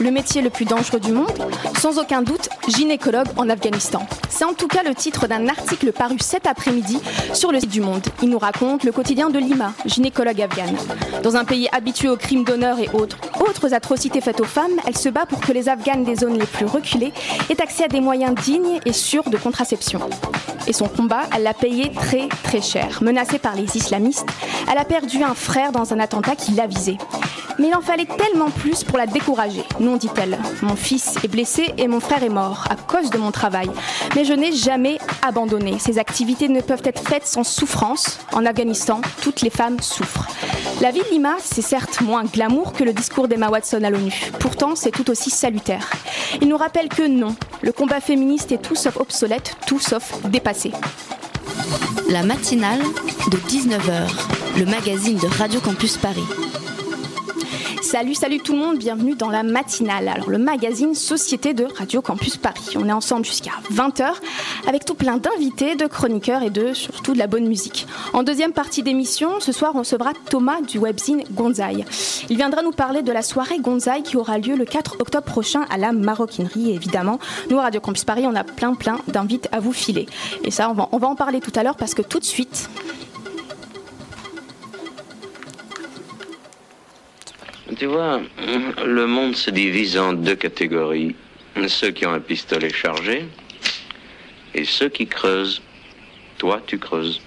Le 0.00 0.10
métier 0.10 0.42
le 0.42 0.50
plus 0.50 0.64
dangereux 0.64 1.00
du 1.00 1.12
monde 1.12 1.32
Sans 1.78 1.98
aucun 1.98 2.22
doute, 2.22 2.48
gynécologue 2.68 3.28
en 3.36 3.48
Afghanistan. 3.48 4.06
C'est 4.28 4.44
en 4.44 4.52
tout 4.52 4.66
cas 4.66 4.82
le 4.82 4.94
titre 4.94 5.26
d'un 5.26 5.48
article 5.48 5.92
paru 5.92 6.16
cet 6.20 6.46
après-midi 6.46 7.00
sur 7.32 7.52
le 7.52 7.60
site 7.60 7.70
du 7.70 7.80
Monde. 7.80 8.04
Il 8.22 8.30
nous 8.30 8.38
raconte 8.38 8.84
le 8.84 8.92
quotidien 8.92 9.30
de 9.30 9.38
Lima, 9.38 9.72
gynécologue 9.86 10.40
afghane. 10.40 10.76
Dans 11.22 11.36
un 11.36 11.44
pays 11.44 11.68
habitué 11.72 12.08
aux 12.08 12.16
crimes 12.16 12.44
d'honneur 12.44 12.78
et 12.78 12.88
autres, 12.92 13.18
autres 13.40 13.74
atrocités 13.74 14.20
faites 14.20 14.40
aux 14.40 14.44
femmes, 14.44 14.72
elle 14.86 14.96
se 14.96 15.08
bat 15.08 15.26
pour 15.26 15.40
que 15.40 15.52
les 15.52 15.68
Afghanes 15.68 16.04
des 16.04 16.16
zones 16.16 16.38
les 16.38 16.46
plus 16.46 16.66
reculées 16.66 17.12
aient 17.50 17.60
accès 17.60 17.84
à 17.84 17.88
des 17.88 18.00
moyens 18.00 18.34
dignes 18.34 18.80
et 18.84 18.92
sûrs 18.92 19.28
de 19.30 19.36
contraception. 19.36 20.00
Et 20.66 20.72
son 20.72 20.88
combat, 20.88 21.22
elle 21.34 21.42
l'a 21.42 21.54
payé 21.54 21.92
très 21.92 22.28
très 22.42 22.62
cher. 22.62 23.00
Menacée 23.02 23.38
par 23.38 23.54
les 23.54 23.76
islamistes, 23.76 24.26
elle 24.70 24.78
a 24.78 24.84
perdu 24.84 25.22
un 25.22 25.34
frère 25.34 25.72
dans 25.72 25.92
un 25.92 26.00
attentat 26.00 26.36
qui 26.36 26.52
l'a 26.52 26.66
visé. 26.66 26.96
Mais 27.58 27.68
il 27.68 27.74
en 27.74 27.80
fallait 27.80 28.06
tellement 28.06 28.50
plus 28.50 28.84
pour 28.84 28.98
la 28.98 29.06
décourager. 29.06 29.64
Non, 29.80 29.96
dit-elle. 29.96 30.38
Mon 30.62 30.76
fils 30.76 31.16
est 31.22 31.28
blessé 31.28 31.72
et 31.78 31.88
mon 31.88 32.00
frère 32.00 32.22
est 32.22 32.28
mort 32.28 32.64
à 32.70 32.76
cause 32.76 33.10
de 33.10 33.18
mon 33.18 33.30
travail. 33.30 33.70
Mais 34.14 34.24
je 34.24 34.32
n'ai 34.32 34.52
jamais 34.52 34.98
abandonné. 35.22 35.78
Ces 35.78 35.98
activités 35.98 36.48
ne 36.48 36.60
peuvent 36.60 36.82
être 36.84 37.06
faites 37.08 37.26
sans 37.26 37.44
souffrance. 37.44 38.18
En 38.32 38.44
Afghanistan, 38.46 39.00
toutes 39.22 39.42
les 39.42 39.50
femmes 39.50 39.80
souffrent. 39.80 40.28
La 40.80 40.90
vie 40.90 41.02
de 41.02 41.10
Lima, 41.10 41.36
c'est 41.40 41.62
certes 41.62 42.00
moins 42.00 42.24
glamour 42.24 42.72
que 42.72 42.84
le 42.84 42.92
discours 42.92 43.28
d'Emma 43.28 43.48
Watson 43.48 43.82
à 43.84 43.90
l'ONU. 43.90 44.32
Pourtant, 44.40 44.74
c'est 44.74 44.90
tout 44.90 45.08
aussi 45.10 45.30
salutaire. 45.30 45.90
Il 46.40 46.48
nous 46.48 46.56
rappelle 46.56 46.88
que 46.88 47.06
non, 47.06 47.36
le 47.62 47.72
combat 47.72 48.00
féministe 48.00 48.52
est 48.52 48.58
tout 48.58 48.74
sauf 48.74 48.96
obsolète, 48.96 49.56
tout 49.66 49.78
sauf 49.78 50.20
dépassé. 50.24 50.72
La 52.10 52.22
matinale 52.22 52.82
de 53.30 53.36
19h, 53.38 54.58
le 54.58 54.66
magazine 54.66 55.16
de 55.16 55.26
Radio 55.38 55.60
Campus 55.60 55.96
Paris. 55.96 56.24
Salut, 57.84 58.14
salut 58.14 58.38
tout 58.38 58.54
le 58.54 58.60
monde, 58.60 58.78
bienvenue 58.78 59.14
dans 59.14 59.28
la 59.28 59.42
matinale. 59.42 60.08
Alors 60.08 60.30
le 60.30 60.38
magazine 60.38 60.94
Société 60.94 61.52
de 61.52 61.66
Radio 61.76 62.00
Campus 62.00 62.38
Paris. 62.38 62.76
On 62.76 62.88
est 62.88 62.92
ensemble 62.92 63.26
jusqu'à 63.26 63.50
20h 63.70 64.06
avec 64.66 64.86
tout 64.86 64.94
plein 64.94 65.18
d'invités, 65.18 65.76
de 65.76 65.86
chroniqueurs 65.86 66.42
et 66.42 66.48
de 66.48 66.72
surtout 66.72 67.12
de 67.12 67.18
la 67.18 67.26
bonne 67.26 67.46
musique. 67.46 67.86
En 68.14 68.22
deuxième 68.22 68.52
partie 68.52 68.82
d'émission, 68.82 69.38
ce 69.38 69.52
soir 69.52 69.72
on 69.74 69.80
recevra 69.80 70.12
Thomas 70.30 70.62
du 70.62 70.78
webzine 70.78 71.24
Gonzaï. 71.32 71.84
Il 72.30 72.36
viendra 72.38 72.62
nous 72.62 72.72
parler 72.72 73.02
de 73.02 73.12
la 73.12 73.20
soirée 73.20 73.58
Gonzaï 73.58 74.02
qui 74.02 74.16
aura 74.16 74.38
lieu 74.38 74.56
le 74.56 74.64
4 74.64 74.96
octobre 75.00 75.26
prochain 75.26 75.66
à 75.68 75.76
la 75.76 75.92
Maroquinerie. 75.92 76.74
Évidemment, 76.74 77.18
nous 77.50 77.58
Radio 77.58 77.82
Campus 77.82 78.04
Paris, 78.04 78.24
on 78.26 78.34
a 78.34 78.44
plein 78.44 78.74
plein 78.74 78.98
d'invites 79.08 79.48
à 79.52 79.60
vous 79.60 79.74
filer. 79.74 80.06
Et 80.42 80.50
ça, 80.50 80.70
on 80.70 80.98
va 80.98 81.06
en 81.06 81.16
parler 81.16 81.40
tout 81.40 81.52
à 81.54 81.62
l'heure 81.62 81.76
parce 81.76 81.92
que 81.92 82.02
tout 82.02 82.18
de 82.18 82.24
suite, 82.24 82.70
Tu 87.78 87.86
vois, 87.86 88.20
le 88.84 89.06
monde 89.06 89.34
se 89.34 89.50
divise 89.50 89.98
en 89.98 90.12
deux 90.12 90.36
catégories. 90.36 91.14
Ceux 91.68 91.90
qui 91.90 92.04
ont 92.06 92.12
un 92.12 92.20
pistolet 92.20 92.70
chargé 92.70 93.26
et 94.54 94.64
ceux 94.64 94.88
qui 94.88 95.06
creusent. 95.06 95.62
Toi, 96.38 96.60
tu 96.66 96.78
creuses. 96.78 97.20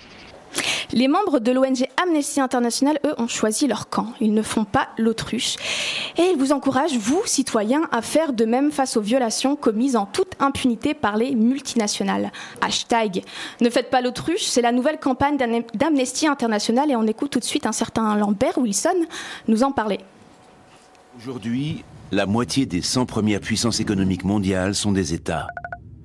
Les 0.92 1.08
membres 1.08 1.40
de 1.40 1.52
l'ONG 1.52 1.86
Amnesty 2.02 2.40
International, 2.42 2.98
eux, 3.06 3.14
ont 3.18 3.28
choisi 3.28 3.68
leur 3.68 3.90
camp. 3.90 4.14
Ils 4.22 4.34
ne 4.34 4.42
font 4.42 4.64
pas 4.64 4.90
l'autruche. 4.98 5.56
Et 6.18 6.24
ils 6.32 6.38
vous 6.38 6.52
encouragent, 6.52 6.98
vous, 6.98 7.22
citoyens, 7.26 7.84
à 7.92 8.02
faire 8.02 8.32
de 8.34 8.46
même 8.46 8.72
face 8.72 8.96
aux 8.98 9.02
violations 9.02 9.56
commises 9.56 9.96
en 9.96 10.06
toute 10.06 10.34
impunité 10.40 10.94
par 10.94 11.18
les 11.18 11.36
multinationales. 11.36 12.32
Hashtag 12.62 13.24
Ne 13.62 13.70
faites 13.70 13.90
pas 13.90 14.02
l'autruche, 14.02 14.44
c'est 14.44 14.62
la 14.62 14.72
nouvelle 14.72 15.00
campagne 15.00 15.38
d'Am- 15.38 15.64
d'Amnesty 15.74 16.28
International 16.28 16.90
et 16.92 16.96
on 16.96 17.04
écoute 17.08 17.32
tout 17.32 17.40
de 17.40 17.46
suite 17.46 17.66
un 17.66 17.72
certain 17.74 18.16
Lambert 18.16 18.58
Wilson 18.58 19.06
nous 19.48 19.64
en 19.64 19.72
parler. 19.72 20.00
Aujourd'hui, 21.20 21.84
la 22.12 22.28
moitié 22.28 22.68
des 22.68 22.84
100 22.84 23.08
premières 23.08 23.40
puissances 23.40 23.80
économiques 23.80 24.24
mondiales 24.24 24.76
sont 24.76 24.92
des 24.92 25.16
États. 25.16 25.48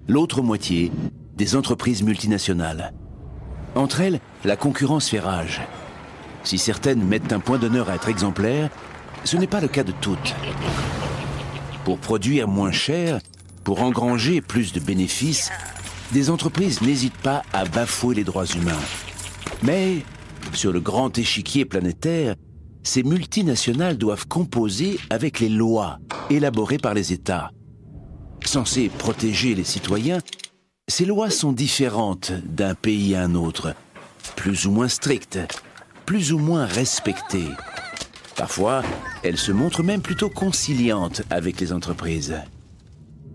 L'autre 0.09 0.41
moitié, 0.41 0.91
des 1.37 1.55
entreprises 1.55 2.03
multinationales. 2.03 2.95
Entre 3.75 4.01
elles, 4.01 4.21
la 4.45 4.57
concurrence 4.57 5.11
fait 5.11 5.21
rage. 5.21 5.61
Si 6.45 6.57
certaines 6.57 7.05
mettent 7.05 7.33
un 7.35 7.41
point 7.41 7.59
d'honneur 7.59 7.91
à 7.91 7.97
être 7.97 8.09
exemplaires, 8.09 8.71
ce 9.25 9.37
n'est 9.37 9.47
pas 9.47 9.61
le 9.61 9.69
cas 9.69 9.85
de 9.85 9.93
toutes. 9.93 10.35
Pour 11.85 11.99
produire 11.99 12.49
moins 12.49 12.73
cher, 12.73 13.21
pour 13.65 13.83
engranger 13.83 14.41
plus 14.41 14.73
de 14.73 14.81
bénéfices, 14.81 15.51
des 16.13 16.31
entreprises 16.31 16.81
n'hésitent 16.81 17.13
pas 17.19 17.43
à 17.53 17.67
bafouer 17.67 18.15
les 18.15 18.25
droits 18.25 18.47
humains. 18.47 18.81
Mais, 19.63 19.99
sur 20.55 20.73
le 20.73 20.81
grand 20.81 21.19
échiquier 21.19 21.67
planétaire, 21.67 22.35
ces 22.83 23.03
multinationales 23.03 23.97
doivent 23.97 24.27
composer 24.27 24.99
avec 25.11 25.41
les 25.41 25.49
lois 25.49 25.99
élaborées 26.31 26.79
par 26.79 26.95
les 26.95 27.13
États. 27.13 27.51
Censées 28.45 28.89
protéger 28.89 29.55
les 29.55 29.65
citoyens, 29.65 30.19
ces 30.89 31.05
lois 31.05 31.31
sont 31.31 31.53
différentes 31.53 32.33
d'un 32.45 32.75
pays 32.75 33.15
à 33.15 33.23
un 33.23 33.35
autre, 33.35 33.75
plus 34.37 34.67
ou 34.67 34.73
moins 34.73 34.89
strictes, 34.89 35.39
plus 36.07 36.33
ou 36.33 36.39
moins 36.39 36.67
respectées. 36.67 37.49
Parfois, 38.37 38.83
elles 39.23 39.39
se 39.39 39.53
montrent 39.53 39.85
même 39.85 40.03
plutôt 40.03 40.29
conciliantes 40.29 41.23
avec 41.31 41.61
les 41.61 41.73
entreprises. 41.73 42.35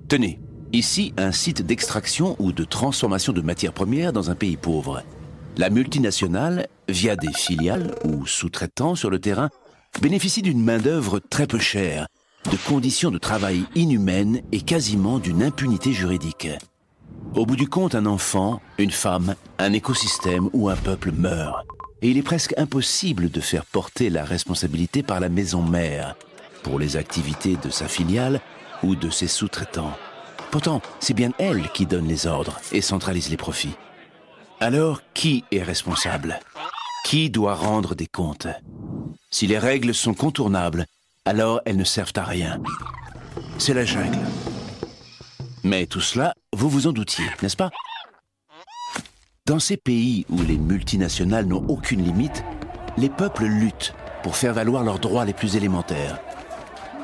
Tenez, 0.09 0.39
ici 0.73 1.13
un 1.17 1.31
site 1.31 1.61
d'extraction 1.65 2.35
ou 2.39 2.51
de 2.51 2.63
transformation 2.63 3.31
de 3.31 3.41
matières 3.41 3.73
premières 3.73 4.11
dans 4.11 4.29
un 4.29 4.35
pays 4.35 4.57
pauvre. 4.57 5.03
La 5.57 5.71
multinationale, 5.71 6.67
via 6.87 7.15
des 7.15 7.33
filiales 7.33 7.95
ou 8.05 8.27
sous-traitants 8.27 8.93
sur 8.93 9.09
le 9.09 9.17
terrain, 9.17 9.49
bénéficie 10.03 10.43
d'une 10.43 10.63
main-d'œuvre 10.63 11.17
très 11.17 11.47
peu 11.47 11.57
chère, 11.57 12.05
de 12.51 12.57
conditions 12.67 13.09
de 13.09 13.17
travail 13.17 13.63
inhumaines 13.73 14.41
et 14.51 14.61
quasiment 14.61 15.17
d'une 15.17 15.41
impunité 15.41 15.93
juridique. 15.93 16.47
Au 17.33 17.47
bout 17.47 17.55
du 17.55 17.67
compte, 17.67 17.95
un 17.95 18.05
enfant, 18.05 18.61
une 18.77 18.91
femme, 18.91 19.33
un 19.57 19.73
écosystème 19.73 20.47
ou 20.53 20.69
un 20.69 20.75
peuple 20.75 21.11
meurt. 21.11 21.65
Et 22.03 22.09
il 22.11 22.19
est 22.19 22.23
presque 22.23 22.53
impossible 22.57 23.31
de 23.31 23.41
faire 23.41 23.65
porter 23.65 24.11
la 24.11 24.25
responsabilité 24.25 25.01
par 25.01 25.19
la 25.19 25.29
maison 25.29 25.63
mère 25.63 26.15
pour 26.61 26.77
les 26.77 26.97
activités 26.97 27.57
de 27.63 27.71
sa 27.71 27.87
filiale 27.87 28.41
ou 28.83 28.95
de 28.95 29.09
ses 29.09 29.27
sous-traitants. 29.27 29.97
Pourtant, 30.51 30.83
c'est 30.99 31.15
bien 31.15 31.31
elle 31.39 31.67
qui 31.71 31.87
donne 31.87 32.07
les 32.07 32.27
ordres 32.27 32.59
et 32.71 32.81
centralise 32.81 33.31
les 33.31 33.37
profits. 33.37 33.75
Alors, 34.59 35.01
qui 35.13 35.43
est 35.51 35.61
responsable? 35.61 36.39
Qui 37.05 37.29
doit 37.29 37.53
rendre 37.53 37.93
des 37.93 38.07
comptes? 38.07 38.47
Si 39.29 39.45
les 39.45 39.59
règles 39.59 39.93
sont 39.93 40.15
contournables, 40.15 40.87
alors 41.25 41.61
elles 41.65 41.77
ne 41.77 41.83
servent 41.83 42.13
à 42.15 42.23
rien. 42.23 42.59
C'est 43.59 43.75
la 43.75 43.85
jungle. 43.85 44.17
Mais 45.63 45.85
tout 45.85 46.01
cela, 46.01 46.33
vous 46.53 46.69
vous 46.69 46.87
en 46.87 46.91
doutiez, 46.91 47.25
n'est-ce 47.43 47.55
pas? 47.55 47.69
Dans 49.45 49.59
ces 49.59 49.77
pays 49.77 50.25
où 50.27 50.41
les 50.41 50.57
multinationales 50.57 51.45
n'ont 51.45 51.65
aucune 51.67 52.03
limite, 52.03 52.43
les 52.97 53.09
peuples 53.09 53.45
luttent 53.45 53.93
pour 54.23 54.35
faire 54.35 54.55
valoir 54.55 54.83
leurs 54.83 54.99
droits 54.99 55.25
les 55.25 55.33
plus 55.33 55.55
élémentaires. 55.55 56.19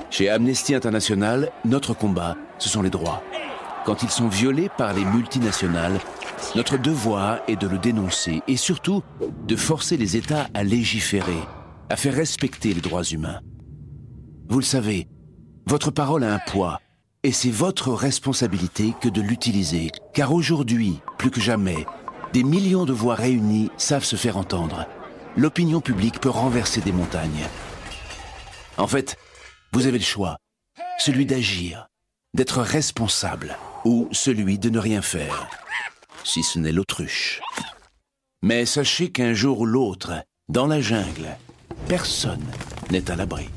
Chez 0.10 0.28
Amnesty 0.28 0.74
International, 0.74 1.52
notre 1.66 1.94
combat, 1.94 2.36
ce 2.58 2.68
sont 2.68 2.82
les 2.82 2.90
droits. 2.90 3.22
Quand 3.86 4.02
ils 4.02 4.10
sont 4.10 4.28
violés 4.28 4.70
par 4.76 4.94
les 4.94 5.06
multinationales, 5.06 6.00
notre 6.56 6.78
devoir 6.78 7.40
est 7.48 7.56
de 7.56 7.68
le 7.68 7.78
dénoncer 7.78 8.42
et 8.48 8.58
surtout 8.58 9.04
de 9.48 9.56
forcer 9.56 9.98
les 9.98 10.18
États 10.18 10.48
à 10.54 10.64
légiférer, 10.64 11.40
à 11.90 11.96
faire 11.96 12.14
respecter 12.14 12.74
les 12.74 12.82
droits 12.82 13.04
humains. 13.04 13.40
Vous 14.50 14.60
le 14.60 14.66
savez, 14.66 15.08
votre 15.66 15.92
parole 15.92 16.24
a 16.24 16.34
un 16.34 16.40
poids 16.40 16.80
et 17.24 17.32
c'est 17.32 17.50
votre 17.50 17.94
responsabilité 17.94 18.94
que 19.00 19.10
de 19.10 19.22
l'utiliser, 19.22 19.92
car 20.14 20.34
aujourd'hui, 20.34 21.00
plus 21.18 21.32
que 21.32 21.40
jamais, 21.40 21.86
des 22.34 22.44
millions 22.44 22.86
de 22.86 22.94
voix 22.94 23.16
réunies 23.16 23.72
savent 23.78 24.04
se 24.04 24.18
faire 24.18 24.38
entendre. 24.38 24.86
L'opinion 25.38 25.82
publique 25.82 26.20
peut 26.20 26.30
renverser 26.30 26.82
des 26.82 26.92
montagnes. 26.92 27.48
En 28.78 28.88
fait, 28.88 29.16
vous 29.72 29.88
avez 29.88 30.00
le 30.00 30.04
choix, 30.04 30.38
celui 31.00 31.26
d'agir, 31.26 31.88
d'être 32.34 32.62
responsable, 32.62 33.58
ou 33.86 34.10
celui 34.12 34.60
de 34.60 34.70
ne 34.70 34.80
rien 34.80 35.02
faire, 35.02 35.48
si 36.24 36.44
ce 36.44 36.60
n'est 36.60 36.72
l'autruche. 36.72 37.42
Mais 38.42 38.66
sachez 38.66 39.12
qu'un 39.12 39.34
jour 39.34 39.62
ou 39.62 39.66
l'autre, 39.66 40.12
dans 40.50 40.68
la 40.68 40.82
jungle, 40.82 41.38
personne 41.88 42.46
n'est 42.92 43.10
à 43.10 43.16
l'abri. 43.16 43.50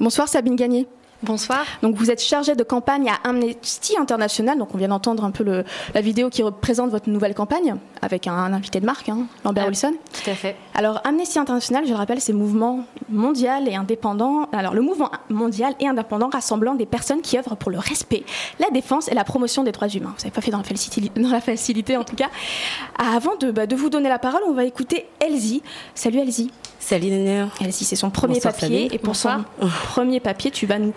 Bonsoir 0.00 0.28
Sabine 0.28 0.56
Gagné. 0.56 0.86
Bonsoir. 1.22 1.64
Donc 1.82 1.94
vous 1.96 2.10
êtes 2.10 2.20
chargée 2.20 2.54
de 2.56 2.64
campagne 2.64 3.08
à 3.08 3.28
Amnesty 3.28 3.96
International. 3.96 4.58
Donc 4.58 4.74
on 4.74 4.78
vient 4.78 4.88
d'entendre 4.88 5.24
un 5.24 5.30
peu 5.30 5.44
le, 5.44 5.64
la 5.94 6.00
vidéo 6.00 6.30
qui 6.30 6.42
représente 6.42 6.90
votre 6.90 7.08
nouvelle 7.08 7.34
campagne 7.34 7.76
avec 8.00 8.26
un, 8.26 8.32
un 8.32 8.52
invité 8.52 8.80
de 8.80 8.86
marque, 8.86 9.08
hein, 9.08 9.26
Lambert 9.44 9.64
Ah, 9.66 9.68
Wilson. 9.68 9.92
Tout 10.12 10.30
à 10.30 10.34
fait. 10.34 10.56
Alors 10.74 11.00
Amnesty 11.04 11.38
International, 11.38 11.84
je 11.86 11.90
le 11.90 11.96
rappelle, 11.96 12.20
c'est 12.20 12.32
mouvement 12.32 12.84
mondial 13.08 13.68
et 13.68 13.76
indépendant. 13.76 14.48
Alors 14.52 14.74
le 14.74 14.80
mouvement 14.82 15.10
mondial 15.30 15.74
et 15.78 15.86
indépendant 15.86 16.28
rassemblant 16.28 16.74
des 16.74 16.86
personnes 16.86 17.20
qui 17.22 17.38
œuvrent 17.38 17.56
pour 17.56 17.70
le 17.70 17.78
respect, 17.78 18.24
la 18.58 18.70
défense 18.70 19.08
et 19.08 19.14
la 19.14 19.24
promotion 19.24 19.62
des 19.62 19.70
droits 19.72 19.88
humains. 19.88 20.14
Vous 20.16 20.22
n'avez 20.22 20.30
pas 20.32 20.40
fait 20.40 20.50
dans 20.50 20.58
la, 20.58 20.64
facilité, 20.64 21.12
dans 21.20 21.30
la 21.30 21.40
facilité 21.40 21.96
en 21.96 22.04
tout 22.04 22.16
cas. 22.16 22.30
Avant 22.98 23.36
de, 23.36 23.50
bah, 23.52 23.66
de 23.66 23.76
vous 23.76 23.90
donner 23.90 24.08
la 24.08 24.18
parole, 24.18 24.40
on 24.48 24.52
va 24.54 24.64
écouter 24.64 25.06
Elsie. 25.20 25.62
Salut 25.94 26.18
Elsie. 26.18 26.50
Salut 26.80 27.06
Nénéa. 27.10 27.48
Elsie, 27.60 27.84
c'est 27.84 27.94
son 27.94 28.10
premier 28.10 28.34
Bonsoir, 28.34 28.54
papier 28.54 28.86
et 28.92 28.98
pour 28.98 29.10
Bonsoir. 29.10 29.42
son 29.60 29.68
premier 29.68 30.18
papier, 30.18 30.50
tu 30.50 30.66
vas 30.66 30.80
nous 30.80 30.92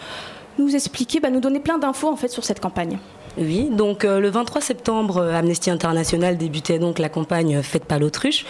nous 0.57 0.75
expliquer, 0.75 1.19
bah, 1.19 1.29
nous 1.29 1.39
donner 1.39 1.59
plein 1.59 1.77
d'infos 1.77 2.09
en 2.09 2.15
fait 2.15 2.29
sur 2.29 2.43
cette 2.43 2.59
campagne. 2.59 2.97
Oui, 3.37 3.67
donc 3.69 4.05
euh, 4.05 4.19
le 4.19 4.29
23 4.29 4.61
septembre, 4.61 5.17
euh, 5.17 5.33
Amnesty 5.35 5.69
International 5.69 6.37
débutait 6.37 6.79
donc 6.79 6.99
la 6.99 7.09
campagne 7.09 7.61
Faites 7.61 7.83
pas 7.83 7.99
l'autruche, 7.99 8.45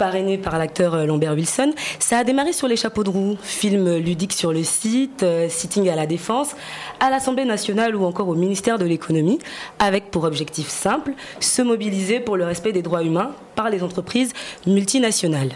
parrainée 0.00 0.38
par 0.38 0.56
l'acteur 0.56 0.94
euh, 0.94 1.04
Lambert 1.04 1.34
Wilson. 1.34 1.72
Ça 1.98 2.18
a 2.18 2.24
démarré 2.24 2.54
sur 2.54 2.66
les 2.66 2.76
chapeaux 2.76 3.04
de 3.04 3.10
roue, 3.10 3.36
film 3.42 3.96
ludique 3.98 4.32
sur 4.32 4.50
le 4.50 4.64
site, 4.64 5.22
euh, 5.22 5.46
sitting 5.50 5.90
à 5.90 5.94
la 5.94 6.06
Défense, 6.06 6.56
à 7.00 7.10
l'Assemblée 7.10 7.44
nationale 7.44 7.94
ou 7.94 8.06
encore 8.06 8.28
au 8.28 8.34
ministère 8.34 8.78
de 8.78 8.86
l'économie, 8.86 9.38
avec 9.78 10.10
pour 10.10 10.24
objectif 10.24 10.68
simple, 10.68 11.12
se 11.38 11.60
mobiliser 11.60 12.18
pour 12.18 12.38
le 12.38 12.46
respect 12.46 12.72
des 12.72 12.80
droits 12.80 13.02
humains 13.02 13.32
par 13.56 13.68
les 13.68 13.82
entreprises 13.82 14.32
multinationales. 14.66 15.50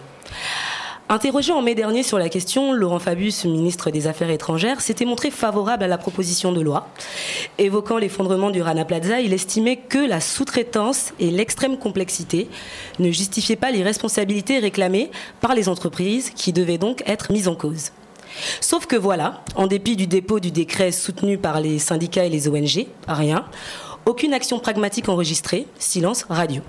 Interrogé 1.10 1.52
en 1.52 1.60
mai 1.60 1.74
dernier 1.74 2.02
sur 2.02 2.18
la 2.18 2.30
question, 2.30 2.72
Laurent 2.72 2.98
Fabius, 2.98 3.44
ministre 3.44 3.90
des 3.90 4.06
Affaires 4.06 4.30
étrangères, 4.30 4.80
s'était 4.80 5.04
montré 5.04 5.30
favorable 5.30 5.84
à 5.84 5.86
la 5.86 5.98
proposition 5.98 6.50
de 6.50 6.62
loi. 6.62 6.88
Évoquant 7.58 7.98
l'effondrement 7.98 8.50
du 8.50 8.62
Rana 8.62 8.86
Plaza, 8.86 9.20
il 9.20 9.34
estimait 9.34 9.76
que 9.76 9.98
la 9.98 10.22
sous-traitance 10.22 11.12
et 11.20 11.30
l'extrême 11.30 11.76
complexité 11.76 12.48
ne 13.00 13.10
justifiaient 13.10 13.54
pas 13.54 13.70
l'irresponsabilité 13.70 14.58
réclamée 14.58 15.10
par 15.42 15.54
les 15.54 15.68
entreprises 15.68 16.30
qui 16.30 16.54
devaient 16.54 16.78
donc 16.78 17.02
être 17.04 17.32
mises 17.32 17.48
en 17.48 17.54
cause. 17.54 17.90
Sauf 18.62 18.86
que 18.86 18.96
voilà, 18.96 19.44
en 19.56 19.66
dépit 19.66 19.96
du 19.96 20.06
dépôt 20.06 20.40
du 20.40 20.52
décret 20.52 20.90
soutenu 20.90 21.36
par 21.36 21.60
les 21.60 21.78
syndicats 21.78 22.24
et 22.24 22.30
les 22.30 22.48
ONG, 22.48 22.86
rien, 23.06 23.44
aucune 24.06 24.32
action 24.32 24.58
pragmatique 24.58 25.10
enregistrée, 25.10 25.66
silence 25.78 26.24
radio. 26.30 26.62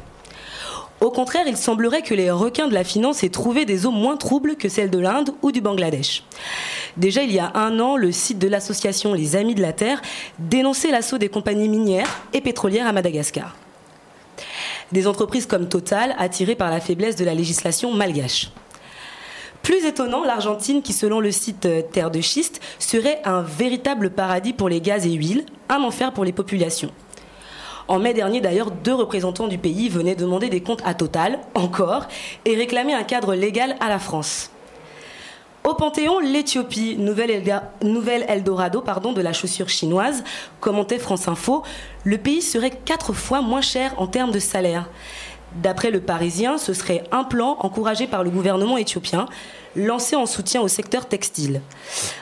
Au 1.01 1.11
contraire, 1.11 1.45
il 1.47 1.57
semblerait 1.57 2.01
que 2.01 2.13
les 2.13 2.31
requins 2.31 2.67
de 2.67 2.73
la 2.73 2.83
finance 2.83 3.23
aient 3.23 3.29
trouvé 3.29 3.65
des 3.65 3.85
eaux 3.85 3.91
moins 3.91 4.17
troubles 4.17 4.55
que 4.55 4.69
celles 4.69 4.89
de 4.89 4.97
l'Inde 4.97 5.31
ou 5.41 5.51
du 5.51 5.61
Bangladesh. 5.61 6.23
Déjà, 6.95 7.23
il 7.23 7.31
y 7.31 7.39
a 7.39 7.51
un 7.55 7.79
an, 7.79 7.97
le 7.97 8.11
site 8.11 8.39
de 8.39 8.47
l'association 8.47 9.13
Les 9.13 9.35
Amis 9.35 9.55
de 9.55 9.61
la 9.61 9.73
Terre 9.73 10.01
dénonçait 10.39 10.91
l'assaut 10.91 11.17
des 11.17 11.29
compagnies 11.29 11.67
minières 11.67 12.21
et 12.33 12.41
pétrolières 12.41 12.87
à 12.87 12.93
Madagascar. 12.93 13.55
Des 14.91 15.07
entreprises 15.07 15.45
comme 15.45 15.67
Total, 15.67 16.15
attirées 16.17 16.55
par 16.55 16.71
la 16.71 16.79
faiblesse 16.79 17.17
de 17.17 17.25
la 17.25 17.33
législation 17.33 17.91
malgache. 17.91 18.51
Plus 19.61 19.83
étonnant, 19.85 20.23
l'Argentine, 20.23 20.83
qui 20.83 20.93
selon 20.93 21.19
le 21.19 21.31
site 21.31 21.65
euh, 21.65 21.81
Terre 21.81 22.11
de 22.11 22.21
Schiste, 22.21 22.61
serait 22.77 23.19
un 23.25 23.41
véritable 23.41 24.11
paradis 24.11 24.53
pour 24.53 24.69
les 24.69 24.79
gaz 24.79 25.07
et 25.07 25.11
huiles, 25.11 25.43
un 25.69 25.81
enfer 25.81 26.13
pour 26.13 26.23
les 26.23 26.33
populations. 26.33 26.91
En 27.87 27.99
mai 27.99 28.13
dernier, 28.13 28.41
d'ailleurs, 28.41 28.71
deux 28.71 28.95
représentants 28.95 29.47
du 29.47 29.57
pays 29.57 29.89
venaient 29.89 30.15
demander 30.15 30.49
des 30.49 30.61
comptes 30.61 30.81
à 30.85 30.95
Total, 30.95 31.39
encore, 31.53 32.07
et 32.45 32.55
réclamer 32.55 32.93
un 32.93 33.03
cadre 33.03 33.35
légal 33.35 33.75
à 33.79 33.89
la 33.89 33.99
France. 33.99 34.49
Au 35.63 35.73
Panthéon, 35.73 36.19
l'Éthiopie, 36.19 36.95
nouvelle, 36.97 38.25
Eldorado 38.27 38.81
de 38.81 39.21
la 39.21 39.33
chaussure 39.33 39.69
chinoise, 39.69 40.23
commentait 40.59 40.99
France 40.99 41.27
Info, 41.27 41.63
le 42.03 42.17
pays 42.17 42.41
serait 42.41 42.71
quatre 42.71 43.13
fois 43.13 43.41
moins 43.41 43.61
cher 43.61 43.93
en 43.97 44.07
termes 44.07 44.31
de 44.31 44.39
salaire. 44.39 44.89
D'après 45.55 45.89
le 45.89 46.01
Parisien, 46.01 46.57
ce 46.57 46.73
serait 46.73 47.03
un 47.11 47.23
plan 47.23 47.57
encouragé 47.61 48.07
par 48.07 48.23
le 48.23 48.29
gouvernement 48.29 48.77
éthiopien, 48.77 49.27
lancé 49.75 50.15
en 50.15 50.25
soutien 50.25 50.61
au 50.61 50.67
secteur 50.67 51.07
textile. 51.07 51.61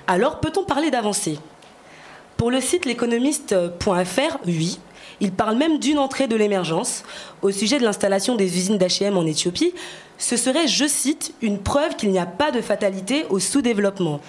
Alors, 0.07 0.39
peut-on 0.39 0.63
parler 0.63 0.91
d'avancée? 0.91 1.39
Pour 2.37 2.51
le 2.51 2.61
site 2.61 2.85
l'économiste.fr, 2.85 4.37
oui. 4.45 4.79
Il 5.21 5.31
parle 5.31 5.57
même 5.57 5.79
d'une 5.79 5.99
entrée 5.99 6.27
de 6.27 6.35
l'émergence. 6.35 7.03
Au 7.41 7.51
sujet 7.51 7.79
de 7.79 7.83
l'installation 7.83 8.35
des 8.35 8.57
usines 8.57 8.77
d'HM 8.77 9.17
en 9.17 9.25
Éthiopie, 9.25 9.73
ce 10.17 10.37
serait, 10.37 10.67
je 10.67 10.87
cite, 10.87 11.33
une 11.41 11.59
preuve 11.59 11.95
qu'il 11.95 12.11
n'y 12.11 12.19
a 12.19 12.25
pas 12.25 12.51
de 12.51 12.61
fatalité 12.61 13.25
au 13.29 13.39
sous-développement. 13.39 14.21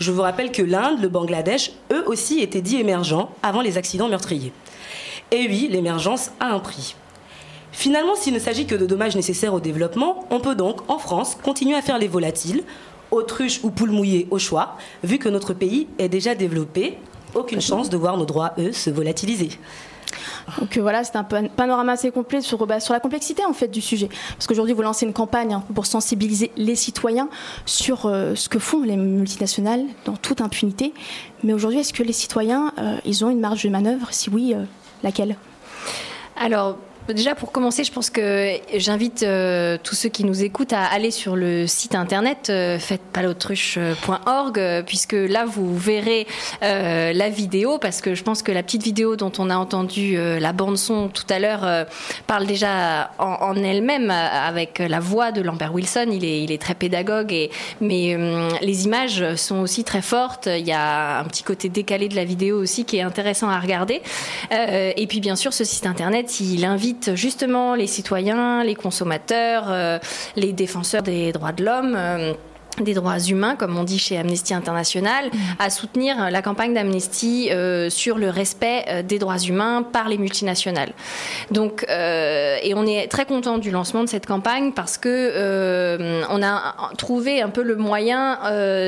Je 0.00 0.10
vous 0.10 0.22
rappelle 0.22 0.50
que 0.50 0.62
l'Inde, 0.62 1.00
le 1.00 1.08
Bangladesh, 1.08 1.72
eux 1.92 2.04
aussi 2.06 2.40
étaient 2.40 2.62
dits 2.62 2.80
émergents 2.80 3.30
avant 3.42 3.60
les 3.60 3.78
accidents 3.78 4.08
meurtriers. 4.08 4.52
Et 5.30 5.46
oui, 5.48 5.68
l'émergence 5.70 6.30
a 6.40 6.46
un 6.46 6.58
prix. 6.58 6.96
Finalement, 7.72 8.14
s'il 8.14 8.34
ne 8.34 8.38
s'agit 8.38 8.66
que 8.66 8.74
de 8.74 8.86
dommages 8.86 9.16
nécessaires 9.16 9.54
au 9.54 9.60
développement, 9.60 10.26
on 10.30 10.40
peut 10.40 10.54
donc, 10.54 10.88
en 10.88 10.98
France, 10.98 11.36
continuer 11.42 11.76
à 11.76 11.82
faire 11.82 11.98
les 11.98 12.08
volatiles, 12.08 12.62
autruches 13.10 13.60
ou 13.62 13.70
poules 13.70 13.90
mouillées 13.90 14.28
au 14.30 14.38
choix, 14.38 14.76
vu 15.02 15.18
que 15.18 15.28
notre 15.28 15.54
pays 15.54 15.88
est 15.98 16.08
déjà 16.08 16.34
développé. 16.34 16.98
Aucune 17.34 17.60
chance 17.60 17.88
de 17.90 17.96
voir 17.96 18.16
nos 18.16 18.24
droits, 18.26 18.52
eux, 18.58 18.72
se 18.72 18.90
volatiliser. 18.90 19.50
Donc 20.60 20.76
euh, 20.76 20.82
voilà, 20.82 21.02
c'est 21.04 21.16
un 21.16 21.24
pan- 21.24 21.48
panorama 21.48 21.92
assez 21.92 22.10
complet 22.10 22.40
sur, 22.40 22.66
bah, 22.66 22.78
sur 22.78 22.92
la 22.92 23.00
complexité 23.00 23.44
en 23.44 23.52
fait 23.52 23.68
du 23.68 23.80
sujet. 23.80 24.08
Parce 24.36 24.46
qu'aujourd'hui, 24.46 24.74
vous 24.74 24.82
lancez 24.82 25.06
une 25.06 25.12
campagne 25.12 25.54
hein, 25.54 25.64
pour 25.74 25.86
sensibiliser 25.86 26.52
les 26.56 26.76
citoyens 26.76 27.28
sur 27.66 28.06
euh, 28.06 28.34
ce 28.34 28.48
que 28.48 28.58
font 28.58 28.82
les 28.82 28.96
multinationales 28.96 29.84
dans 30.04 30.16
toute 30.16 30.40
impunité. 30.40 30.92
Mais 31.42 31.52
aujourd'hui, 31.52 31.80
est-ce 31.80 31.92
que 31.92 32.02
les 32.02 32.12
citoyens, 32.12 32.72
euh, 32.78 32.96
ils 33.04 33.24
ont 33.24 33.30
une 33.30 33.40
marge 33.40 33.64
de 33.64 33.70
manœuvre? 33.70 34.08
Si 34.10 34.30
oui, 34.30 34.54
laquelle? 35.02 35.36
Alors, 36.36 36.76
déjà 37.12 37.34
pour 37.34 37.52
commencer, 37.52 37.84
je 37.84 37.92
pense 37.92 38.08
que 38.08 38.58
j'invite 38.74 39.22
euh, 39.22 39.76
tous 39.82 39.94
ceux 39.94 40.08
qui 40.08 40.24
nous 40.24 40.42
écoutent 40.42 40.72
à 40.72 40.84
aller 40.84 41.10
sur 41.10 41.36
le 41.36 41.66
site 41.66 41.94
internet 41.94 42.48
euh, 42.48 42.78
euh, 44.56 44.82
puisque 44.82 45.12
là 45.12 45.44
vous 45.44 45.76
verrez 45.76 46.26
euh, 46.62 47.12
la 47.12 47.28
vidéo, 47.28 47.78
parce 47.78 48.00
que 48.00 48.14
je 48.14 48.22
pense 48.22 48.42
que 48.42 48.52
la 48.52 48.62
petite 48.62 48.82
vidéo 48.82 49.16
dont 49.16 49.32
on 49.38 49.50
a 49.50 49.56
entendu 49.56 50.16
la 50.16 50.52
bande 50.52 50.78
son 50.78 51.08
tout 51.08 51.26
à 51.28 51.38
l'heure 51.38 51.86
parle 52.26 52.46
déjà 52.46 53.10
en, 53.18 53.54
elle-même 53.56 54.10
avec 54.10 54.78
la 54.78 55.00
voix 55.00 55.32
de 55.32 55.42
Lambert 55.42 55.74
Wilson. 55.74 56.06
Il 56.10 56.24
est, 56.24 56.42
il 56.42 56.52
est 56.52 56.60
très 56.60 56.74
pédagogue, 56.74 57.32
et, 57.32 57.50
mais 57.80 58.16
les 58.60 58.84
images 58.84 59.34
sont 59.36 59.60
aussi 59.60 59.84
très 59.84 60.02
fortes. 60.02 60.46
Il 60.46 60.66
y 60.66 60.72
a 60.72 61.18
un 61.18 61.24
petit 61.24 61.42
côté 61.42 61.68
décalé 61.68 62.08
de 62.08 62.16
la 62.16 62.24
vidéo 62.24 62.58
aussi 62.58 62.84
qui 62.84 62.98
est 62.98 63.02
intéressant 63.02 63.48
à 63.48 63.58
regarder. 63.58 64.02
Et 64.50 65.06
puis 65.08 65.20
bien 65.20 65.36
sûr, 65.36 65.52
ce 65.52 65.64
site 65.64 65.86
internet, 65.86 66.40
il 66.40 66.64
invite 66.64 66.93
justement 67.14 67.74
les 67.74 67.86
citoyens, 67.86 68.64
les 68.64 68.74
consommateurs, 68.74 69.64
euh, 69.68 69.98
les 70.36 70.52
défenseurs 70.52 71.02
des 71.02 71.32
droits 71.32 71.52
de 71.52 71.64
l'homme. 71.64 71.94
euh, 71.96 72.34
des 72.80 72.94
droits 72.94 73.18
humains, 73.20 73.56
comme 73.56 73.76
on 73.76 73.84
dit 73.84 73.98
chez 73.98 74.18
Amnesty 74.18 74.54
International, 74.54 75.30
à 75.58 75.70
soutenir 75.70 76.30
la 76.30 76.42
campagne 76.42 76.74
d'Amnesty 76.74 77.50
euh, 77.50 77.88
sur 77.90 78.18
le 78.18 78.30
respect 78.30 78.84
euh, 78.88 79.02
des 79.02 79.18
droits 79.18 79.38
humains 79.38 79.82
par 79.82 80.08
les 80.08 80.18
multinationales. 80.18 80.92
Donc, 81.50 81.86
euh, 81.88 82.56
et 82.62 82.74
on 82.74 82.86
est 82.86 83.06
très 83.08 83.26
content 83.26 83.58
du 83.58 83.70
lancement 83.70 84.02
de 84.02 84.08
cette 84.08 84.26
campagne 84.26 84.72
parce 84.72 84.98
que 84.98 86.24
on 86.30 86.42
a 86.42 86.74
trouvé 86.96 87.42
un 87.42 87.48
peu 87.48 87.62
le 87.62 87.76
moyen 87.76 88.38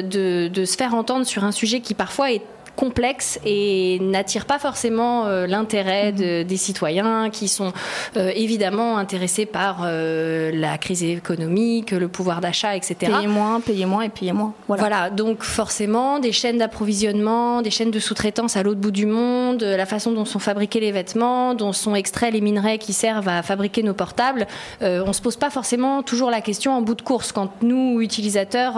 de, 0.03 0.49
de 0.49 0.65
se 0.65 0.77
faire 0.77 0.95
entendre 0.95 1.27
sur 1.27 1.45
un 1.45 1.53
sujet 1.53 1.81
qui 1.81 1.95
parfois 1.95 2.33
est 2.33 2.43
complexe 2.77 3.41
et 3.45 3.99
n'attire 4.01 4.45
pas 4.45 4.59
forcément 4.59 5.27
euh, 5.27 5.47
l'intérêt 5.47 6.13
de- 6.13 6.43
des 6.43 6.57
citoyens 6.57 7.31
qui 7.31 7.49
sont 7.49 7.73
euh, 8.17 8.31
évidemment 8.35 8.99
intéressés 8.99 9.47
par 9.47 9.81
euh, 9.85 10.51
la 10.55 10.79
crise 10.79 11.03
économique, 11.03 11.91
le 11.91 12.09
pouvoir 12.09 12.41
d'achat, 12.41 12.77
etc. 12.77 12.97
Payer 13.13 13.27
moins, 13.27 13.61
payer 13.61 13.87
moins 13.87 14.03
et 14.03 14.09
payer 14.11 14.33
moins. 14.33 14.53
Voilà. 14.69 14.83
Voilà, 14.83 15.11
donc 15.11 15.43
forcément, 15.43 16.19
des 16.19 16.33
chaînes 16.33 16.59
d'approvisionnement, 16.59 17.63
des 17.63 17.71
chaînes 17.71 17.91
de 17.91 17.99
sous-traitance 17.99 18.57
à 18.57 18.63
l'autre 18.63 18.81
bout 18.81 18.91
du 18.91 19.07
monde, 19.07 19.63
la 19.63 19.87
façon 19.87 20.13
dont 20.13 20.25
sont 20.25 20.39
fabriqués 20.39 20.81
les 20.81 20.93
vêtements, 20.93 21.55
dont 21.55 21.73
sont 21.73 21.95
extraits 21.95 22.33
les 22.33 22.41
minerais 22.41 22.79
qui 22.79 22.93
servent 22.93 23.29
à 23.29 23.43
fabriquer 23.43 23.83
nos 23.83 23.95
portables, 23.95 24.47
on 24.83 25.13
se 25.13 25.21
pose 25.23 25.37
pas 25.37 25.51
forcément 25.51 26.03
toujours 26.03 26.31
la 26.31 26.41
question 26.43 26.73
en 26.77 26.83
bout 26.83 26.95
de 26.95 27.03
course 27.03 27.33
quand 27.33 27.51
nous, 27.63 28.01
utilisateurs, 28.01 28.75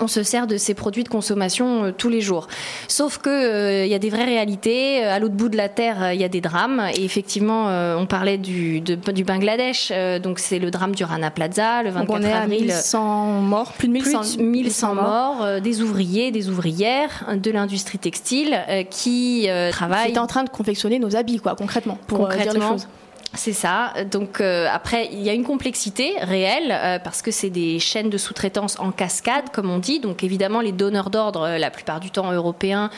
on 0.00 0.06
se 0.08 0.22
sert 0.22 0.46
de 0.46 0.56
ces 0.56 0.74
produits 0.74 1.04
de 1.04 1.08
consommation 1.08 1.84
euh, 1.84 1.90
tous 1.96 2.08
les 2.08 2.20
jours. 2.20 2.48
Sauf 2.88 3.18
que 3.18 3.30
euh, 3.30 3.84
il 3.86 3.90
y 3.90 3.94
a 3.94 3.98
des 3.98 4.10
vraies 4.10 4.24
réalités. 4.26 5.04
Euh, 5.04 5.12
À 5.14 5.18
l'autre 5.18 5.34
bout 5.34 5.48
de 5.48 5.56
la 5.56 5.68
terre, 5.68 6.02
euh, 6.02 6.14
il 6.14 6.20
y 6.20 6.24
a 6.24 6.28
des 6.28 6.40
drames. 6.40 6.82
Et 6.94 7.04
effectivement, 7.04 7.68
euh, 7.68 7.96
on 7.96 8.06
parlait 8.06 8.36
du, 8.38 8.80
de- 8.80 8.94
du 9.12 9.24
Bangladesh. 9.24 9.90
euh, 9.92 10.18
donc 10.18 10.38
c'est 10.38 10.58
le 10.58 10.70
drame 10.70 10.94
du 10.94 11.04
Rana 11.04 11.30
Plaza, 11.30 11.82
le 11.82 11.90
24 11.90 12.06
Donc 12.06 12.16
on 12.20 12.22
est 12.22 12.32
à 12.32 12.42
avril. 12.42 12.66
1100 12.66 13.40
morts, 13.40 13.72
plus 13.72 13.88
de 13.88 13.92
1100, 13.94 14.20
Plus 14.20 14.36
de 14.36 14.42
1100 14.42 14.94
morts, 14.94 15.42
euh, 15.42 15.60
des 15.60 15.80
ouvriers, 15.82 16.30
des 16.30 16.48
ouvrières 16.48 17.24
de 17.34 17.50
l'industrie 17.50 17.98
textile 17.98 18.58
euh, 18.68 18.82
qui 18.82 19.46
euh, 19.48 19.70
travaillent. 19.70 20.10
Qui 20.12 20.16
est 20.16 20.18
en 20.18 20.26
train 20.26 20.44
de 20.44 20.50
confectionner 20.50 20.98
nos 20.98 21.16
habits, 21.16 21.38
quoi, 21.38 21.54
concrètement, 21.56 21.98
pour 22.06 22.26
euh, 22.26 22.28
dire 22.28 22.38
les 22.38 22.44
Concrètement. 22.44 22.72
choses. 22.72 22.86
C'est 23.34 23.52
ça. 23.52 23.92
Donc 24.10 24.40
euh, 24.40 24.66
après, 24.72 25.08
il 25.12 25.20
y 25.22 25.28
a 25.28 25.32
une 25.34 25.44
complexité 25.44 26.14
réelle 26.22 26.70
euh, 26.72 26.98
parce 26.98 27.20
que 27.22 27.30
c'est 27.30 27.50
des 27.50 27.78
chaînes 27.78 28.08
de 28.08 28.16
sous-traitance 28.18 28.78
en 28.78 28.92
cascade, 28.92 29.50
comme 29.52 29.68
on 29.70 29.78
dit. 29.78 30.00
Donc 30.00 30.24
évidemment, 30.24 30.60
les 30.60 30.72
donneurs 30.72 31.10
d'ordre, 31.10 31.42
euh, 31.42 31.58
la 31.58 31.70
plupart 31.70 32.00
du 32.00 32.10
temps 32.10 32.30
européens, 32.32 32.88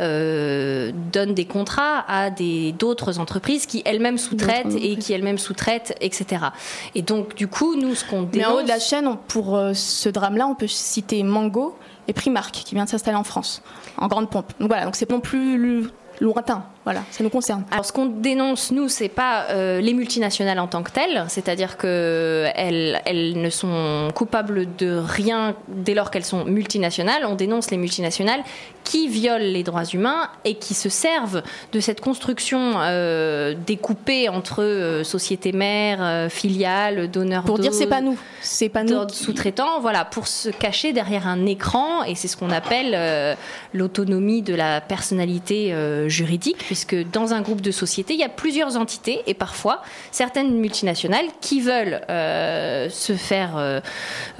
donnent 0.00 1.34
des 1.34 1.44
contrats 1.44 2.04
à 2.08 2.30
des 2.30 2.72
d'autres 2.72 3.18
entreprises 3.20 3.66
qui 3.66 3.82
elles-mêmes 3.84 4.18
sous-traitent 4.18 4.74
et 4.80 4.96
qui 4.96 5.12
elles-mêmes 5.12 5.38
sous-traitent, 5.38 5.94
etc. 6.00 6.46
Et 6.94 7.02
donc 7.02 7.34
du 7.34 7.46
coup, 7.48 7.76
nous, 7.76 7.94
ce 7.94 8.04
qu'on 8.04 8.28
Mais 8.34 8.44
en 8.44 8.54
haut 8.54 8.62
de 8.62 8.68
la 8.68 8.74
dénonce, 8.74 8.88
chaîne, 8.88 9.06
on- 9.06 9.16
pour 9.16 9.58
ce 9.74 10.08
drame-là, 10.08 10.46
on 10.46 10.54
peut 10.54 10.66
citer 10.66 11.22
Mango 11.22 11.76
et 12.08 12.12
Primark 12.12 12.52
qui 12.52 12.74
vient 12.74 12.84
de 12.84 12.90
s'installer 12.90 13.16
en 13.16 13.24
France, 13.24 13.62
en 13.98 14.08
grande 14.08 14.28
pompe. 14.30 14.52
Donc 14.58 14.68
voilà, 14.68 14.84
donc 14.84 14.96
c'est 14.96 15.08
non 15.10 15.20
plus 15.20 15.56
lu- 15.58 15.88
lointain. 16.20 16.64
Voilà, 16.84 17.02
ça 17.10 17.24
nous 17.24 17.30
concerne. 17.30 17.64
Alors, 17.70 17.86
ce 17.86 17.92
qu'on 17.92 18.06
dénonce, 18.06 18.70
nous, 18.70 18.88
c'est 18.88 19.08
pas 19.08 19.46
euh, 19.50 19.80
les 19.80 19.94
multinationales 19.94 20.58
en 20.58 20.66
tant 20.66 20.82
que 20.82 20.90
telles, 20.90 21.24
c'est-à-dire 21.28 21.78
que 21.78 22.46
elles, 22.54 23.00
ne 23.40 23.48
sont 23.48 24.10
coupables 24.14 24.66
de 24.76 24.96
rien 24.96 25.54
dès 25.68 25.94
lors 25.94 26.10
qu'elles 26.10 26.24
sont 26.24 26.44
multinationales. 26.44 27.24
On 27.24 27.36
dénonce 27.36 27.70
les 27.70 27.78
multinationales 27.78 28.42
qui 28.84 29.08
violent 29.08 29.38
les 29.38 29.62
droits 29.62 29.84
humains 29.84 30.28
et 30.44 30.54
qui 30.54 30.74
se 30.74 30.88
servent 30.88 31.42
de 31.72 31.80
cette 31.80 32.00
construction 32.00 32.74
euh, 32.76 33.54
découpée 33.66 34.28
entre 34.28 34.62
euh, 34.62 35.02
sociétés 35.02 35.52
mères, 35.52 35.98
euh, 36.02 36.28
filiales, 36.28 37.10
donneurs 37.10 37.44
Pour 37.44 37.58
dire 37.58 37.72
c'est 37.72 37.86
pas 37.86 38.02
nous, 38.02 38.18
c'est 38.42 38.68
pas 38.68 38.84
nous. 38.84 39.08
sous-traitant, 39.08 39.80
voilà, 39.80 40.04
pour 40.04 40.28
se 40.28 40.50
cacher 40.50 40.92
derrière 40.92 41.26
un 41.26 41.46
écran, 41.46 42.04
et 42.04 42.14
c'est 42.14 42.28
ce 42.28 42.36
qu'on 42.36 42.50
appelle 42.50 43.36
l'autonomie 43.72 44.42
de 44.42 44.54
la 44.54 44.80
personnalité 44.82 45.74
juridique, 46.08 46.64
puisque 46.74 47.08
dans 47.12 47.34
un 47.34 47.40
groupe 47.40 47.60
de 47.60 47.70
sociétés, 47.70 48.14
il 48.14 48.18
y 48.18 48.24
a 48.24 48.28
plusieurs 48.28 48.76
entités, 48.76 49.22
et 49.28 49.34
parfois 49.34 49.80
certaines 50.10 50.58
multinationales 50.58 51.26
qui 51.40 51.60
veulent 51.60 52.00
euh, 52.10 52.88
se 52.90 53.12
faire 53.12 53.56
euh, 53.58 53.80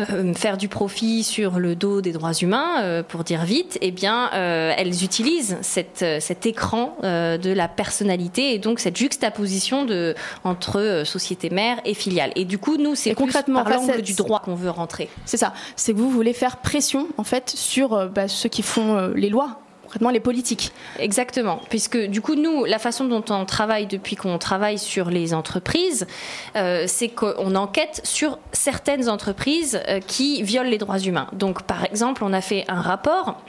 euh, 0.01 0.35
faire 0.35 0.57
du 0.57 0.67
profit 0.67 1.23
sur 1.23 1.61
le 1.61 1.77
dos 1.77 2.01
des 2.01 2.11
droits 2.11 2.33
humains, 2.33 2.83
euh, 2.83 3.05
pour 3.05 3.23
dire 3.23 3.45
vite, 3.45 3.79
eh 3.83 3.93
bien, 3.93 4.31
elles 4.33 5.05
utilisent 5.05 5.59
cette, 5.61 6.05
cet 6.19 6.45
écran 6.45 6.97
de 7.03 7.53
la 7.53 7.69
personnalité 7.69 8.55
et 8.55 8.59
donc 8.59 8.81
cette 8.81 8.97
juxtaposition 8.97 9.85
de, 9.85 10.17
entre 10.43 11.03
société 11.05 11.51
mère 11.51 11.79
et 11.85 11.95
filiale. 11.95 12.33
Et 12.35 12.45
du 12.45 12.59
coup, 12.59 12.79
nous, 12.79 12.97
c'est 12.97 13.15
concrètement, 13.15 13.63
par 13.63 13.75
l'angle 13.75 14.03
du 14.03 14.15
droit 14.15 14.41
qu'on 14.41 14.57
veut 14.57 14.71
rentrer. 14.71 15.09
C'est 15.25 15.37
ça. 15.37 15.53
C'est 15.77 15.93
que 15.93 15.99
vous 15.99 16.11
voulez 16.11 16.33
faire 16.33 16.57
pression 16.57 17.07
en 17.17 17.25
fait 17.25 17.51
sur 17.51 18.09
bah, 18.09 18.27
ceux 18.27 18.49
qui 18.49 18.63
font 18.63 19.13
les 19.15 19.29
lois, 19.29 19.61
concrètement 19.95 20.11
les 20.11 20.21
politiques. 20.21 20.73
Exactement, 20.99 21.61
puisque 21.71 21.97
du 21.97 22.21
coup, 22.21 22.35
nous, 22.35 22.65
la 22.65 22.81
façon 22.81 23.05
dont 23.05 23.25
on 23.31 23.45
travaille 23.45 23.87
depuis 23.87 24.17
qu'on 24.17 24.39
travaille 24.39 24.79
sur 24.79 25.09
les 25.09 25.33
entreprises, 25.35 26.09
euh, 26.57 26.85
c'est 26.89 27.09
qu'on 27.09 27.55
enquête 27.55 28.01
sur 28.03 28.41
certaines 28.53 29.09
entreprises 29.09 29.81
euh, 29.89 30.01
qui 30.01 30.43
violent 30.43 30.69
les 30.69 30.79
droits 30.79 30.99
humains. 30.99 31.29
Donc, 31.33 31.63
par 31.63 31.85
exemple, 31.85 32.25
on 32.25 32.33
a 32.33 32.41
fait 32.41 32.65
un 32.67 32.81
rapport 32.81 33.41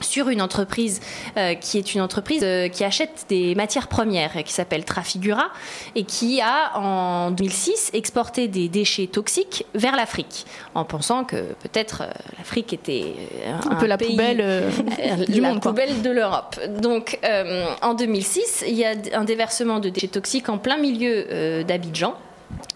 sur 0.00 0.28
une 0.28 0.42
entreprise 0.42 1.00
euh, 1.36 1.54
qui 1.54 1.78
est 1.78 1.94
une 1.94 2.00
entreprise 2.00 2.42
euh, 2.42 2.68
qui 2.68 2.84
achète 2.84 3.26
des 3.28 3.54
matières 3.54 3.88
premières, 3.88 4.32
qui 4.44 4.52
s'appelle 4.52 4.84
Trafigura, 4.84 5.48
et 5.94 6.04
qui 6.04 6.40
a 6.40 6.76
en 6.78 7.30
2006 7.30 7.90
exporté 7.94 8.48
des 8.48 8.68
déchets 8.68 9.06
toxiques 9.06 9.64
vers 9.74 9.96
l'Afrique, 9.96 10.44
en 10.74 10.84
pensant 10.84 11.24
que 11.24 11.36
peut-être 11.62 12.02
euh, 12.02 12.10
l'Afrique 12.38 12.72
était 12.72 13.14
euh, 13.46 13.54
Un, 13.70 13.74
peu 13.76 13.86
la 13.86 13.96
pays- 13.96 14.10
poubelle 14.10 14.40
euh, 14.40 14.70
du 15.28 15.40
la 15.40 15.48
monde. 15.52 15.62
poubelle 15.62 16.02
de 16.02 16.10
l'Europe. 16.10 16.60
Donc, 16.80 17.18
euh, 17.24 17.66
en 17.82 17.94
2006, 17.94 18.64
il 18.68 18.74
y 18.74 18.84
a 18.84 18.92
un 19.14 19.24
déversement 19.24 19.78
de 19.80 19.88
déchets 19.88 20.08
toxiques 20.08 20.48
en 20.48 20.58
plein 20.58 20.76
milieu 20.76 21.64
d'Abidjan. 21.64 22.14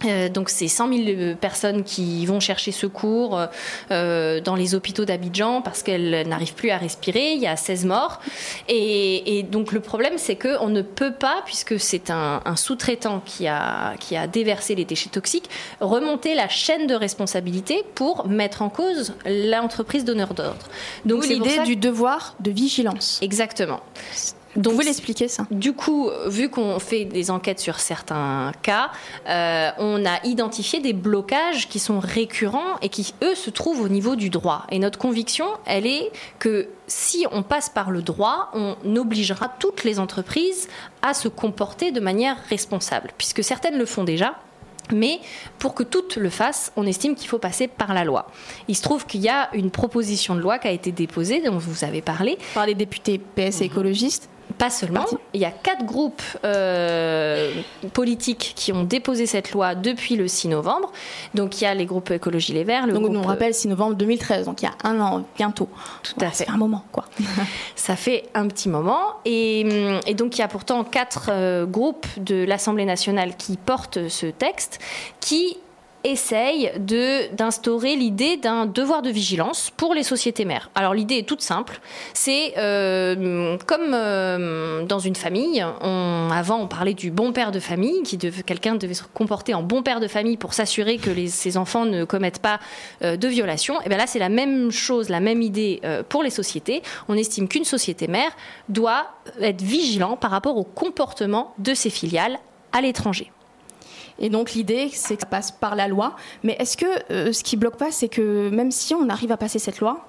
Euh, 0.05 0.29
donc 0.29 0.51
c'est 0.51 0.69
100 0.69 0.93
000 0.93 1.35
personnes 1.41 1.85
qui 1.85 2.25
vont 2.27 2.41
chercher 2.41 2.73
secours 2.73 3.41
euh, 3.91 4.41
dans 4.41 4.55
les 4.55 4.75
hôpitaux 4.75 5.05
d'Abidjan 5.05 5.63
parce 5.63 5.83
qu'elles 5.83 6.27
n'arrivent 6.27 6.55
plus 6.55 6.71
à 6.71 6.79
respirer. 6.79 7.33
Il 7.33 7.41
y 7.41 7.47
a 7.47 7.57
16 7.57 7.85
morts. 7.85 8.21
Et, 8.69 9.39
et 9.39 9.43
donc 9.43 9.73
le 9.73 9.81
problème 9.81 10.15
c'est 10.17 10.37
qu'on 10.37 10.69
ne 10.69 10.83
peut 10.83 11.13
pas, 11.13 11.43
puisque 11.45 11.79
c'est 11.79 12.11
un, 12.11 12.41
un 12.45 12.57
sous-traitant 12.57 13.23
qui 13.25 13.47
a, 13.47 13.95
qui 14.01 14.17
a 14.17 14.27
déversé 14.27 14.75
les 14.75 14.85
déchets 14.85 15.11
toxiques, 15.11 15.51
remonter 15.81 16.35
la 16.35 16.49
chaîne 16.49 16.87
de 16.87 16.95
responsabilité 16.95 17.85
pour 17.95 18.27
mettre 18.27 18.63
en 18.63 18.71
cause 18.71 19.15
l'entreprise 19.27 20.05
donneur 20.05 20.35
d'ordre. 20.35 20.69
Donc 21.05 21.27
l'idée 21.27 21.61
du 21.65 21.77
devoir 21.77 22.35
de 22.41 22.51
vigilance. 22.51 23.19
Exactement. 23.23 23.81
Vous 24.55 24.63
Donc, 24.63 24.73
pouvez 24.75 24.85
l'expliquer 24.87 25.29
ça 25.29 25.47
du 25.51 25.73
coup, 25.73 26.11
vu 26.27 26.49
qu'on 26.49 26.79
fait 26.79 27.05
des 27.05 27.31
enquêtes 27.31 27.61
sur 27.61 27.81
certains 27.81 28.53
cas, 28.63 28.91
euh, 29.29 29.71
on 29.79 30.05
a 30.07 30.25
identifié 30.25 30.81
des 30.81 30.93
blocages 30.93 31.69
qui 31.69 31.79
sont 31.79 32.01
récurrents 32.01 32.79
et 32.83 32.89
qui, 32.89 33.15
eux, 33.23 33.35
se 33.35 33.51
trouvent 33.51 33.83
au 33.83 33.89
niveau 33.89 34.17
du 34.17 34.31
droit. 34.31 34.67
Et 34.71 34.79
notre 34.79 34.99
conviction, 34.99 35.47
elle 35.67 35.87
est 35.87 36.11
que 36.39 36.69
si 36.87 37.27
on 37.31 37.43
passe 37.43 37.69
par 37.69 37.91
le 37.91 38.03
droit, 38.03 38.51
on 38.55 38.75
obligera 38.97 39.49
toutes 39.59 39.85
les 39.85 39.99
entreprises 40.01 40.69
à 41.03 41.15
se 41.15 41.29
comporter 41.29 41.93
de 41.93 42.01
manière 42.01 42.37
responsable, 42.49 43.11
puisque 43.19 43.45
certaines 43.45 43.79
le 43.79 43.87
font 43.87 44.05
déjà. 44.05 44.35
Mais 44.93 45.21
pour 45.59 45.75
que 45.75 45.83
toutes 45.83 46.17
le 46.17 46.31
fassent, 46.31 46.73
on 46.75 46.87
estime 46.87 47.15
qu'il 47.15 47.29
faut 47.29 47.39
passer 47.39 47.69
par 47.69 47.95
la 47.95 48.05
loi. 48.05 48.27
Il 48.67 48.77
se 48.77 48.83
trouve 48.83 49.07
qu'il 49.07 49.21
y 49.21 49.29
a 49.29 49.49
une 49.55 49.71
proposition 49.71 50.35
de 50.35 50.41
loi 50.41 50.59
qui 50.59 50.69
a 50.69 50.73
été 50.73 50.91
déposée, 50.91 51.43
dont 51.43 51.59
vous 51.59 51.85
avez 51.85 52.03
parlé, 52.03 52.39
Par 52.55 52.67
les 52.67 52.75
députés 52.75 53.19
PS 53.19 53.61
et 53.61 53.65
écologistes. 53.65 54.29
Pas 54.59 54.71
seulement. 54.71 55.05
Il 55.35 55.41
y 55.41 55.45
a 55.45 55.51
quatre 55.51 55.85
groupes 55.85 56.23
euh, 56.45 57.53
politiques 57.93 58.53
qui 58.57 58.73
ont 58.73 58.85
déposé 58.85 59.27
cette 59.27 59.53
loi 59.53 59.75
depuis 59.75 60.17
le 60.17 60.29
6 60.29 60.49
novembre. 60.49 60.93
Donc 61.35 61.61
il 61.61 61.65
y 61.65 61.67
a 61.67 61.75
les 61.75 61.87
groupes 61.87 62.11
Écologie 62.11 62.53
Les 62.53 62.65
Verts, 62.65 62.87
le 62.87 62.93
Donc 62.93 63.05
groupe, 63.05 63.17
on 63.17 63.27
rappelle 63.27 63.55
6 63.55 63.69
novembre 63.69 63.95
2013, 63.95 64.47
donc 64.47 64.63
il 64.63 64.67
y 64.67 64.69
a 64.69 64.75
un 64.85 65.01
an 65.01 65.25
bientôt. 65.37 65.69
Tout 66.03 66.15
à 66.21 66.31
fait. 66.31 66.37
Ça 66.37 66.45
fait 66.45 66.51
un 66.51 66.57
moment 66.57 66.85
quoi. 66.93 67.05
Ça 67.77 67.97
fait 67.97 68.25
un 68.35 68.47
petit 68.49 68.69
moment. 68.69 69.01
Et, 69.25 69.61
et 70.07 70.15
donc, 70.15 70.37
il 70.37 70.41
y 70.41 70.45
a 70.45 70.49
pourtant 70.49 70.85
quatre 70.85 71.31
euh, 71.31 71.67
groupes 71.67 72.07
de 72.19 72.45
l'Assemblée 72.45 72.85
nationale 72.85 73.37
qui 73.37 73.57
portent 73.57 74.09
ce 74.09 74.27
texte, 74.27 74.79
qui 75.21 75.59
essayent 76.05 76.73
de- 76.79 77.35
d'instaurer 77.35 77.97
l'idée 77.97 78.37
d'un 78.37 78.67
devoir 78.67 79.03
de 79.03 79.11
vigilance 79.11 79.71
pour 79.77 79.95
les 79.95 80.03
sociétés 80.03 80.45
mères. 80.45 80.71
Alors 80.75 80.95
l'idée 80.95 81.17
est 81.17 81.29
toute 81.29 81.43
simple, 81.43 81.81
c'est 82.15 82.55
euh, 82.59 83.57
comme 83.67 83.93
euh, 83.95 84.85
dans 84.85 84.99
une 84.99 85.17
famille, 85.17 85.65
on, 85.83 86.29
avant 86.33 86.59
on 86.61 86.67
parlait 86.67 86.95
du 86.95 87.11
bon 87.11 87.33
père 87.33 87.53
de 87.53 87.61
famille, 87.61 88.03
qui 88.03 88.19
quelqu'un 88.19 88.77
devait 88.77 88.95
se 88.95 89.03
comporter 89.15 89.55
en 89.55 89.63
bon 89.63 89.83
père 89.83 90.01
de 90.01 90.09
famille 90.09 90.37
pour 90.37 90.55
s'assurer 90.55 90.97
que 90.97 91.11
les- 91.11 91.29
ses 91.29 91.57
enfants 91.57 91.85
ne 91.85 92.05
commettent 92.05 92.41
pas 92.43 92.61
euh, 93.03 93.17
de 93.17 93.29
violation. 93.29 93.81
Et 93.83 93.89
bien 93.89 93.99
là 93.99 94.07
c'est 94.07 94.19
la 94.19 94.29
même 94.29 94.71
chose, 94.71 95.09
la 95.09 95.21
même 95.21 95.43
idée 95.43 95.81
pour 96.09 96.23
les 96.23 96.31
sociétés. 96.31 96.83
On 97.09 97.15
estime 97.15 97.49
qu'une 97.49 97.65
société 97.65 98.09
mère 98.09 98.31
doit 98.69 99.07
être 99.41 99.63
vigilant 99.63 100.17
par 100.17 100.31
rapport 100.31 100.57
au 100.57 100.65
comportement 100.65 101.55
de 101.59 101.75
ses 101.75 101.91
filiales 101.91 102.39
à 102.73 102.81
l'étranger. 102.81 103.31
Et 104.21 104.29
donc 104.29 104.53
l'idée, 104.53 104.91
c'est 104.93 105.17
que 105.17 105.23
ça 105.23 105.27
passe 105.27 105.51
par 105.51 105.75
la 105.75 105.89
loi. 105.89 106.15
Mais 106.45 106.57
est-ce 106.59 106.77
que 106.77 106.87
euh, 107.11 107.33
ce 107.33 107.43
qui 107.43 107.57
bloque 107.57 107.77
pas, 107.77 107.91
c'est 107.91 108.09
que 108.09 108.51
même 108.51 108.71
si 108.71 108.95
on 108.95 109.09
arrive 109.09 109.33
à 109.33 109.37
passer 109.37 109.59
cette 109.59 109.81
loi, 109.81 110.07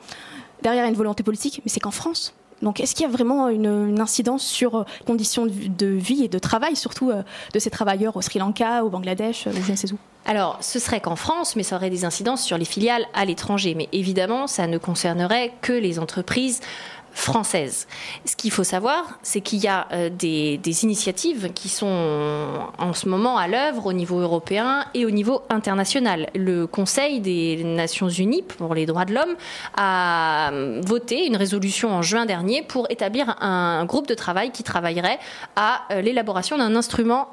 derrière 0.62 0.84
il 0.84 0.86
y 0.86 0.89
a 0.89 0.91
une 0.91 0.98
volonté 0.98 1.24
politique, 1.24 1.62
mais 1.63 1.70
c'est 1.70 1.80
qu'en 1.80 1.91
France. 1.91 2.34
Donc 2.62 2.80
est-ce 2.80 2.96
qu'il 2.96 3.06
y 3.06 3.10
a 3.10 3.12
vraiment 3.12 3.50
une, 3.50 4.00
incidence 4.00 4.44
sur 4.44 4.75
euh, 4.75 4.84
conditions 5.06 5.46
de, 5.46 5.51
de 5.51 5.88
vie 5.88 6.24
et 6.24 6.27
de 6.27 6.39
travail, 6.39 6.75
surtout 6.75 7.10
euh, 7.10 7.24
de 7.53 7.60
ces 7.60 7.70
travailleurs 7.70 8.15
au 8.18 8.22
Sri 8.22 8.39
Lanka, 8.39 8.84
au 8.84 8.89
Bangladesh, 8.89 9.48
euh, 9.48 9.51
ou 9.51 9.63
je 9.63 9.72
ne 9.72 9.75
sais 9.75 9.91
où? 9.91 9.98
Alors, 10.25 10.58
ce 10.62 10.77
serait 10.77 11.01
qu'en 11.01 11.15
France, 11.15 11.56
mais 11.56 11.63
ça 11.63 11.75
aurait 11.75 11.89
des 11.89 12.06
incidences 12.06 12.44
sur 12.44 12.58
les 12.58 12.65
filiales 12.65 13.06
à 13.13 13.25
l'étranger. 13.25 13.74
Mais 13.75 13.89
évidemment, 13.91 14.46
ça 14.46 14.68
ne 14.68 14.77
concernerait 14.77 15.53
que 15.62 15.74
les 15.74 15.98
entreprises 15.98 16.62
françaises. 17.13 17.88
Ce 18.25 18.36
qu'il 18.36 18.51
faut 18.51 18.63
savoir, 18.63 19.20
c'est 19.22 19.41
qu'il 19.41 19.60
y 19.60 19.68
a 19.68 19.88
euh, 19.91 20.10
des, 20.10 20.58
des 20.58 20.84
initiatives 20.84 21.51
qui 21.53 21.70
sont 21.70 21.88
en 22.77 22.94
ce 22.94 23.08
moment 23.08 23.38
à 23.38 23.48
l'œuvre 23.48 23.88
au 23.88 23.94
niveau 23.94 24.20
européen 24.20 24.86
et 24.94 25.06
au 25.06 25.12
niveau 25.12 25.41
international. 25.50 26.30
Le 26.36 26.68
Conseil 26.68 27.20
des 27.20 27.63
Nations 27.63 28.10
Unies 28.10 28.44
pour 28.44 28.74
les 28.74 28.86
droits 28.86 29.06
de 29.06 29.13
l'homme 29.13 29.36
a 29.75 30.51
euh, 30.51 30.82
voté 30.84 31.25
une 31.25 31.36
résolution 31.36 31.94
en 31.94 32.01
juin 32.01 32.25
dernier 32.25 32.62
pour 32.62 32.88
établir 32.89 33.36
un 33.41 33.86
groupe 33.86 34.08
de 34.08 34.13
travail 34.13 34.51
qui 34.51 34.63
travaillerait 34.63 35.20
à 35.56 35.82
euh, 35.91 36.01
l'élaboration 36.01 36.58
d'un 36.58 36.75
instrument 36.75 37.30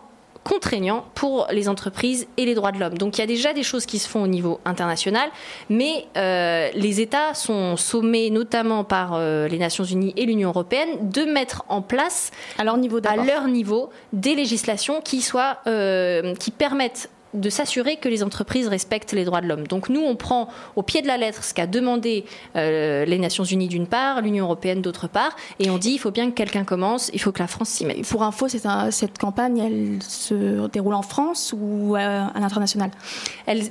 contraignant 0.49 1.05
pour 1.15 1.47
les 1.51 1.69
entreprises 1.69 2.27
et 2.37 2.47
les 2.47 2.55
droits 2.55 2.73
de 2.73 2.81
l'homme. 2.81 2.97
Donc 2.97 3.19
il 3.19 3.21
y 3.21 3.25
a 3.25 3.27
déjà 3.27 3.53
des 3.53 3.63
choses 3.63 3.85
qui 3.87 3.99
se 3.99 4.09
font 4.09 4.23
au 4.23 4.27
niveau 4.27 4.61
international, 4.65 5.29
mais 5.69 6.07
euh, 6.17 6.71
les 6.75 7.01
États 7.01 7.35
sont 7.35 7.77
sommés, 7.77 8.31
notamment 8.31 8.83
par 8.83 9.15
euh, 9.15 9.47
les 9.47 9.59
Nations 9.59 9.85
Unies 9.85 10.15
et 10.17 10.25
l'Union 10.25 10.49
européenne, 10.49 11.11
de 11.11 11.25
mettre 11.25 11.65
en 11.69 11.83
place 11.83 12.31
à 12.57 12.65
leur 12.65 12.79
niveau, 12.79 12.99
à 13.05 13.17
leur 13.17 13.47
niveau 13.47 13.91
des 14.13 14.35
législations 14.35 15.01
qui 15.03 15.21
soient 15.21 15.59
euh, 15.67 16.35
qui 16.37 16.51
permettent 16.51 17.11
de 17.35 17.51
s'assurer 17.51 17.97
que 17.97 18.09
les 18.09 18.23
entreprises 18.23 18.69
respectent 18.69 19.13
les 19.13 19.25
droits 19.25 19.41
de 19.41 19.47
l'homme. 19.47 19.67
Donc 19.67 19.89
nous, 19.89 20.01
on 20.01 20.17
prend 20.17 20.49
au 20.77 20.83
pied 20.83 21.03
de 21.03 21.07
la 21.07 21.17
lettre 21.17 21.45
ce 21.45 21.53
qu'a 21.53 21.67
demandé 21.67 22.25
euh, 22.57 23.05
les 23.05 23.19
Nations 23.19 23.45
Unies 23.45 23.69
d'une 23.69 23.87
part, 23.87 24.23
l'Union 24.23 24.47
européenne 24.47 24.81
d'autre 24.81 25.09
part, 25.09 25.37
et 25.59 25.71
on 25.71 25.79
dit 25.79 25.91
il 25.91 25.99
faut 25.99 26.11
bien 26.11 26.31
que 26.31 26.35
quelqu'un 26.35 26.65
commence, 26.65 27.11
il 27.13 27.21
faut 27.21 27.33
que 27.33 27.41
la 27.41 27.47
France 27.47 27.69
s'y 27.69 27.85
mette. 27.85 28.07
Pour 28.07 28.23
info, 28.23 28.47
un, 28.65 28.91
cette 28.91 29.19
campagne, 29.19 29.59
elle 29.59 30.03
se 30.03 30.69
déroule 30.69 30.95
en 30.95 31.03
France 31.03 31.55
ou 31.59 31.95
à, 31.97 32.33
l'international? 32.39 32.91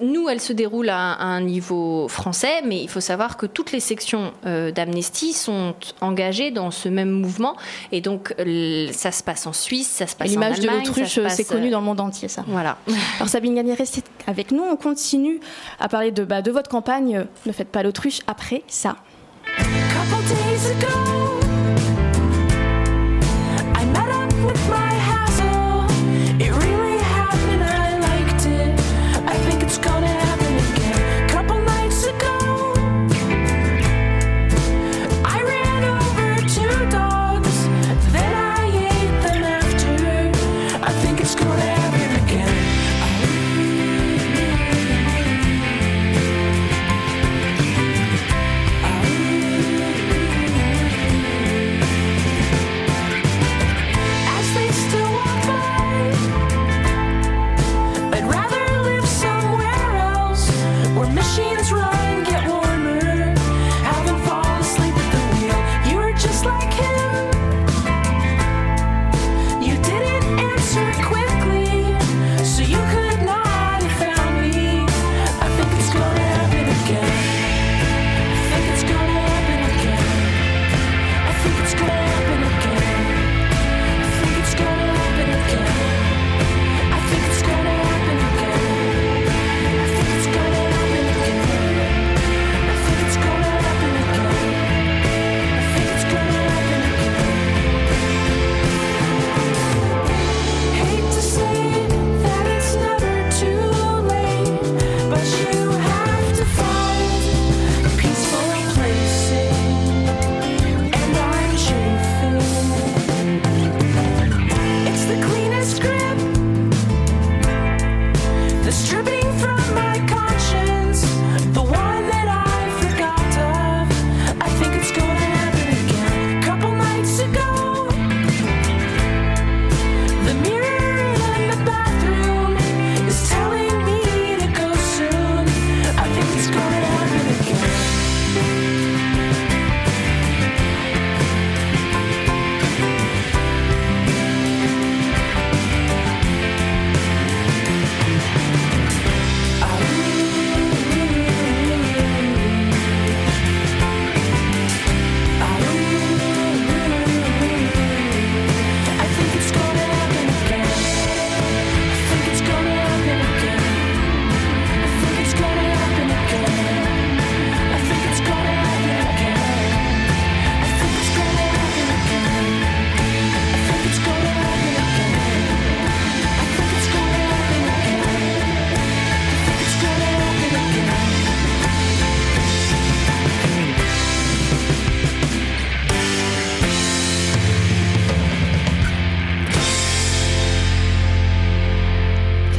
Nous, 0.02 0.30
elle 0.30 0.42
se 0.42 0.54
déroule 0.54 0.90
à, 0.90 1.18
un 1.18 1.42
niveau 1.42 2.08
français, 2.08 2.62
mais 2.66 2.82
il 2.82 2.90
faut 2.90 3.02
savoir 3.02 3.38
que 3.38 3.46
toutes 3.46 3.72
les 3.72 3.80
sections 3.80 4.34
euh, 4.46 4.72
d'Amnesty 4.72 5.34
sont 5.34 5.74
engagées 6.02 6.52
dans 6.52 6.72
ce 6.72 6.90
même 6.90 7.10
mouvement, 7.10 7.56
et 7.92 8.02
donc 8.02 8.36
ça 8.92 9.12
se 9.12 9.24
passe 9.24 9.48
en 9.48 9.54
Suisse, 9.54 9.88
ça 9.88 10.06
se 10.06 10.16
passe 10.16 10.30
en 10.30 10.42
Allemagne. 10.42 10.62
L'image 10.62 10.84
de 10.84 10.90
l'autruche, 10.90 11.20
c'est 11.30 11.48
connu 11.48 11.70
dans 11.70 11.80
le 11.80 11.86
monde 11.86 12.00
entier, 12.00 12.28
ça. 12.28 12.44
Voilà. 12.48 12.78
Alors 13.18 13.30
Sabine 13.30 13.47
Gagné, 13.56 13.74
restez 13.74 14.04
avec 14.26 14.52
nous. 14.52 14.64
On 14.64 14.76
continue 14.76 15.40
à 15.80 15.88
parler 15.90 16.12
de, 16.12 16.24
bah, 16.24 16.42
de 16.42 16.52
votre 16.52 16.70
campagne 16.70 17.26
Ne 17.46 17.52
faites 17.52 17.70
pas 17.70 17.84
l'autruche 17.84 18.20
après 18.28 18.64
ça. 18.68 18.98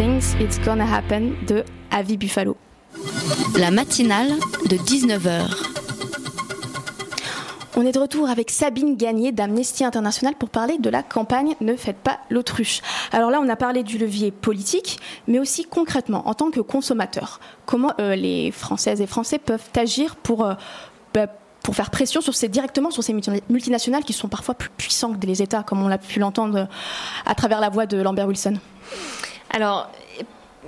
It's 0.08 0.58
Gonna 0.64 0.86
Happen 0.90 1.34
de 1.46 1.64
Avi 1.90 2.16
Buffalo. 2.16 2.56
La 3.58 3.70
matinale 3.70 4.30
de 4.70 4.76
19h. 4.76 5.44
On 7.76 7.84
est 7.84 7.92
de 7.92 7.98
retour 7.98 8.30
avec 8.30 8.50
Sabine 8.50 8.96
Gagné 8.96 9.32
d'Amnesty 9.32 9.84
International 9.84 10.34
pour 10.34 10.48
parler 10.48 10.78
de 10.78 10.88
la 10.88 11.02
campagne 11.02 11.56
Ne 11.60 11.76
faites 11.76 11.98
pas 11.98 12.20
l'autruche. 12.30 12.80
Alors 13.12 13.30
là, 13.30 13.38
on 13.42 13.48
a 13.50 13.56
parlé 13.56 13.82
du 13.82 13.98
levier 13.98 14.30
politique, 14.30 14.98
mais 15.26 15.38
aussi 15.38 15.64
concrètement, 15.64 16.26
en 16.26 16.32
tant 16.32 16.50
que 16.50 16.60
consommateur. 16.60 17.38
Comment 17.66 17.92
euh, 18.00 18.16
les 18.16 18.50
Françaises 18.50 19.02
et 19.02 19.06
Français 19.06 19.38
peuvent 19.38 19.68
agir 19.76 20.16
pour, 20.16 20.46
euh, 20.46 20.54
bah, 21.12 21.26
pour 21.62 21.76
faire 21.76 21.90
pression 21.90 22.22
sur 22.22 22.34
ces, 22.34 22.48
directement 22.48 22.90
sur 22.90 23.02
ces 23.02 23.14
multinationales 23.50 24.04
qui 24.04 24.14
sont 24.14 24.28
parfois 24.28 24.54
plus 24.54 24.70
puissantes 24.70 25.20
que 25.20 25.26
les 25.26 25.42
États, 25.42 25.62
comme 25.62 25.82
on 25.82 25.88
l'a 25.88 25.98
pu 25.98 26.18
l'entendre 26.18 26.66
à 27.26 27.34
travers 27.34 27.60
la 27.60 27.68
voix 27.68 27.84
de 27.84 28.00
Lambert 28.00 28.26
Wilson 28.26 28.54
alors, 29.50 29.90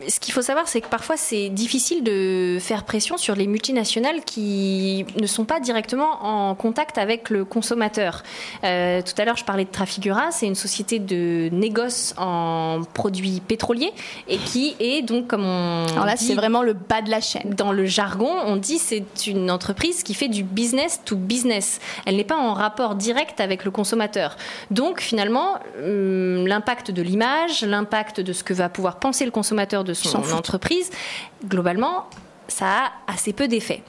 ce 0.09 0.20
qu'il 0.20 0.33
faut 0.33 0.42
savoir, 0.42 0.68
c'est 0.68 0.81
que 0.81 0.88
parfois 0.88 1.16
c'est 1.16 1.48
difficile 1.48 2.05
de 2.05 2.59
faire 2.61 2.85
pression 2.85 3.16
sur 3.16 3.35
les 3.35 3.46
multinationales 3.46 4.22
qui 4.24 5.05
ne 5.20 5.26
sont 5.26 5.44
pas 5.44 5.61
directement 5.61 6.24
en 6.24 6.55
contact 6.55 6.96
avec 6.96 7.29
le 7.29 7.44
consommateur. 7.44 8.22
Euh, 8.64 9.03
tout 9.03 9.20
à 9.20 9.24
l'heure, 9.24 9.37
je 9.37 9.44
parlais 9.44 9.64
de 9.64 9.70
Trafigura, 9.70 10.31
c'est 10.31 10.46
une 10.46 10.55
société 10.55 10.98
de 10.98 11.48
négoce 11.53 12.14
en 12.16 12.83
produits 12.94 13.40
pétroliers 13.40 13.92
et 14.29 14.38
qui 14.38 14.76
est 14.79 15.03
donc, 15.03 15.26
comme 15.26 15.44
on. 15.44 15.87
Alors 15.92 16.07
là, 16.07 16.16
c'est 16.16 16.35
vraiment 16.35 16.62
le 16.62 16.72
bas 16.72 17.03
de 17.03 17.11
la 17.11 17.20
chaîne. 17.20 17.50
Dans 17.57 17.72
le 17.72 17.85
jargon, 17.85 18.31
on 18.46 18.57
dit 18.57 18.79
c'est 18.79 19.26
une 19.26 19.50
entreprise 19.50 20.03
qui 20.03 20.14
fait 20.14 20.29
du 20.29 20.44
business 20.44 21.00
to 21.05 21.16
business. 21.16 21.81
Elle 22.07 22.16
n'est 22.16 22.24
pas 22.24 22.38
en 22.38 22.55
rapport 22.55 22.94
direct 22.94 23.40
avec 23.40 23.64
le 23.64 23.70
consommateur. 23.70 24.37
Donc 24.70 25.00
finalement, 25.00 25.55
hum, 25.79 26.46
l'impact 26.46 26.90
de 26.90 27.03
l'image, 27.03 27.62
l'impact 27.62 28.20
de 28.20 28.33
ce 28.33 28.44
que 28.44 28.55
va 28.55 28.68
pouvoir 28.68 29.00
penser 29.00 29.24
le 29.24 29.31
consommateur 29.31 29.80
de 29.85 29.95
son 29.95 30.19
entreprise, 30.33 30.90
globalement, 31.47 32.07
ça 32.49 32.66
a 32.66 33.12
assez 33.12 33.33
peu 33.33 33.49
d'effet. 33.49 33.83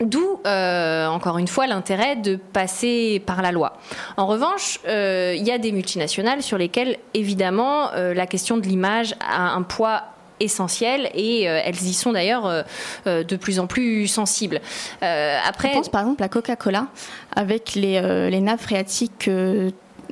D'où, 0.00 0.40
euh, 0.46 1.06
encore 1.06 1.38
une 1.38 1.48
fois, 1.48 1.66
l'intérêt 1.66 2.16
de 2.16 2.36
passer 2.36 3.22
par 3.24 3.42
la 3.42 3.52
loi. 3.52 3.74
En 4.16 4.26
revanche, 4.26 4.80
euh, 4.86 5.34
il 5.36 5.46
y 5.46 5.52
a 5.52 5.58
des 5.58 5.70
multinationales 5.70 6.42
sur 6.42 6.58
lesquelles, 6.58 6.96
évidemment, 7.14 7.92
euh, 7.92 8.14
la 8.14 8.26
question 8.26 8.56
de 8.56 8.66
l'image 8.66 9.14
a 9.20 9.50
un 9.50 9.62
poids 9.62 10.02
essentiel 10.40 11.08
et 11.14 11.42
elles 11.42 11.82
y 11.82 11.94
sont 11.94 12.10
d'ailleurs 12.10 12.64
de 13.06 13.36
plus 13.36 13.60
en 13.60 13.68
plus 13.68 14.08
sensibles. 14.08 14.60
après, 15.00 15.68
Je 15.68 15.74
pense 15.74 15.88
par 15.88 16.00
exemple 16.00 16.20
à 16.24 16.28
Coca-Cola 16.28 16.88
avec 17.36 17.76
les, 17.76 18.28
les 18.28 18.40
nappes 18.40 18.62
phréatiques 18.62 19.30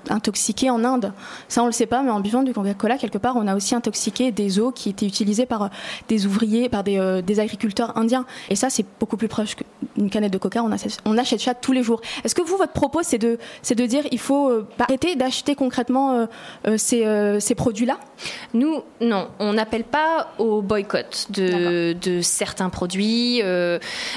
intoxiqué 0.09 0.71
en 0.71 0.85
Inde. 0.85 1.13
Ça, 1.49 1.63
on 1.63 1.67
le 1.67 1.73
sait 1.73 1.87
pas, 1.87 2.03
mais 2.03 2.11
en 2.11 2.21
buvant 2.21 2.43
du 2.43 2.53
Coca-Cola, 2.53 2.97
quelque 2.99 3.19
part, 3.19 3.37
on 3.37 3.47
a 3.47 3.55
aussi 3.55 3.75
intoxiqué 3.75 4.33
des 4.33 4.59
eaux 4.59 4.73
qui 4.73 4.89
étaient 4.91 5.07
utilisées 5.07 5.47
par 5.47 5.63
euh, 5.63 5.69
des 6.09 6.27
ouvriers, 6.27 6.69
par 6.69 6.85
des, 6.85 6.99
euh, 6.99 7.23
des 7.23 7.41
agriculteurs 7.41 7.97
indiens. 7.97 8.25
Et 8.49 8.57
ça, 8.57 8.71
c'est 8.71 8.87
beaucoup 8.99 9.17
plus 9.17 9.29
proche 9.29 9.57
qu'une 9.57 10.11
canette 10.11 10.33
de 10.33 10.39
Coca. 10.39 10.63
On, 10.63 10.73
achète, 10.73 10.99
on 11.05 11.19
achète 11.19 11.41
ça 11.41 11.55
tous 11.55 11.73
les 11.73 11.83
jours. 11.83 12.01
Est-ce 12.25 12.35
que 12.35 12.43
vous, 12.43 12.57
votre 12.57 12.73
propos, 12.73 13.01
c'est 13.03 13.19
de, 13.19 13.39
c'est 13.63 13.75
de 13.75 13.87
dire 13.87 14.05
il 14.11 14.19
faut 14.19 14.49
euh, 14.49 14.67
arrêter 14.79 15.17
d'acheter 15.17 15.55
concrètement 15.55 16.27
euh, 16.67 16.79
ces, 16.79 17.05
ces 17.41 17.55
produits-là? 17.55 17.99
Nous, 18.55 18.83
non, 19.01 19.29
on 19.39 19.53
n'appelle 19.53 19.85
pas 19.85 20.33
au 20.39 20.63
boycott 20.63 21.27
de, 21.31 21.95
de 21.95 22.21
certains 22.21 22.69
produits 22.69 23.43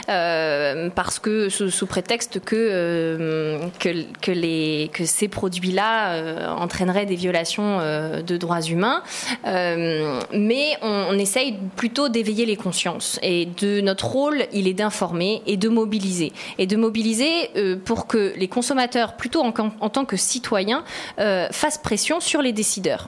parce 0.08 1.19
que 1.19 1.50
sous, 1.50 1.69
sous 1.69 1.88
prétexte 1.88 2.39
que, 2.39 3.60
que, 3.80 4.06
que, 4.22 4.32
les, 4.32 4.89
que 4.93 5.06
ces 5.06 5.28
produits-là 5.73 6.13
euh, 6.13 6.47
entraîneraient 6.49 7.05
des 7.05 7.15
violations 7.15 7.79
euh, 7.79 8.21
de 8.21 8.38
droits 8.38 8.62
humains. 8.62 9.03
Euh, 9.45 10.19
mais 10.31 10.77
on, 10.81 11.17
essaye 11.17 11.57
plutôt 11.75 12.09
d'éveiller 12.09 12.45
les 12.45 12.55
consciences. 12.55 13.19
Et 13.21 13.45
de 13.45 13.81
notre 13.81 14.07
rôle, 14.07 14.45
il 14.51 14.67
est 14.67 14.73
d'informer 14.73 15.41
et 15.45 15.57
de 15.57 15.69
mobiliser. 15.69 16.33
Et 16.57 16.67
de 16.67 16.75
mobiliser 16.75 17.49
pour 17.86 18.07
que 18.07 18.33
les 18.36 18.47
consommateurs, 18.47 19.15
plutôt 19.15 19.41
en, 19.41 19.89
tant 19.89 20.05
que 20.05 20.17
citoyens, 20.17 20.83
fassent 21.17 21.77
pression 21.77 22.19
sur 22.19 22.41
les 22.41 22.51
décideurs 22.51 23.07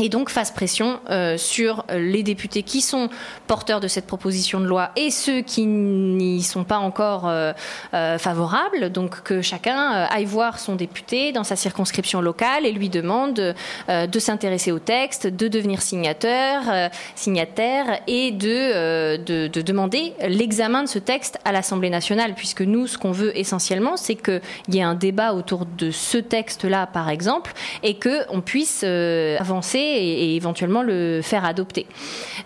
et 0.00 0.08
donc 0.08 0.30
fasse 0.30 0.50
pression 0.50 1.00
euh, 1.10 1.36
sur 1.36 1.84
les 1.92 2.22
députés 2.22 2.62
qui 2.62 2.80
sont 2.80 3.10
porteurs 3.46 3.80
de 3.80 3.88
cette 3.88 4.06
proposition 4.06 4.58
de 4.58 4.66
loi 4.66 4.90
et 4.96 5.10
ceux 5.10 5.42
qui 5.42 5.66
n'y 5.66 6.42
sont 6.42 6.64
pas 6.64 6.78
encore 6.78 7.28
euh, 7.28 7.52
euh, 7.92 8.16
favorables. 8.18 8.90
Donc 8.90 9.22
que 9.22 9.42
chacun 9.42 9.92
euh, 9.92 10.06
aille 10.10 10.24
voir 10.24 10.58
son 10.58 10.76
député 10.76 11.32
dans 11.32 11.44
sa 11.44 11.56
circonscription 11.56 12.20
locale 12.22 12.64
et 12.64 12.72
lui 12.72 12.88
demande 12.88 13.54
euh, 13.88 14.06
de 14.06 14.18
s'intéresser 14.18 14.72
au 14.72 14.78
texte, 14.78 15.26
de 15.26 15.48
devenir 15.48 15.82
signateur, 15.82 16.62
euh, 16.70 16.88
signataire 17.14 18.00
et 18.06 18.30
de, 18.30 19.18
de, 19.18 19.48
de 19.48 19.60
demander 19.60 20.14
l'examen 20.26 20.84
de 20.84 20.88
ce 20.88 20.98
texte 20.98 21.38
à 21.44 21.52
l'Assemblée 21.52 21.90
nationale, 21.90 22.34
puisque 22.34 22.62
nous, 22.62 22.86
ce 22.86 22.96
qu'on 22.96 23.12
veut 23.12 23.36
essentiellement, 23.38 23.96
c'est 23.96 24.14
qu'il 24.14 24.40
y 24.68 24.78
ait 24.78 24.82
un 24.82 24.94
débat 24.94 25.34
autour 25.34 25.66
de 25.66 25.90
ce 25.90 26.18
texte-là, 26.18 26.86
par 26.86 27.10
exemple, 27.10 27.52
et 27.82 27.98
qu'on 27.98 28.40
puisse 28.40 28.84
avancer 28.84 29.81
et, 29.82 30.24
et 30.24 30.36
éventuellement 30.36 30.82
le 30.82 31.20
faire 31.22 31.44
adopter. 31.44 31.86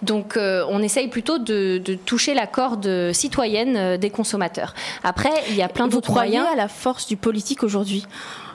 Donc 0.02 0.36
euh, 0.36 0.64
on 0.68 0.82
essaye 0.82 1.08
plutôt 1.08 1.38
de, 1.38 1.78
de 1.78 1.94
toucher 1.94 2.34
la 2.34 2.46
corde 2.46 3.12
citoyenne 3.12 3.76
euh, 3.76 3.96
des 3.96 4.10
consommateurs. 4.10 4.74
Après, 5.04 5.32
il 5.50 5.56
y 5.56 5.62
a 5.62 5.68
plein 5.68 5.86
Vous 5.86 5.92
d'autres 5.92 6.10
croyez 6.10 6.38
moyens. 6.38 6.52
à 6.52 6.56
la 6.56 6.68
force 6.68 7.06
du 7.06 7.16
politique 7.16 7.62
aujourd'hui? 7.62 8.04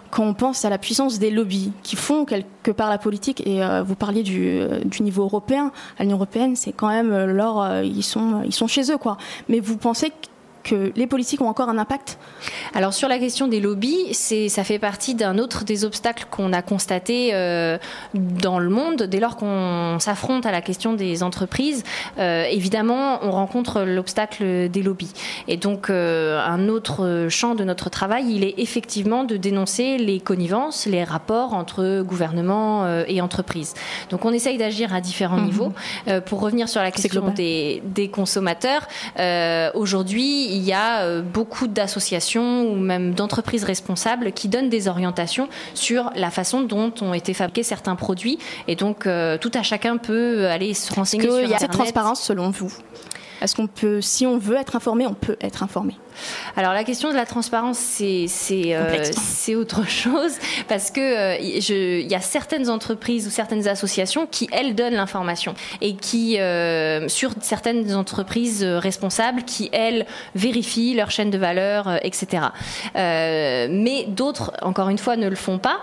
Quand 0.10 0.26
on 0.26 0.34
pense 0.34 0.65
à 0.65 0.70
la 0.70 0.78
puissance 0.78 1.20
des 1.20 1.32
lobbies 1.32 1.72
qui 1.84 1.96
font 1.96 2.26
quelque 2.26 2.72
part 2.72 2.89
la 2.89 2.98
politique, 2.98 3.48
et 3.48 3.63
euh, 3.63 3.82
vous 3.82 3.96
parliez 3.96 4.24
du, 4.24 4.60
euh, 4.60 4.82
du 4.84 5.04
niveau 5.04 5.24
européen, 5.24 5.72
à 5.98 6.04
l'Union 6.04 6.17
européenne, 6.17 6.58
c'est 6.58 6.74
quand 6.74 6.89
même 6.89 7.13
euh, 7.13 7.28
leur, 7.28 7.82
ils 7.82 8.04
sont, 8.04 8.41
ils 8.44 8.54
sont 8.54 8.67
chez 8.67 8.91
eux, 8.91 8.98
quoi. 8.98 9.15
Mais 9.48 9.62
vous 9.62 9.78
pensez 9.78 10.12
que 10.63 10.91
les 10.95 11.08
politiques 11.08 11.41
ont 11.41 11.47
encore 11.47 11.69
un 11.69 11.78
impact 11.78 12.17
Alors 12.74 12.93
sur 12.93 13.08
la 13.08 13.19
question 13.19 13.47
des 13.47 13.60
lobbies, 13.60 14.13
ça 14.13 14.63
fait 14.63 14.80
partie 14.80 15.15
d'un 15.15 15.38
autre 15.38 15.63
des 15.63 15.86
obstacles 15.86 16.26
qu'on 16.30 16.54
a 16.54 16.62
constaté 16.62 17.32
euh, 17.34 17.78
dans 18.13 18.60
le 18.60 18.69
monde 18.69 19.04
dès 19.04 19.19
lors 19.19 19.36
qu'on 19.36 19.97
s'affronte 20.00 20.45
à 20.45 20.52
la 20.52 20.62
question 20.62 20.93
des 20.93 21.24
entreprises. 21.24 21.84
euh, 22.19 22.45
évidemment, 22.45 23.19
on 23.24 23.32
rencontre 23.32 23.82
l'obstacle 23.82 24.69
des 24.69 24.84
lobbies. 24.84 25.13
Et 25.47 25.58
donc 25.58 25.89
euh, 25.89 26.39
un 26.39 26.67
autre 26.69 27.28
champ 27.30 27.56
de 27.56 27.63
notre 27.63 27.89
travail, 27.89 28.26
il 28.30 28.43
est 28.43 28.56
effectivement 28.58 29.24
de 29.24 29.38
dénoncer 29.38 29.97
les 29.97 30.19
connivences, 30.19 30.86
les 30.86 31.04
rapports 31.04 31.54
entre 31.54 32.02
gouvernement 32.02 32.86
et 33.08 33.21
entreprises. 33.21 33.74
Donc 34.10 34.26
on 34.26 34.32
essaye 34.34 34.58
d'agir 34.58 34.93
à 34.93 35.02
différents 35.02 35.38
Mhm. 35.38 35.45
niveaux. 35.45 35.74
Pour 36.26 36.39
revenir 36.41 36.67
sur 36.69 36.82
la 36.82 36.91
question 36.91 37.30
des, 37.30 37.82
des 37.86 38.10
consommateurs, 38.10 38.88
aujourd'hui, 39.76 40.51
il 40.52 40.64
y 40.64 40.74
a 40.74 41.02
euh, 41.02 41.22
beaucoup 41.22 41.68
d'associations 41.68 42.64
ou 42.64 42.76
même 42.76 43.14
d'entreprises 43.14 43.64
responsables 43.64 44.32
qui 44.32 44.48
donnent 44.48 44.70
des 44.70 44.88
orientations 44.88 45.48
sur 45.74 46.12
la 46.16 46.30
façon 46.30 46.62
dont 46.62 46.94
ont 47.02 47.14
été 47.14 47.34
fabriqués 47.34 47.64
certains 47.64 47.96
produits. 47.96 48.38
Et 48.68 48.76
donc, 48.76 49.08
euh, 49.08 49.38
tout 49.38 49.52
à 49.54 49.64
chacun 49.64 49.98
peut 49.98 50.48
aller 50.48 50.74
se 50.74 50.94
renseigner 50.94 51.24
sur 51.24 51.40
Qu'il 51.40 51.50
y 51.50 51.54
a 51.54 51.58
cette 51.58 51.72
transparence 51.72 52.22
selon 52.22 52.50
vous? 52.50 52.72
Est-ce 53.41 53.56
qu'on 53.56 53.67
peut, 53.67 54.01
si 54.01 54.25
on 54.27 54.38
veut 54.38 54.58
être 54.58 54.75
informé, 54.75 55.08
on 55.08 55.13
peut 55.13 55.38
être 55.41 55.63
informé? 55.63 55.95
Alors 56.58 56.73
la 56.73 56.84
question 56.84 57.10
de 57.10 57.15
la 57.15 57.25
transparence, 57.25 57.77
c'est 57.77 58.27
euh, 58.75 59.01
autre 59.56 59.88
chose 59.88 60.34
parce 60.67 60.91
que 60.91 60.99
euh, 60.99 61.38
y- 61.39 62.04
il 62.06 62.13
a 62.13 62.19
certaines 62.19 62.69
entreprises 62.69 63.27
ou 63.27 63.30
certaines 63.30 63.67
associations 63.67 64.27
qui 64.30 64.47
elles 64.51 64.75
donnent 64.75 64.93
l'information 64.95 65.54
et 65.80 65.95
qui 65.95 66.38
euh, 66.39 67.08
sur 67.08 67.32
certaines 67.41 67.95
entreprises 67.95 68.63
responsables 68.63 69.43
qui 69.43 69.69
elles 69.71 70.06
vérifient 70.36 70.93
leur 70.95 71.12
chaîne 71.12 71.30
de 71.32 71.38
valeur, 71.38 71.97
etc. 72.04 72.43
Mais 72.95 74.06
d'autres, 74.08 74.51
encore 74.62 74.89
une 74.89 74.97
fois, 74.97 75.15
ne 75.15 75.27
le 75.30 75.36
font 75.36 75.58
pas 75.58 75.77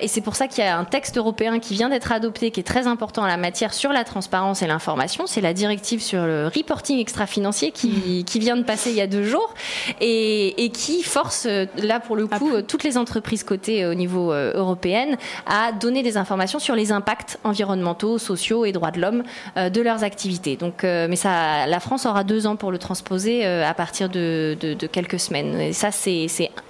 et 0.00 0.08
c'est 0.08 0.20
pour 0.20 0.36
ça 0.36 0.46
qu'il 0.48 0.64
y 0.64 0.66
a 0.66 0.78
un 0.78 0.84
texte 0.84 1.16
européen 1.18 1.58
qui 1.58 1.74
vient 1.74 1.88
d'être 1.88 2.12
adopté 2.12 2.50
qui 2.50 2.60
est 2.60 2.64
très 2.64 2.86
important 2.86 3.22
en 3.22 3.26
la 3.26 3.36
matière 3.36 3.74
sur 3.74 3.92
la 3.92 4.04
transparence 4.04 4.62
et 4.62 4.66
l'information. 4.66 5.26
C'est 5.26 5.40
la 5.40 5.52
directive 5.52 6.00
sur 6.02 6.24
le 6.26 6.46
reporting 6.54 6.93
extra-financier 7.00 7.70
qui, 7.72 8.24
qui 8.24 8.38
vient 8.38 8.56
de 8.56 8.62
passer 8.62 8.90
il 8.90 8.96
y 8.96 9.00
a 9.00 9.06
deux 9.06 9.24
jours 9.24 9.52
et, 10.00 10.64
et 10.64 10.70
qui 10.70 11.02
force, 11.02 11.46
euh, 11.46 11.66
là 11.78 12.00
pour 12.00 12.16
le 12.16 12.26
coup, 12.26 12.50
euh, 12.54 12.62
toutes 12.62 12.84
les 12.84 12.96
entreprises 12.98 13.44
cotées 13.44 13.84
euh, 13.84 13.90
au 13.92 13.94
niveau 13.94 14.32
européen 14.32 15.16
à 15.46 15.72
donner 15.72 16.02
des 16.02 16.16
informations 16.16 16.58
sur 16.58 16.74
les 16.74 16.92
impacts 16.92 17.38
environnementaux, 17.44 18.18
sociaux 18.18 18.64
et 18.64 18.72
droits 18.72 18.90
de 18.90 19.00
l'homme 19.00 19.22
de 19.56 19.80
leurs 19.80 20.04
activités. 20.04 20.56
Donc, 20.56 20.82
mais 20.82 21.16
ça, 21.16 21.66
la 21.66 21.80
France 21.80 22.06
aura 22.06 22.24
deux 22.24 22.46
ans 22.46 22.56
pour 22.56 22.70
le 22.72 22.78
transposer 22.78 23.44
à 23.44 23.74
partir 23.74 24.08
de, 24.08 24.56
de- 24.60 24.74
de 24.74 24.86
quelques 24.86 25.18
semaines. 25.20 25.60
Et 25.60 25.72
ça, 25.72 25.90
c'est 25.90 26.26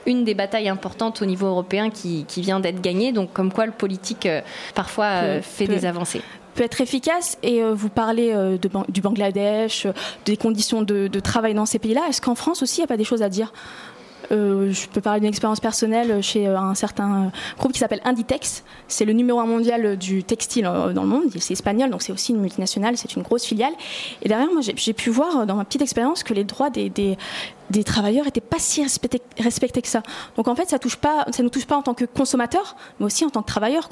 une 0.06 0.24
des 0.24 0.34
batailles 0.34 0.68
importantes 0.68 1.22
au 1.22 1.26
niveau 1.26 1.46
européen 1.46 1.90
qui, 1.90 2.24
qui 2.26 2.40
vient 2.42 2.60
d'être 2.60 2.80
gagnée. 2.80 3.12
Donc, 3.12 3.32
comme 3.32 3.52
quoi 3.52 3.66
le 3.66 3.72
politique 3.72 4.28
parfois 4.74 5.20
Peut- 5.20 5.40
fait 5.42 5.66
peut- 5.66 5.74
des 5.74 5.86
avancées. 5.86 6.22
Peut 6.54 6.62
être 6.62 6.80
efficace 6.80 7.36
et 7.42 7.62
euh, 7.62 7.74
vous 7.74 7.88
parlez 7.88 8.32
euh, 8.32 8.56
du 8.88 9.00
Bangladesh, 9.00 9.86
euh, 9.86 9.92
des 10.24 10.36
conditions 10.36 10.82
de, 10.82 11.08
travail 11.20 11.54
dans 11.54 11.66
ces 11.66 11.78
pays-là. 11.78 12.02
Est-ce 12.08 12.20
qu'en 12.20 12.34
France 12.34 12.62
aussi, 12.62 12.78
il 12.78 12.80
n'y 12.80 12.84
a 12.84 12.88
pas 12.88 12.96
des 12.96 13.04
choses 13.04 13.22
à 13.22 13.28
dire? 13.28 13.52
Je 14.30 14.86
peux 14.88 15.02
parler 15.02 15.20
d'une 15.20 15.28
expérience 15.28 15.60
personnelle 15.60 16.22
chez 16.22 16.46
un 16.46 16.74
certain 16.74 17.30
groupe 17.58 17.72
qui 17.72 17.78
s'appelle 17.78 18.00
Inditex. 18.04 18.64
C'est 18.88 19.04
le 19.04 19.12
numéro 19.12 19.38
un 19.38 19.46
mondial 19.46 19.98
du 19.98 20.24
textile 20.24 20.64
dans 20.64 21.02
le 21.02 21.08
monde. 21.08 21.24
C'est 21.38 21.52
espagnol, 21.52 21.90
donc 21.90 22.00
c'est 22.00 22.12
aussi 22.12 22.32
une 22.32 22.40
multinationale, 22.40 22.96
c'est 22.96 23.16
une 23.16 23.22
grosse 23.22 23.44
filiale. 23.44 23.74
Et 24.22 24.28
derrière, 24.28 24.50
moi, 24.50 24.62
j'ai 24.62 24.92
pu 24.94 25.10
voir 25.10 25.46
dans 25.46 25.56
ma 25.56 25.64
petite 25.66 25.82
expérience 25.82 26.22
que 26.22 26.32
les 26.32 26.44
droits 26.44 26.70
des, 26.70 27.16
travailleurs 27.84 28.24
n'étaient 28.24 28.40
pas 28.40 28.58
si 28.58 28.82
respectés, 28.82 29.20
respectés 29.38 29.82
que 29.82 29.88
ça. 29.88 30.02
Donc 30.36 30.48
en 30.48 30.54
fait, 30.54 30.70
ça 30.70 30.78
touche 30.78 30.96
pas, 30.96 31.26
ça 31.30 31.42
nous 31.42 31.50
touche 31.50 31.66
pas 31.66 31.76
en 31.76 31.82
tant 31.82 31.94
que 31.94 32.06
consommateurs, 32.06 32.76
mais 32.98 33.06
aussi 33.06 33.26
en 33.26 33.30
tant 33.30 33.42
que 33.42 33.48
travailleurs. 33.48 33.90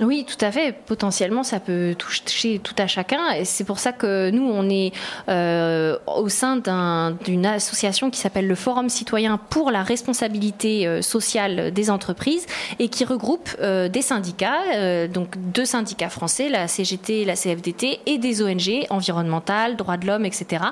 Oui, 0.00 0.24
tout 0.24 0.42
à 0.44 0.52
fait. 0.52 0.72
Potentiellement, 0.86 1.42
ça 1.42 1.58
peut 1.58 1.96
toucher 1.98 2.60
tout 2.62 2.74
à 2.78 2.86
chacun. 2.86 3.32
Et 3.32 3.44
c'est 3.44 3.64
pour 3.64 3.80
ça 3.80 3.90
que 3.92 4.30
nous, 4.30 4.48
on 4.48 4.70
est 4.70 4.92
euh, 5.28 5.96
au 6.06 6.28
sein 6.28 6.56
d'un- 6.56 7.12
d'une 7.24 7.44
association 7.46 8.08
qui 8.08 8.20
s'appelle 8.20 8.46
le 8.46 8.54
Forum 8.54 8.88
citoyen 8.90 9.38
pour 9.50 9.72
la 9.72 9.82
responsabilité 9.82 10.86
euh, 10.86 11.02
sociale 11.02 11.72
des 11.72 11.90
entreprises 11.90 12.46
et 12.78 12.88
qui 12.88 13.04
regroupe 13.04 13.48
euh, 13.60 13.88
des 13.88 14.02
syndicats, 14.02 15.08
donc 15.08 15.34
deux 15.36 15.64
syndicats 15.64 16.10
français, 16.10 16.48
la 16.48 16.68
CGT 16.68 17.22
et 17.22 17.24
la 17.24 17.34
CFDT, 17.34 17.98
et 18.06 18.18
des 18.18 18.40
ONG 18.42 18.86
environnementales, 18.90 19.76
droits 19.76 19.96
de 19.96 20.06
l'homme, 20.06 20.24
etc. 20.24 20.64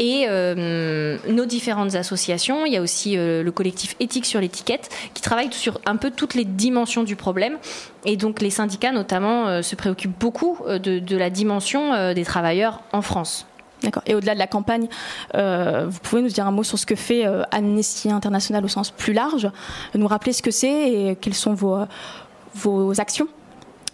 Et 0.00 0.26
nos 0.26 1.44
différentes 1.44 1.94
associations, 1.94 2.66
il 2.66 2.72
y 2.72 2.76
a 2.76 2.82
aussi 2.82 3.16
le 3.16 3.50
collectif 3.50 3.94
Éthique 4.00 4.26
sur 4.26 4.40
l'étiquette 4.40 4.88
qui 5.14 5.22
travaille 5.22 5.52
sur 5.52 5.80
un 5.86 5.96
peu 5.96 6.10
toutes 6.10 6.34
les 6.34 6.44
dimensions 6.44 7.04
du 7.04 7.16
problème. 7.16 7.58
Et 8.04 8.16
donc 8.16 8.40
les 8.40 8.50
syndicats 8.56 8.92
notamment 8.92 9.46
euh, 9.46 9.62
se 9.62 9.76
préoccupent 9.76 10.18
beaucoup 10.18 10.58
euh, 10.66 10.78
de, 10.78 11.16
la 11.16 11.30
dimension 11.30 11.92
euh, 11.92 12.14
des 12.14 12.24
travailleurs 12.24 12.80
en 12.92 13.02
France. 13.02 13.46
D'accord. 13.82 14.02
Et 14.06 14.14
au-delà 14.14 14.32
de 14.32 14.38
la 14.38 14.46
campagne, 14.46 14.88
vous 15.34 15.98
pouvez 16.02 16.22
nous 16.22 16.30
dire 16.30 16.46
un 16.46 16.50
mot 16.50 16.62
sur 16.62 16.78
ce 16.78 16.86
que 16.86 16.94
fait 16.96 17.26
Amnesty 17.50 18.10
International 18.10 18.64
au 18.64 18.68
sens 18.68 18.90
plus 18.90 19.12
large, 19.12 19.50
nous 19.94 20.06
rappeler 20.06 20.32
ce 20.32 20.40
que 20.40 20.50
c'est 20.50 20.90
et 20.90 21.16
quelles 21.16 21.34
sont 21.34 21.52
vos 21.52 23.00
actions? 23.00 23.28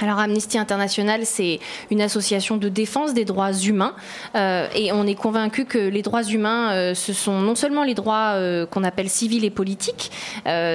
Alors 0.02 0.18
Amnesty 0.18 0.58
International, 0.58 1.24
c'est 1.24 1.60
une 1.90 2.02
association 2.02 2.56
de 2.56 2.68
défense 2.68 3.14
des 3.14 3.24
droits 3.24 3.52
humains 3.52 3.94
euh, 4.34 4.66
et 4.74 4.92
on 4.92 5.06
est 5.06 5.14
convaincu 5.14 5.64
que 5.64 5.78
les 5.78 6.02
droits 6.02 6.24
humains, 6.24 6.72
euh, 6.72 6.94
ce 6.94 7.12
sont 7.12 7.40
non 7.40 7.54
seulement 7.54 7.84
les 7.84 7.94
droits 7.94 8.32
euh, 8.34 8.66
qu'on 8.66 8.84
appelle 8.84 9.08
civils 9.08 9.44
et 9.44 9.50
politiques, 9.50 10.10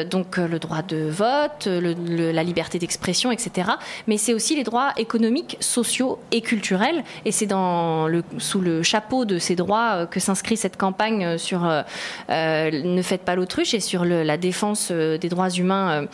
donc 0.10 0.38
le 0.38 0.60
droit 0.60 0.82
de 0.82 1.10
vote, 1.10 1.68
la 1.68 2.44
liberté 2.44 2.80
d'expression, 2.80 3.32
etc., 3.32 3.72
mais 4.08 4.18
c'est 4.18 4.34
aussi 4.34 4.56
les 4.56 4.64
droits 4.64 4.94
économiques, 4.98 5.58
sociaux 5.60 6.20
et 6.32 6.42
culturels. 6.42 7.04
Et 7.26 7.32
c'est 7.32 7.48
sous 8.38 8.62
le 8.62 8.84
chapeau 8.84 9.26
de 9.26 9.40
ces 9.40 9.56
droits 9.56 10.06
que 10.06 10.20
s'inscrit 10.20 10.58
cette 10.58 10.78
campagne 10.78 11.38
sur 11.38 11.62
Ne 12.30 13.02
faites 13.02 13.24
pas 13.24 13.36
l'autruche 13.36 13.74
et 13.74 13.80
sur 13.80 14.06
la 14.06 14.38
défense 14.38 14.92
des 14.92 15.30
droits 15.30 15.50
humains 15.50 16.06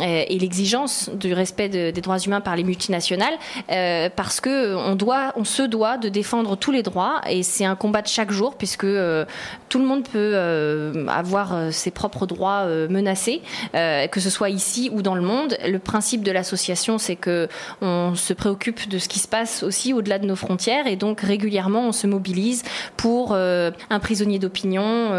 et 0.00 0.38
l'exigence 0.38 1.10
du 1.12 1.32
respect 1.32 1.68
des 1.68 1.92
droits 1.92 2.18
humains 2.18 2.40
par 2.40 2.53
les 2.56 2.64
multinationales 2.64 3.34
euh, 3.70 4.08
parce 4.14 4.40
que 4.40 4.74
on 4.76 4.94
doit, 4.94 5.32
on 5.36 5.44
se 5.44 5.62
doit 5.62 5.98
de 5.98 6.08
défendre 6.08 6.56
tous 6.56 6.70
les 6.70 6.82
droits 6.82 7.20
et 7.28 7.42
c'est 7.42 7.64
un 7.64 7.76
combat 7.76 8.02
de 8.02 8.08
chaque 8.08 8.30
jour 8.30 8.56
puisque 8.56 8.84
euh, 8.84 9.24
tout 9.68 9.78
le 9.78 9.84
monde 9.84 10.04
peut 10.04 10.32
euh, 10.34 11.06
avoir 11.08 11.72
ses 11.72 11.90
propres 11.90 12.26
droits 12.26 12.66
menacés, 12.88 13.42
que 13.72 14.20
ce 14.20 14.30
soit 14.30 14.50
ici 14.50 14.90
ou 14.92 15.02
dans 15.02 15.14
le 15.14 15.22
monde. 15.22 15.56
Le 15.66 15.78
principe 15.78 16.22
de 16.22 16.30
l'association, 16.30 16.98
c'est 16.98 17.16
que 17.16 17.48
on 17.80 18.14
se 18.14 18.32
préoccupe 18.32 18.88
de 18.88 18.98
ce 18.98 19.08
qui 19.08 19.18
se 19.18 19.28
passe 19.28 19.62
aussi 19.62 19.92
au-delà 19.92 20.18
de 20.18 20.26
nos 20.26 20.36
frontières 20.36 20.86
et 20.86 20.96
donc 20.96 21.20
régulièrement 21.20 21.88
on 21.88 21.92
se 21.92 22.06
mobilise 22.06 22.62
pour 22.96 23.34
un 23.34 24.00
prisonnier 24.00 24.38
d'opinion 24.38 25.10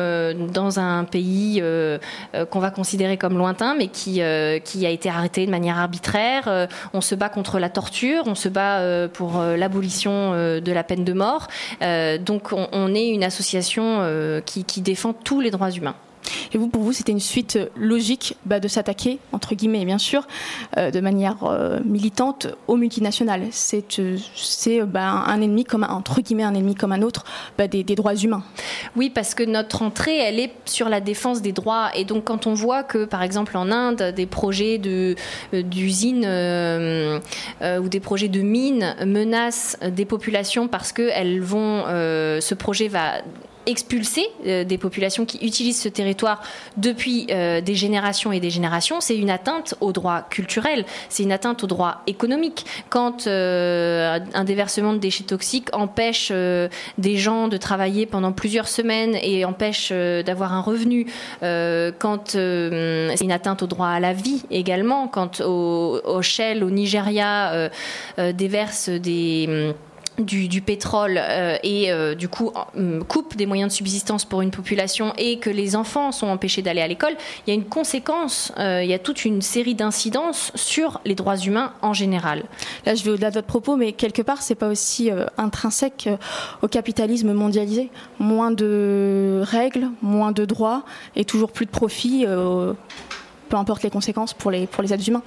dans 0.47 0.79
un 0.79 1.03
pays 1.03 1.63
qu'on 2.49 2.59
va 2.59 2.71
considérer 2.71 3.17
comme 3.17 3.37
lointain 3.37 3.75
mais 3.75 3.87
qui, 3.87 4.21
qui 4.63 4.85
a 4.85 4.89
été 4.89 5.09
arrêté 5.09 5.45
de 5.45 5.51
manière 5.51 5.77
arbitraire. 5.77 6.67
on 6.93 7.01
se 7.01 7.14
bat 7.15 7.29
contre 7.29 7.59
la 7.59 7.69
torture, 7.69 8.23
on 8.25 8.35
se 8.35 8.49
bat 8.49 8.79
euh, 8.79 9.07
pour 9.07 9.39
euh, 9.39 9.57
l'abolition 9.57 10.33
euh, 10.33 10.59
de 10.59 10.71
la 10.71 10.83
peine 10.83 11.03
de 11.03 11.13
mort. 11.13 11.47
donc 12.19 12.53
on, 12.53 12.95
est 12.95 13.09
une 13.09 13.23
association 13.23 14.01
qui 14.45 14.81
défend 14.81 15.13
tous 15.13 15.41
les 15.41 15.51
droits 15.51 15.71
humains. 15.71 15.95
Et 16.53 16.57
vous, 16.57 16.67
pour 16.67 16.81
vous, 16.81 16.93
c'était 16.93 17.11
une 17.11 17.19
suite 17.19 17.59
logique 17.75 18.35
bah, 18.45 18.59
de 18.59 18.67
s'attaquer, 18.67 19.19
entre 19.31 19.55
guillemets, 19.55 19.85
bien 19.85 19.97
sûr, 19.97 20.27
euh, 20.77 20.91
de 20.91 20.99
manière 20.99 21.37
euh, 21.43 21.79
militante 21.85 22.47
aux 22.67 22.77
multinationales. 22.77 23.47
C'est 23.51 23.99
euh, 23.99 24.85
bah, 24.85 25.03
un 25.05 25.41
ennemi 25.41 25.63
comme 25.63 25.83
un, 25.83 25.89
entre 25.89 26.21
guillemets 26.21 26.43
un 26.43 26.53
ennemi 26.53 26.75
comme 26.75 26.91
un 26.91 27.01
autre 27.01 27.25
bah, 27.57 27.67
des, 27.67 27.83
droits 27.83 28.15
humains. 28.15 28.43
Oui, 28.95 29.09
parce 29.09 29.35
que 29.35 29.43
notre 29.43 29.81
entrée, 29.81 30.17
elle 30.17 30.39
est 30.39 30.51
sur 30.65 30.89
la 30.89 31.01
défense 31.01 31.41
des 31.41 31.51
droits. 31.51 31.89
Et 31.95 32.05
donc, 32.05 32.25
quand 32.25 32.47
on 32.47 32.53
voit 32.53 32.83
que, 32.83 33.05
par 33.05 33.23
exemple, 33.23 33.57
en 33.57 33.71
Inde, 33.71 34.13
des 34.15 34.25
projets 34.25 34.77
d'usines 34.77 36.25
ou 36.25 37.89
des 37.89 37.99
projets 37.99 38.27
de 38.27 38.41
mines 38.41 38.95
menacent 39.05 39.77
des 39.81 40.05
populations 40.05 40.67
parce 40.67 40.91
que 40.91 41.09
elles 41.13 41.41
vont, 41.41 41.83
ce 41.85 42.53
projet 42.53 42.87
va 42.87 43.21
expulser 43.65 44.27
euh, 44.45 44.63
des 44.63 44.77
populations 44.77 45.25
qui 45.25 45.45
utilisent 45.45 45.81
ce 45.81 45.89
territoire 45.89 46.41
depuis 46.77 47.27
euh, 47.29 47.61
des 47.61 47.75
générations 47.75 48.31
et 48.31 48.39
des 48.39 48.49
générations, 48.49 49.01
c'est 49.01 49.17
une 49.17 49.29
atteinte 49.29 49.75
aux 49.81 49.91
droits 49.91 50.21
culturels, 50.29 50.85
c'est 51.09 51.23
une 51.23 51.31
atteinte 51.31 51.63
aux 51.63 51.67
droits 51.67 52.01
économiques. 52.07 52.65
Quand 52.89 53.27
euh, 53.27 54.19
un 54.33 54.43
déversement 54.43 54.93
de 54.93 54.99
déchets 54.99 55.23
toxiques 55.23 55.69
empêche 55.73 56.31
des 56.97 57.17
gens 57.17 57.47
de 57.47 57.57
travailler 57.57 58.05
pendant 58.05 58.31
plusieurs 58.31 58.67
semaines 58.67 59.17
et 59.21 59.45
empêche 59.45 59.91
d'avoir 59.91 60.53
un 60.53 60.61
revenu, 60.61 61.07
quand 61.41 62.29
c'est 62.29 63.21
une 63.21 63.31
atteinte 63.31 63.63
au 63.63 63.67
droit 63.67 63.87
à 63.87 63.99
la 63.99 64.13
vie 64.13 64.43
également, 64.51 65.07
quand 65.07 65.41
au, 65.41 65.99
au 66.03 66.21
Shell, 66.21 66.63
au 66.63 66.69
Nigeria, 66.69 67.69
déverse 68.17 68.89
des 68.89 69.73
du, 70.19 70.61
pétrole 70.61 71.19
euh, 71.21 71.57
et 71.63 71.91
euh, 71.91 72.15
du 72.15 72.29
coup 72.29 72.51
hum, 72.75 73.03
coupe 73.03 73.35
des 73.35 73.45
moyens 73.45 73.71
de 73.71 73.75
subsistance 73.75 74.25
pour 74.25 74.41
une 74.41 74.51
population 74.51 75.13
et 75.17 75.39
que 75.39 75.49
les 75.49 75.75
enfants 75.75 76.11
sont 76.11 76.27
empêchés 76.27 76.61
d'aller 76.61 76.81
à 76.81 76.87
l'école, 76.87 77.15
il 77.45 77.49
y 77.49 77.51
a 77.51 77.55
une 77.55 77.65
conséquence, 77.65 78.51
euh, 78.57 78.81
il 78.83 78.89
y 78.89 78.93
a 78.93 78.99
toute 78.99 79.25
une 79.25 79.41
série 79.41 79.75
d'incidences 79.75 80.51
sur 80.55 81.01
les 81.05 81.15
droits 81.15 81.37
humains 81.37 81.73
en 81.81 81.93
général. 81.93 82.43
Là, 82.85 82.95
je 82.95 83.03
vais 83.03 83.11
au-delà 83.11 83.29
de 83.29 83.35
votre 83.35 83.47
propos, 83.47 83.75
mais 83.75 83.91
quelque 83.91 84.21
part, 84.21 84.41
c'est 84.41 84.55
pas 84.55 84.67
aussi 84.67 85.09
intrinsèque 85.37 86.09
au 86.61 86.67
capitalisme 86.67 87.33
mondialisé. 87.33 87.89
Moins 88.19 88.51
de 88.51 89.41
règles, 89.43 89.89
moins 90.01 90.31
de 90.31 90.45
droits 90.45 90.83
et 91.15 91.25
toujours 91.25 91.51
plus 91.51 91.65
de 91.65 91.71
profits, 91.71 92.25
peu 93.49 93.57
importe 93.57 93.83
les 93.83 93.89
conséquences 93.89 94.33
pour 94.33 94.51
les, 94.51 94.67
pour 94.67 94.83
les 94.83 94.93
êtres 94.93 95.07
humains. 95.07 95.23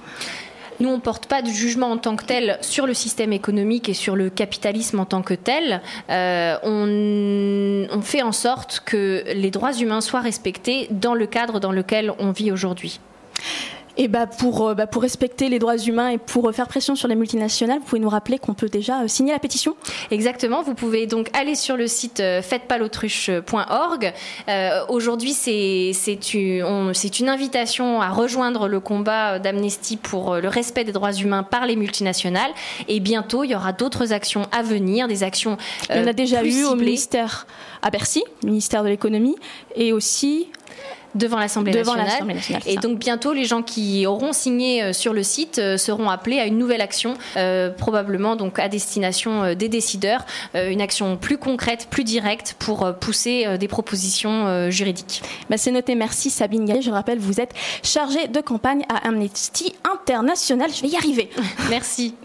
Nous, 0.79 0.89
on 0.89 0.95
ne 0.95 1.01
porte 1.01 1.25
pas 1.25 1.41
de 1.41 1.49
jugement 1.49 1.91
en 1.91 1.97
tant 1.97 2.15
que 2.15 2.23
tel 2.23 2.57
sur 2.61 2.87
le 2.87 2.93
système 2.93 3.33
économique 3.33 3.89
et 3.89 3.93
sur 3.93 4.15
le 4.15 4.29
capitalisme 4.29 4.99
en 4.99 5.05
tant 5.05 5.21
que 5.21 5.33
tel. 5.33 5.81
Euh, 6.09 6.57
on, 6.63 7.97
on 7.97 8.01
fait 8.01 8.21
en 8.21 8.31
sorte 8.31 8.81
que 8.85 9.23
les 9.33 9.51
droits 9.51 9.73
humains 9.73 10.01
soient 10.01 10.21
respectés 10.21 10.87
dans 10.91 11.15
le 11.15 11.25
cadre 11.25 11.59
dans 11.59 11.71
lequel 11.71 12.13
on 12.19 12.31
vit 12.31 12.51
aujourd'hui. 12.51 12.99
Et 14.01 14.07
bah 14.07 14.27
pour, 14.27 14.65
euh, 14.65 14.73
bah 14.75 14.87
pour 14.87 15.01
respecter 15.01 15.49
les 15.49 15.59
droits 15.59 15.77
humains 15.77 16.07
et 16.07 16.17
pour 16.17 16.49
faire 16.53 16.67
pression 16.67 16.95
sur 16.95 17.09
les 17.09 17.15
multinationales, 17.15 17.79
vous 17.79 17.85
pouvez 17.85 17.99
nous 17.99 18.07
rappeler 18.07 18.39
qu'on 18.39 18.53
peut 18.53 18.69
déjà 18.69 19.01
euh, 19.01 19.09
signer 19.09 19.33
la 19.33 19.39
pétition 19.39 19.75
Exactement, 20.09 20.63
vous 20.63 20.73
pouvez 20.73 21.05
donc 21.05 21.29
aller 21.37 21.53
sur 21.53 21.75
le 21.75 21.85
site 21.85 22.21
euh, 22.21 22.41
faites-pas-l'autruche.org. 22.41 24.13
Aujourd'hui, 24.87 25.33
c'est 25.33 26.33
une, 26.33 26.93
une 27.19 27.29
invitation 27.29 28.01
à 28.01 28.09
rejoindre 28.09 28.69
le 28.69 28.79
combat 28.79 29.37
d'Amnesty 29.37 29.97
pour 29.97 30.37
le 30.37 30.47
respect 30.47 30.85
des 30.85 30.93
droits 30.93 31.11
humains 31.11 31.43
par 31.43 31.65
les 31.65 31.75
multinationales. 31.75 32.51
Et 32.87 33.01
bientôt, 33.01 33.43
il 33.43 33.51
y 33.51 33.55
aura 33.55 33.73
d'autres 33.73 34.13
actions 34.13 34.43
à 34.53 34.61
venir, 34.61 35.09
des 35.09 35.23
actions. 35.23 35.57
il 35.89 35.97
y 35.97 35.99
en 35.99 36.07
a 36.07 36.13
déjà 36.13 36.45
eu 36.45 36.63
au 36.63 36.75
ministère 36.75 37.47
à 37.81 37.89
Bercy, 37.89 38.23
ministère 38.43 38.83
de 38.83 38.89
l'économie, 38.89 39.35
et 39.75 39.91
aussi 39.91 40.47
devant 41.15 41.37
l'Assemblée 41.37 41.73
nationale. 41.73 42.35
Et 42.65 42.75
donc 42.77 42.99
bientôt, 42.99 43.33
les 43.33 43.45
gens 43.45 43.61
qui 43.61 44.05
auront 44.05 44.33
signé 44.33 44.83
euh, 44.83 44.93
sur 44.93 45.13
le 45.13 45.23
site 45.23 45.59
euh, 45.59 45.77
seront 45.77 46.09
appelés 46.09 46.39
à 46.39 46.45
une 46.45 46.57
nouvelle 46.57 46.81
action, 46.81 47.15
euh, 47.37 47.69
probablement 47.69 48.35
donc 48.35 48.59
à 48.59 48.69
destination 48.69 49.53
des 49.53 49.69
décideurs, 49.69 50.25
une 50.53 50.81
action 50.81 51.17
plus 51.17 51.37
concrète, 51.37 51.87
plus 51.89 52.03
directe 52.03 52.55
pour 52.59 52.93
pousser 52.99 53.57
des 53.57 53.67
propositions 53.67 54.69
juridiques. 54.69 55.21
Bah, 55.49 55.57
C'est 55.57 55.71
noté. 55.71 55.95
Merci 55.95 56.29
Sabine 56.29 56.65
Gallet. 56.65 56.81
Je 56.81 56.91
rappelle, 56.91 57.19
vous 57.19 57.39
êtes 57.39 57.53
chargée 57.83 58.27
de 58.27 58.41
campagne 58.41 58.83
à 58.89 59.07
Amnesty 59.07 59.73
International. 59.91 60.69
Je 60.73 60.81
vais 60.81 60.89
y 60.89 60.95
arriver. 60.95 61.29
Merci. 61.69 62.15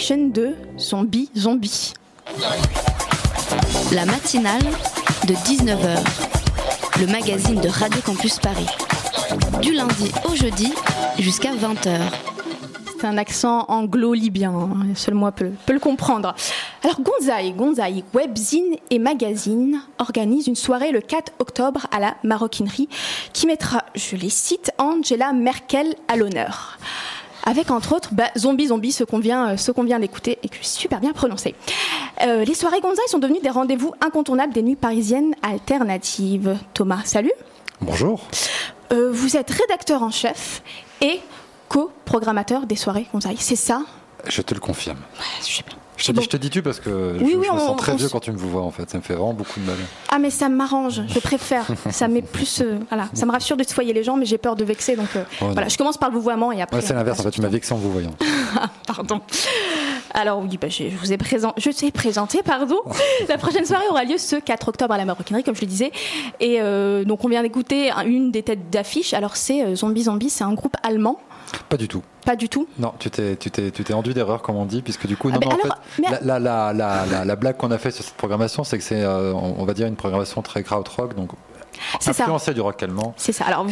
Animation 0.00 0.28
de 0.28 0.54
Zombie 0.78 1.28
Zombie. 1.36 1.92
La 3.92 4.06
matinale 4.06 4.62
de 5.28 5.34
19h, 5.34 5.98
le 7.00 7.06
magazine 7.06 7.60
de 7.60 7.68
Radio 7.68 8.00
Campus 8.00 8.38
Paris. 8.38 8.66
Du 9.60 9.74
lundi 9.74 10.10
au 10.26 10.34
jeudi 10.34 10.72
jusqu'à 11.18 11.52
20h. 11.52 11.98
C'est 12.98 13.06
un 13.06 13.18
accent 13.18 13.66
anglo-libyen, 13.68 14.52
hein. 14.52 14.86
seul 14.94 15.14
moi 15.14 15.32
peut, 15.32 15.50
peut, 15.66 15.74
le 15.74 15.80
comprendre. 15.80 16.34
Alors 16.82 17.00
Gonzaï, 17.02 17.52
Gonzaï, 17.52 18.02
webzine 18.14 18.76
et 18.88 18.98
magazine 18.98 19.82
organisent 19.98 20.46
une 20.46 20.56
soirée 20.56 20.92
le 20.92 21.02
4 21.02 21.32
octobre 21.40 21.86
à 21.90 22.00
la 22.00 22.16
maroquinerie 22.24 22.88
qui 23.34 23.46
mettra, 23.46 23.84
je 23.94 24.16
les 24.16 24.30
cite, 24.30 24.72
Angela 24.78 25.34
Merkel 25.34 25.94
à 26.08 26.16
l'honneur 26.16 26.78
avec 27.50 27.72
entre 27.72 27.94
autres 27.94 28.14
bah, 28.14 28.30
Zombie 28.38 28.68
Zombie, 28.68 28.92
ce 28.92 29.02
qu'on 29.02 29.18
vient, 29.18 29.56
ce 29.56 29.72
qu'on 29.72 29.82
vient 29.82 29.98
d'écouter 29.98 30.38
et 30.42 30.48
que 30.48 30.56
super 30.62 31.00
bien 31.00 31.12
prononcé. 31.12 31.56
Euh, 32.22 32.44
les 32.44 32.54
soirées 32.54 32.80
Gonzaï 32.80 33.08
sont 33.08 33.18
devenues 33.18 33.40
des 33.42 33.50
rendez-vous 33.50 33.92
incontournables 34.00 34.52
des 34.52 34.62
nuits 34.62 34.76
parisiennes 34.76 35.34
alternatives. 35.42 36.56
Thomas, 36.74 37.02
salut. 37.04 37.32
Bonjour. 37.80 38.20
Euh, 38.92 39.10
vous 39.12 39.36
êtes 39.36 39.50
rédacteur 39.50 40.02
en 40.04 40.10
chef 40.10 40.62
et 41.00 41.20
co-programmateur 41.68 42.66
des 42.66 42.76
soirées 42.76 43.08
Gonzaï, 43.12 43.36
c'est 43.38 43.56
ça? 43.56 43.82
Je 44.28 44.42
te 44.42 44.54
le 44.54 44.60
confirme. 44.60 44.98
Ouais, 44.98 45.48
je 45.48 45.62
bien. 45.62 45.79
Je 46.00 46.06
te, 46.06 46.12
dis, 46.12 46.22
je 46.22 46.28
te, 46.30 46.36
dis 46.38 46.48
tu 46.48 46.62
parce 46.62 46.80
que 46.80 46.88
oui, 47.20 47.32
je, 47.32 47.36
oui, 47.36 47.46
je 47.46 47.52
me 47.54 47.58
sens 47.58 47.76
très 47.76 47.94
vieux 47.94 48.08
quand 48.08 48.20
tu 48.20 48.32
me 48.32 48.38
vois 48.38 48.62
en 48.62 48.70
fait. 48.70 48.88
Ça 48.88 48.96
me 48.96 49.02
fait 49.02 49.12
vraiment 49.12 49.34
beaucoup 49.34 49.60
de 49.60 49.66
mal. 49.66 49.76
Ah 50.10 50.18
mais 50.18 50.30
ça 50.30 50.48
m'arrange, 50.48 51.02
je 51.06 51.18
préfère. 51.20 51.66
ça 51.90 52.08
met 52.08 52.22
plus, 52.22 52.62
euh, 52.62 52.78
voilà, 52.88 53.10
ça 53.12 53.26
me 53.26 53.32
rassure 53.32 53.58
de 53.58 53.64
tutoyer 53.64 53.92
les 53.92 54.02
gens, 54.02 54.16
mais 54.16 54.24
j'ai 54.24 54.38
peur 54.38 54.56
de 54.56 54.64
vexer, 54.64 54.96
donc 54.96 55.14
euh, 55.14 55.24
oh, 55.42 55.48
voilà. 55.52 55.68
Je 55.68 55.76
commence 55.76 55.98
par 55.98 56.08
le 56.08 56.14
vouvoiement 56.14 56.52
et 56.52 56.62
après. 56.62 56.78
Ouais, 56.78 56.82
c'est 56.82 56.94
l'inverse. 56.94 57.20
En 57.20 57.24
fait, 57.24 57.30
tu 57.32 57.42
m'as 57.42 57.48
vexé 57.48 57.74
en 57.74 57.76
vous 57.76 57.92
voyant. 57.92 58.14
pardon. 58.86 59.20
Alors 60.14 60.40
oui, 60.40 60.58
bah, 60.58 60.68
je, 60.70 60.84
vous 60.84 61.12
ai 61.12 61.18
présent, 61.18 61.52
je 61.58 61.68
t'ai 61.68 61.90
présenté, 61.90 62.42
pardon. 62.42 62.80
La 63.28 63.36
prochaine 63.36 63.66
soirée 63.66 63.84
aura 63.90 64.04
lieu 64.04 64.16
ce 64.16 64.36
4 64.36 64.68
octobre 64.68 64.94
à 64.94 64.96
la 64.96 65.04
Maroquinerie, 65.04 65.44
comme 65.44 65.54
je 65.54 65.60
le 65.60 65.66
disais. 65.66 65.92
Et 66.40 66.62
euh, 66.62 67.04
donc 67.04 67.24
on 67.26 67.28
vient 67.28 67.42
d'écouter 67.42 67.92
une 68.06 68.30
des 68.30 68.42
têtes 68.42 68.70
d'affiche. 68.70 69.12
Alors 69.12 69.36
c'est 69.36 69.74
Zombie 69.76 70.04
Zombie, 70.04 70.30
c'est 70.30 70.44
un 70.44 70.54
groupe 70.54 70.76
allemand. 70.82 71.20
Pas 71.68 71.76
du 71.76 71.88
tout. 71.88 72.02
Pas 72.24 72.36
du 72.36 72.48
tout. 72.48 72.68
Non, 72.78 72.92
tu 72.98 73.10
t'es, 73.10 73.36
tu 73.36 73.50
t'es, 73.50 73.70
tu 73.70 73.82
t'es 73.84 73.94
enduit 73.94 74.12
d'erreur, 74.14 74.42
comme 74.42 74.56
on 74.56 74.66
dit, 74.66 74.82
puisque 74.82 75.06
du 75.06 75.16
coup, 75.16 75.30
Ah, 75.32 75.38
non, 75.38 75.40
non, 75.40 75.56
en 75.56 75.60
alors, 75.64 75.78
fait, 75.90 76.02
mais- 76.02 76.08
la, 76.22 76.38
la, 76.38 76.72
la, 76.72 77.06
la, 77.06 77.24
la 77.24 77.36
blague 77.36 77.56
qu'on 77.56 77.70
a 77.70 77.78
fait 77.78 77.90
sur 77.90 78.04
cette 78.04 78.14
programmation, 78.14 78.62
c'est 78.64 78.76
que 78.78 78.84
c'est, 78.84 79.02
euh, 79.02 79.32
on, 79.32 79.54
on 79.58 79.64
va 79.64 79.72
dire, 79.74 79.86
une 79.86 79.96
programmation 79.96 80.42
très 80.42 80.62
krautrock, 80.62 81.14
donc 81.14 81.30
C'est 82.00 82.12
ça. 82.12 82.24
influencée 82.24 82.54
du 82.54 82.60
rock 82.60 82.82
allemand. 82.82 83.14
C'est 83.16 83.32
ça. 83.32 83.44
Alors 83.46 83.66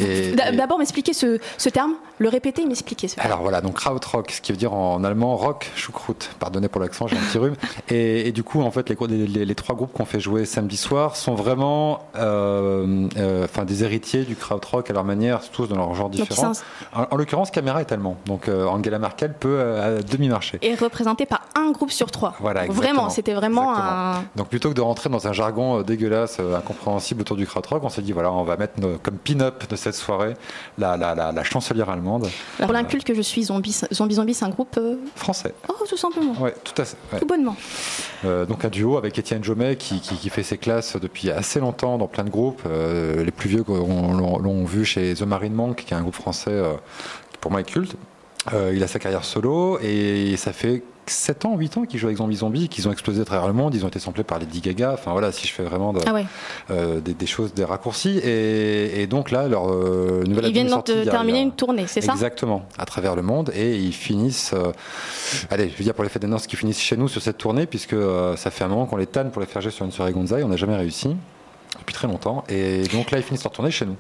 d'abord 0.57 0.78
m'expliquer 0.78 1.12
ce, 1.12 1.38
ce 1.57 1.68
terme, 1.68 1.92
le 2.18 2.28
répéter 2.28 2.62
et 2.62 2.66
m'expliquer 2.66 3.09
ce 3.09 3.16
terme. 3.16 3.26
Alors 3.26 3.40
voilà, 3.42 3.61
donc 3.61 3.74
krautrock, 3.74 4.30
ce 4.32 4.40
qui 4.40 4.53
veut 4.53 4.59
dire 4.59 4.72
en 4.74 5.05
allemand 5.05 5.36
rock, 5.36 5.70
choucroute. 5.76 6.30
Pardonnez 6.38 6.68
pour 6.68 6.80
l'accent, 6.80 7.07
j'ai 7.07 7.16
un 7.16 7.20
petit 7.20 7.38
rhume. 7.38 7.55
Et, 7.90 8.28
et 8.28 8.32
du 8.32 8.42
coup, 8.42 8.61
en 8.62 8.70
fait, 8.70 8.88
les, 8.90 8.96
les, 9.09 9.26
les- 9.26 9.44
les 9.46 9.55
trois 9.55 9.74
groupes 9.74 9.92
qu'on 9.92 10.05
fait 10.05 10.20
jouer 10.20 10.44
samedi 10.44 10.76
soir 10.76 11.16
sont 11.16 11.34
vraiment, 11.34 12.01
euh, 12.16 13.07
euh, 13.16 13.46
des 13.66 13.82
héritiers 13.84 14.22
du 14.24 14.36
krautrock 14.36 14.88
à 14.90 14.92
leur 14.92 15.05
manière, 15.05 15.40
tous 15.51 15.66
dans 15.68 15.76
leur 15.76 15.94
genre 15.94 16.11
différent. 16.11 16.53
En, 16.94 17.07
en 17.11 17.16
l'occurrence, 17.16 17.51
Caméra 17.51 17.80
est 17.80 17.90
allemand, 17.92 18.16
donc 18.26 18.49
euh, 18.49 18.66
Angela 18.66 18.99
Merkel 18.99 19.32
peut 19.34 19.61
à 19.61 20.03
demi 20.03 20.28
marcher. 20.28 20.59
Et 20.62 20.74
représenté 20.74 21.26
par 21.26 21.42
un 21.57 21.70
groupe 21.72 21.90
sur 21.90 22.11
trois. 22.11 22.34
Voilà, 22.40 22.64
exactement. 22.66 22.82
Vraiment, 22.94 23.11
c'était 23.11 23.34
vraiment 23.34 23.70
Exactement. 23.72 23.99
un. 24.18 24.24
Donc 24.36 24.49
plutôt 24.49 24.68
que 24.70 24.74
de 24.74 24.80
rentrer 24.80 25.09
dans 25.11 25.26
un 25.26 25.32
jargon 25.32 25.82
dégueulasse, 25.82 26.38
incompréhensible 26.40 27.22
autour 27.22 27.36
du 27.36 27.46
krautrock, 27.46 27.82
on 27.89 27.91
s'est 27.91 28.03
dit 28.03 28.12
voilà, 28.12 28.30
on 28.32 28.45
va 28.45 28.57
mettre 28.57 28.80
nos- 28.80 28.99
comme 28.99 29.16
pin-up 29.18 29.68
de 29.68 29.76
cette 29.76 29.95
soirée 29.97 30.34
la, 30.78 30.97
la, 30.97 31.14
la, 31.14 31.32
la 31.32 31.45
chancelière 31.45 31.91
allemande 31.91 32.28
Pour 32.61 32.72
l'inculte 32.72 33.05
que 33.05 33.14
je 33.14 33.22
suis, 33.22 33.45
Zombie 33.45 33.76
Zombie, 33.93 34.14
Zombie 34.14 34.34
c'est 34.34 34.45
un 34.45 34.51
groupe. 34.51 34.76
euh, 34.78 34.97
français. 35.16 35.53
Oh, 35.68 35.74
tout 35.89 35.97
simplement. 35.97 36.32
Ouais, 36.41 36.55
tout 36.64 36.80
à 36.80 36.84
fait. 36.84 36.97
ouais. 37.12 37.18
Tout 37.20 37.26
bonnement. 37.26 37.57
Euh, 38.24 38.47
donc 38.47 38.64
un 38.64 38.68
duo 38.68 38.97
avec 38.97 39.18
Étienne 39.18 39.43
Jomet 39.43 39.76
qui, 39.76 40.01
qui, 40.01 40.16
qui 40.16 40.28
fait 40.30 40.43
ses 40.43 40.59
classes 40.59 40.97
depuis 40.97 41.30
assez 41.30 41.61
longtemps 41.61 41.99
dans 41.99 42.07
plein 42.09 42.24
de 42.24 42.30
groupes. 42.30 42.62
Euh, 42.66 43.24
les 43.24 43.30
plus 43.32 43.49
vieux 43.49 43.64
l'ont 43.68 44.64
vu 44.64 44.84
chez 44.84 45.14
The 45.14 45.22
Marine 45.22 45.55
Monk, 45.55 45.84
qui 45.86 45.95
est 45.95 45.97
un 45.97 46.03
groupe 46.03 46.14
français 46.14 46.62
qui 47.32 47.39
pour 47.41 47.51
moi 47.51 47.61
est 47.61 47.64
culte. 47.64 47.95
Euh, 48.55 48.72
il 48.74 48.82
a 48.82 48.86
sa 48.86 48.99
carrière 48.99 49.24
solo 49.24 49.78
et 49.82 50.34
ça 50.36 50.53
fait 50.53 50.82
7 51.11 51.44
ans, 51.44 51.56
8 51.56 51.76
ans 51.78 51.84
qu'ils 51.84 51.98
jouent 51.98 52.06
avec 52.06 52.18
Zombie 52.18 52.36
Zombie, 52.36 52.68
qu'ils 52.68 52.88
ont 52.88 52.92
explosé 52.92 53.20
à 53.20 53.24
travers 53.24 53.46
le 53.46 53.52
monde, 53.52 53.74
ils 53.74 53.84
ont 53.84 53.88
été 53.88 53.98
samplés 53.98 54.24
par 54.24 54.38
Lady 54.38 54.61
Gaga. 54.61 54.92
Enfin 54.94 55.12
voilà, 55.12 55.32
si 55.32 55.46
je 55.46 55.52
fais 55.52 55.62
vraiment 55.62 55.92
de- 55.92 56.00
Ah 56.06 56.12
ouais. 56.14 56.26
euh, 56.70 57.00
des, 57.00 57.14
des 57.14 57.26
choses, 57.26 57.54
des 57.54 57.64
raccourcis. 57.64 58.18
Et, 58.18 59.02
et 59.02 59.06
donc 59.06 59.30
là, 59.30 59.48
leur 59.48 59.70
euh, 59.70 60.24
nouvelle 60.26 60.46
Ils 60.46 60.52
viennent 60.52 60.66
de 60.68 61.04
terminer 61.04 61.38
a- 61.38 61.42
une 61.42 61.52
tournée, 61.52 61.86
c'est 61.86 62.00
ça? 62.00 62.12
Exactement, 62.12 62.64
à 62.78 62.84
travers 62.84 63.16
le 63.16 63.22
monde. 63.22 63.50
Et 63.54 63.76
ils 63.76 63.92
finissent, 63.94 64.52
euh, 64.54 64.72
allez, 65.50 65.68
je 65.70 65.76
veux 65.76 65.84
dire 65.84 65.94
pour 65.94 66.04
les 66.04 66.11
fêtes 66.11 66.22
des 66.22 66.28
noces, 66.28 66.46
qu'ils 66.46 66.59
finissent 66.59 66.80
chez 66.80 66.96
nous 66.96 67.09
sur 67.09 67.22
cette 67.22 67.38
tournée, 67.38 67.66
puisque 67.66 67.96
ça 68.36 68.50
fait 68.50 68.64
un 68.64 68.68
moment 68.68 68.86
qu'on 68.86 68.96
les 68.96 69.06
tanne 69.06 69.30
pour 69.30 69.40
les 69.40 69.46
faire 69.46 69.62
jouer 69.62 69.70
sur 69.72 69.84
une 69.84 69.92
soirée 69.92 70.12
Gonzaï. 70.12 70.42
On 70.44 70.48
n'a 70.48 70.56
jamais 70.56 70.76
réussi. 70.76 71.14
Depuis 71.78 71.94
très 71.94 72.09
longtemps. 72.09 72.44
Et 72.48 72.82
donc 72.92 73.11
là, 73.11 73.18
ils 73.18 73.24
finissent 73.24 73.44
leur 73.44 73.52
tournée 73.52 73.70
chez 73.70 73.86
nous. 73.86 73.96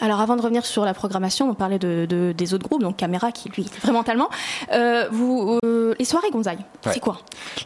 Alors 0.00 0.20
avant 0.20 0.36
de 0.36 0.42
revenir 0.42 0.64
sur 0.66 0.84
la 0.84 0.94
programmation, 0.94 1.48
on 1.50 1.54
parlait 1.54 1.78
de, 1.78 2.06
de- 2.08 2.32
des 2.36 2.54
autres 2.54 2.66
groupes, 2.68 2.82
donc 2.82 2.96
Caméra 2.96 3.32
qui 3.32 3.48
lui 3.50 3.62
est 3.62 3.78
vraiment 3.82 4.02
allemand. 4.02 4.28
Euh, 4.72 5.06
vous, 5.10 5.58
euh, 5.64 5.94
les 5.98 6.04
soirées 6.04 6.30
Gonzaï, 6.30 6.58
Ouais. 6.86 6.92
c'est 6.94 7.00
quoi? 7.00 7.18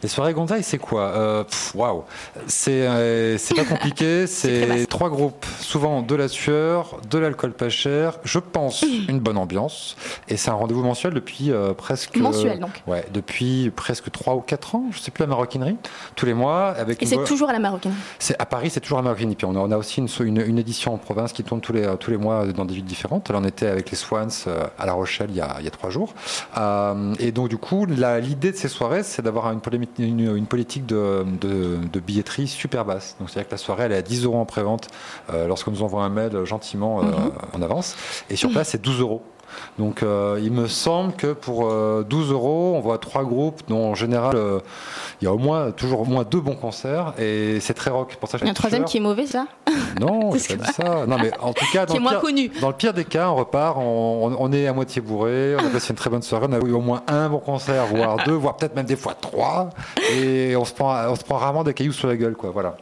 Les 0.03 0.09
soirées 0.09 0.33
Gonzaï, 0.33 0.63
c'est 0.63 0.77
quoi? 0.77 1.45
Waouh 1.73 2.03
C'est 2.47 2.87
euh, 2.87 3.37
c'est 3.37 3.55
pas 3.55 3.63
compliqué. 3.63 4.27
c'est 4.27 4.85
trois 4.87 5.09
groupes, 5.09 5.45
souvent 5.59 6.01
de 6.01 6.15
la 6.15 6.27
sueur, 6.27 6.97
de 7.09 7.17
l'alcool 7.17 7.53
pas 7.53 7.69
cher, 7.69 8.19
je 8.23 8.39
pense 8.39 8.83
une 9.07 9.19
bonne 9.19 9.37
ambiance. 9.37 9.95
Et 10.27 10.37
c'est 10.37 10.49
un 10.49 10.53
rendez-vous 10.55 10.83
mensuel 10.83 11.13
depuis 11.13 11.51
euh, 11.51 11.73
presque. 11.73 12.17
Mensuel, 12.17 12.59
donc. 12.59 12.83
Ouais, 12.87 13.05
depuis 13.13 13.71
presque 13.75 14.11
trois 14.11 14.35
ou 14.35 14.41
quatre 14.41 14.75
ans, 14.75 14.85
je 14.91 14.99
sais 14.99 15.11
plus, 15.11 15.21
la 15.21 15.27
maroquinerie. 15.27 15.77
Tous 16.15 16.25
les 16.25 16.33
mois. 16.33 16.69
Avec 16.69 17.01
Et 17.01 17.05
c'est 17.05 17.23
toujours 17.23 17.49
à 17.49 17.53
la 17.53 17.59
Maroquinerie? 17.59 17.97
à 18.39 18.45
Paris, 18.45 18.69
c'est 18.69 18.79
toujours 18.79 18.97
la 18.97 19.03
maroquinerie. 19.03 19.35
Puis 19.35 19.45
on 19.45 19.55
a, 19.55 19.59
on 19.59 19.71
a 19.71 19.77
aussi 19.77 19.99
une, 20.01 20.07
une, 20.19 20.41
une 20.41 20.59
édition 20.59 20.93
en 20.93 20.97
province 20.97 21.31
qui 21.33 21.43
tourne 21.43 21.61
tous 21.61 21.73
les, 21.73 21.87
tous 21.99 22.04
les 22.11 22.17
mois 22.17 22.45
dans 22.47 22.65
des 22.65 22.73
villes 22.75 22.85
différentes. 22.85 23.29
Là, 23.29 23.37
on 23.41 23.45
était 23.45 23.67
avec 23.67 23.91
les 23.91 23.97
Swans 23.97 24.27
euh, 24.47 24.65
à 24.77 24.85
La 24.85 24.93
Rochelle 24.93 25.29
il 25.29 25.35
y 25.37 25.41
a, 25.41 25.55
il 25.59 25.65
y 25.65 25.67
a 25.67 25.71
trois 25.71 25.89
jours. 25.89 26.13
Euh, 26.57 27.13
et 27.19 27.31
donc, 27.31 27.49
du 27.49 27.57
coup, 27.57 27.85
l'idée 27.85 28.51
de 28.51 28.57
ces 28.57 28.67
soirées, 28.67 29.03
c'est 29.03 29.21
d'avoir 29.21 29.51
une, 29.51 29.59
polémique- 29.61 29.91
une, 29.99 30.35
une 30.35 30.45
politique 30.47 30.85
de, 30.85 31.25
de, 31.41 31.77
de 31.91 31.99
billetterie 31.99 32.47
super 32.47 32.85
basse. 32.85 33.15
Donc, 33.19 33.29
c'est-à-dire 33.29 33.47
que 33.49 33.53
la 33.53 33.57
soirée, 33.57 33.83
elle 33.85 33.91
est 33.91 33.97
à 33.97 34.01
10 34.01 34.25
euros 34.25 34.37
en 34.39 34.45
prévente 34.45 34.87
euh, 35.33 35.47
lorsqu'on 35.47 35.71
nous 35.71 35.83
envoie 35.83 36.03
un 36.03 36.09
mail 36.09 36.43
gentiment 36.45 37.01
euh, 37.01 37.05
en 37.53 37.61
avance. 37.61 37.95
Et 38.29 38.35
sur 38.35 38.49
place, 38.51 38.69
c'est 38.69 38.81
12 38.81 38.99
euros. 39.01 39.21
Donc, 39.79 40.03
euh, 40.03 40.39
il 40.41 40.51
me 40.51 40.67
semble 40.67 41.13
que 41.13 41.33
pour 41.33 41.69
euh, 41.69 42.03
12 42.07 42.31
euros, 42.31 42.73
on 42.75 42.79
voit 42.81 42.97
trois 42.97 43.23
groupes 43.23 43.61
dont 43.67 43.91
en 43.91 43.95
général, 43.95 44.35
euh, 44.35 44.59
il 45.21 45.25
y 45.25 45.27
a 45.27 45.33
au 45.33 45.37
moins, 45.37 45.71
toujours 45.71 46.01
au 46.01 46.05
moins 46.05 46.23
deux 46.23 46.39
bons 46.41 46.55
concerts 46.55 47.13
et 47.19 47.59
c'est 47.59 47.73
très 47.73 47.91
rock. 47.91 48.15
Pour 48.19 48.29
ça, 48.29 48.37
Il 48.41 48.45
y 48.45 48.47
a 48.47 48.51
un 48.51 48.53
troisième 48.53 48.85
qui 48.85 48.97
est 48.97 49.01
mauvais, 49.01 49.25
ça? 49.25 49.45
Non, 49.99 50.31
je 50.35 50.55
pas 50.55 50.63
dit 50.65 50.73
ça. 50.73 51.05
Non, 51.07 51.17
mais 51.21 51.31
en 51.41 51.53
tout 51.53 51.65
cas, 51.71 51.85
dans, 51.85 51.93
le 51.95 51.99
moins 51.99 52.11
pire, 52.11 52.21
connu. 52.21 52.51
dans 52.61 52.67
le 52.69 52.73
pire 52.73 52.93
des 52.93 53.05
cas, 53.05 53.29
on 53.29 53.35
repart, 53.35 53.77
on, 53.77 53.81
on- 53.81 54.35
on 54.39 54.51
est 54.51 54.67
à 54.67 54.73
moitié 54.73 55.01
bourré, 55.01 55.55
on 55.55 55.65
a 55.65 55.69
passé 55.69 55.91
une 55.91 55.95
très 55.97 56.09
bonne 56.09 56.21
soirée, 56.21 56.47
on 56.49 56.53
a 56.53 56.57
eu 56.59 56.71
au 56.73 56.81
moins 56.81 57.03
un 57.07 57.29
bon 57.29 57.39
concert, 57.39 57.85
voire 57.87 58.17
deux, 58.25 58.33
voire 58.33 58.57
peut-être 58.57 58.75
même 58.75 58.85
des 58.85 58.95
fois 58.95 59.13
trois, 59.19 59.69
et 60.13 60.55
on 60.55 60.65
se 60.65 60.73
prend, 60.73 60.93
on 61.09 61.15
se 61.15 61.23
prend 61.23 61.37
rarement 61.37 61.63
des 61.63 61.73
cailloux 61.73 61.93
sur 61.93 62.07
la 62.07 62.15
gueule, 62.17 62.35
quoi. 62.35 62.49
Voilà. 62.51 62.75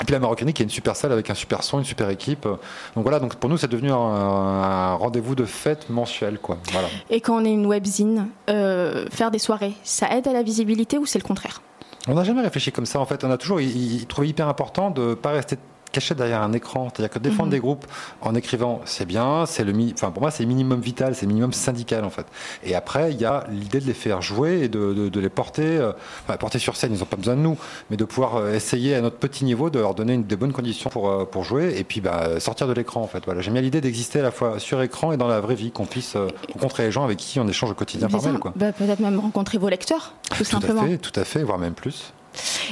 Et 0.00 0.04
puis 0.04 0.12
la 0.12 0.18
Marocanie 0.18 0.52
qui 0.52 0.62
est 0.62 0.64
une 0.64 0.70
super 0.70 0.96
salle 0.96 1.12
avec 1.12 1.30
un 1.30 1.34
super 1.34 1.62
son, 1.62 1.78
une 1.78 1.84
super 1.84 2.10
équipe. 2.10 2.42
Donc 2.44 3.04
voilà, 3.04 3.20
donc 3.20 3.36
pour 3.36 3.48
nous 3.48 3.56
c'est 3.56 3.70
devenu 3.70 3.90
un, 3.92 3.96
un 3.96 4.94
rendez-vous 4.94 5.34
de 5.34 5.44
fête 5.44 5.88
mensuel, 5.88 6.38
quoi. 6.38 6.58
Voilà. 6.72 6.88
Et 7.10 7.20
quand 7.20 7.36
on 7.40 7.44
est 7.44 7.52
une 7.52 7.66
webzine, 7.66 8.26
euh, 8.50 9.06
faire 9.10 9.30
des 9.30 9.38
soirées, 9.38 9.74
ça 9.84 10.10
aide 10.16 10.26
à 10.26 10.32
la 10.32 10.42
visibilité 10.42 10.98
ou 10.98 11.06
c'est 11.06 11.18
le 11.18 11.24
contraire? 11.24 11.62
On 12.08 12.14
n'a 12.14 12.24
jamais 12.24 12.42
réfléchi 12.42 12.70
comme 12.72 12.86
ça 12.86 12.98
en 13.00 13.06
fait. 13.06 13.24
On 13.24 13.30
a 13.30 13.38
toujours 13.38 13.60
il- 13.60 13.94
il- 14.00 14.06
trouvé 14.06 14.28
hyper 14.28 14.48
important 14.48 14.90
de 14.90 15.00
ne 15.10 15.14
pas 15.14 15.30
rester 15.30 15.56
caché 15.94 16.14
derrière 16.14 16.42
un 16.42 16.52
écran. 16.52 16.88
C'est-à-dire 16.90 17.10
que 17.12 17.18
défendre 17.18 17.46
Mhm. 17.46 17.50
des 17.50 17.60
groupes 17.60 17.86
en 18.20 18.34
écrivant, 18.34 18.80
c'est 18.84 19.06
bien, 19.06 19.46
c'est 19.46 19.64
le 19.64 19.72
enfin 19.92 20.10
pour 20.10 20.22
moi 20.22 20.30
c'est 20.30 20.42
le 20.42 20.48
minimum 20.48 20.80
vital, 20.80 21.14
c'est 21.14 21.22
le 21.26 21.28
minimum 21.28 21.52
syndical 21.52 22.04
en 22.04 22.10
fait. 22.10 22.26
Et 22.64 22.74
après 22.74 23.12
il 23.12 23.20
y 23.20 23.24
a 23.24 23.44
l'idée 23.50 23.80
de 23.80 23.86
les 23.86 23.94
faire 23.94 24.20
jouer 24.22 24.62
et 24.64 24.68
de, 24.68 24.92
de- 24.92 25.08
de 25.08 25.20
les 25.20 25.28
porter, 25.28 25.76
euh, 25.78 25.92
enfin, 26.26 26.36
porter 26.36 26.58
sur 26.58 26.76
scène. 26.76 26.92
Ils 26.94 26.98
n'ont 27.00 27.04
pas 27.06 27.16
besoin 27.16 27.36
de 27.36 27.40
nous, 27.40 27.56
mais 27.90 27.96
de 27.96 28.04
pouvoir 28.04 28.36
euh, 28.36 28.52
essayer 28.54 28.94
à 28.94 29.00
notre 29.00 29.16
petit 29.16 29.44
niveau 29.44 29.70
de 29.70 29.78
leur 29.78 29.94
donner 29.94 30.14
une, 30.14 30.24
des 30.24 30.36
bonnes 30.36 30.52
conditions 30.52 30.90
pour 30.90 31.08
euh, 31.08 31.24
pour 31.24 31.44
jouer 31.44 31.74
et 31.78 31.84
puis 31.84 32.00
bah, 32.00 32.40
sortir 32.40 32.66
de 32.66 32.72
l'écran 32.72 33.00
en 33.02 33.06
fait. 33.06 33.24
Voilà, 33.24 33.40
j'aime 33.40 33.54
bien 33.54 33.62
l'idée 33.62 33.80
d'exister 33.80 34.20
à 34.20 34.22
la 34.24 34.30
fois 34.30 34.58
sur 34.58 34.82
écran 34.82 35.12
et 35.12 35.16
dans 35.16 35.28
la 35.28 35.40
vraie 35.40 35.54
vie, 35.54 35.70
qu'on 35.70 35.86
puisse 35.86 36.16
euh, 36.16 36.28
rencontrer 36.52 36.84
les 36.84 36.90
gens 36.92 37.04
avec 37.04 37.18
qui 37.18 37.38
on 37.40 37.46
échange 37.48 37.70
au 37.70 37.74
quotidien 37.74 38.08
par 38.08 38.22
mail 38.22 38.38
quoi. 38.38 38.52
Bah, 38.56 38.72
Peut-être 38.72 39.00
même 39.00 39.18
rencontrer 39.20 39.58
vos 39.58 39.68
lecteurs, 39.68 40.14
tout, 40.30 40.38
Tout 40.38 40.44
simplement. 40.44 40.82
à 40.82 40.86
fait, 40.86 40.98
tout 40.98 41.18
à 41.20 41.24
fait, 41.24 41.42
voire 41.42 41.58
même 41.58 41.74
plus. 41.74 42.12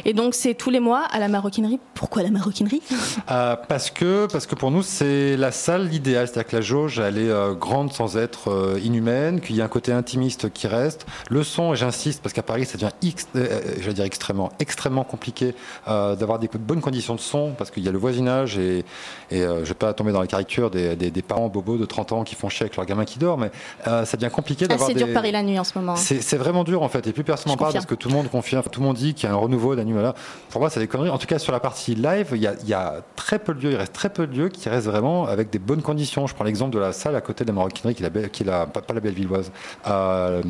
Et 0.05 0.13
donc 0.13 0.35
c'est 0.35 0.55
tous 0.55 0.71
les 0.71 0.81
mois 0.81 1.03
à 1.11 1.19
la 1.19 1.29
maroquinerie. 1.29 1.79
Pourquoi 1.95 2.23
la 2.23 2.31
maroquinerie? 2.31 2.83
Euh, 3.31 3.57
Parce 3.69 3.91
que 3.91 4.27
parce 4.31 4.47
que 4.47 4.55
pour 4.55 4.71
nous 4.71 4.83
c'est 4.83 5.37
la 5.37 5.53
salle 5.53 5.93
idéale, 5.95 6.27
c'est-à-dire 6.27 6.51
que 6.51 6.57
la 6.57 6.63
jauge 6.63 6.99
elle 6.99 7.19
est 7.19 7.31
euh, 7.31 7.55
grande 7.55 7.93
sans 7.93 8.17
être 8.17 8.51
euh, 8.51 8.81
inhumaine, 8.83 9.41
qu'il 9.41 9.57
y 9.57 9.61
a 9.61 9.65
un 9.65 9.69
côté 9.69 9.93
intimiste 9.93 10.53
qui 10.53 10.67
reste. 10.67 11.07
Le 11.31 11.45
son, 11.45 11.75
et 11.75 11.77
j'insiste 11.77 12.23
parce 12.23 12.33
qu'à 12.33 12.43
Paris 12.43 12.67
ça 12.67 12.79
devient 12.79 12.93
ex, 13.07 13.29
je 13.35 13.91
dire 13.91 14.05
extrêmement 14.05 14.51
extrêmement 14.59 15.05
compliqué 15.05 15.55
d'avoir 15.87 16.39
des 16.39 16.49
bonnes 16.49 16.81
conditions 16.81 17.15
de 17.15 17.21
son 17.21 17.53
parce 17.57 17.71
qu'il 17.71 17.85
y 17.85 17.89
a 17.89 17.93
le 17.93 17.99
voisinage 17.99 18.59
et, 18.59 18.85
et 19.31 19.41
je 19.41 19.65
vais 19.65 19.75
pas 19.75 19.93
tomber 19.93 20.13
dans 20.13 20.21
la 20.21 20.27
caricature 20.27 20.71
des, 20.71 20.97
des, 20.97 21.11
des, 21.11 21.23
parents 21.23 21.49
bobos 21.49 21.77
de 21.77 21.85
30 21.85 22.13
ans 22.13 22.25
qui 22.25 22.35
font 22.35 22.49
chier 22.49 22.65
avec 22.65 22.77
leur 22.77 22.87
gamin 22.87 23.05
qui 23.05 23.19
dort, 23.19 23.39
mais 23.39 23.51
ça 23.85 24.17
devient 24.17 24.33
compliqué 24.33 24.67
d'avoir. 24.67 24.89
C'est 24.89 24.95
dur 24.95 25.13
Paris 25.13 25.33
la 25.33 25.43
nuit 25.43 25.59
en 25.59 25.65
ce 25.65 25.79
moment. 25.79 25.97
C'est 25.97 26.37
vraiment 26.37 26.65
dur 26.65 26.83
en 26.83 26.89
fait 26.89 27.07
et 27.07 27.13
plus 27.13 27.25
personne 27.25 27.53
n'en 27.53 27.57
parle 27.57 27.73
parce 27.73 27.87
que 27.87 27.95
tout 27.95 28.09
le 28.09 28.15
monde 28.15 28.31
confirme, 28.31 28.63
tout 28.71 28.81
le 28.81 28.87
monde 28.87 28.97
dit 28.97 29.15
qu'il 29.15 29.29
y 29.29 29.33
a 29.33 29.35
un 29.35 29.39
renouveau 29.53 29.77
d'animal. 29.77 30.15
Pour 30.51 30.61
moi, 30.61 30.71
c'est 30.71 30.81
des 30.81 30.87
conneries. 30.87 31.11
En 31.11 31.19
tout 31.19 31.27
cas, 31.27 31.39
sur 31.39 31.53
la 31.53 31.61
partie 31.61 31.95
live, 31.95 32.29
il 32.33 32.41
y, 32.41 32.75
a, 32.75 33.03
très 33.17 33.39
peu 33.39 33.55
de 33.55 33.61
lieux, 33.61 33.73
il 33.73 33.77
reste 33.77 33.93
très 33.93 34.11
peu 34.11 34.27
de 34.27 34.37
lieux 34.37 34.49
qui 34.49 34.69
restent 34.69 34.87
vraiment 34.87 35.27
avec 35.27 35.51
des 35.51 35.59
bonnes 35.59 35.83
conditions. 35.83 36.27
Je 36.27 36.35
prends 36.35 36.45
l'exemple 36.45 36.75
de 36.75 36.79
la 36.79 36.93
salle 36.93 37.17
à 37.17 37.21
côté 37.21 37.45
de 37.45 37.51
la 37.51 37.55
maroquinerie, 37.55 37.95
qui 37.95 38.03
est 38.03 38.11
la, 38.11 38.29
qui 38.29 38.43
est 38.43 38.47
la 38.47 38.67
pas, 38.67 38.83
la 38.93 39.01
Bellevilloise, 39.01 39.53
euh, 39.87 40.43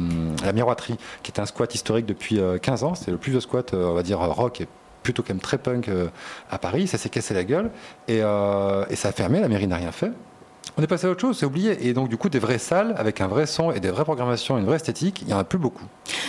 la 0.44 0.53
Miroiterie, 0.53 0.96
qui 1.22 1.32
est 1.32 1.40
un 1.40 1.46
squat 1.46 1.74
historique 1.74 2.07
depuis 2.07 2.40
15 2.62 2.82
euh, 2.82 2.86
ans. 2.86 2.94
C'est 2.94 3.11
le 3.11 3.18
plus 3.18 3.32
vieux 3.32 3.40
squat, 3.40 3.74
euh, 3.74 3.86
on 3.86 3.94
va 3.94 4.03
dire, 4.03 4.18
rock 4.20 4.61
et 4.61 4.68
plutôt 5.03 5.22
quand 5.22 5.30
même 5.30 5.40
très 5.40 5.59
punk 5.59 5.90
à 6.50 6.59
Paris. 6.59 6.86
Ça 6.86 6.96
s'est 6.96 7.09
cassé 7.09 7.34
la 7.34 7.42
gueule 7.42 7.70
et, 8.07 8.18
et 8.18 8.96
ça 8.96 9.09
a 9.09 9.12
fermé. 9.12 9.40
La 9.40 9.48
mairie 9.48 9.66
n'a 9.66 9.76
rien 9.76 9.90
fait. 9.90 10.12
On 10.78 10.82
est 10.82 10.86
passé 10.86 11.06
à 11.06 11.10
autre 11.10 11.20
chose, 11.20 11.38
c'est 11.38 11.46
oublié. 11.46 11.86
Et 11.86 11.92
donc, 11.92 12.08
du 12.08 12.16
coup, 12.16 12.28
des 12.28 12.38
vraies 12.38 12.58
salles 12.58 12.94
avec 12.96 13.20
un 13.20 13.26
vrai 13.26 13.46
son 13.46 13.72
et 13.72 13.80
des 13.80 13.90
vraies 13.90 14.04
programmations, 14.04 14.56
une 14.56 14.64
vraie 14.64 14.76
esthétique, 14.76 15.20
il 15.22 15.28
n'y 15.28 15.34
en 15.34 15.38
a 15.38 15.44
plus 15.44 15.58
beaucoup. 15.58 15.84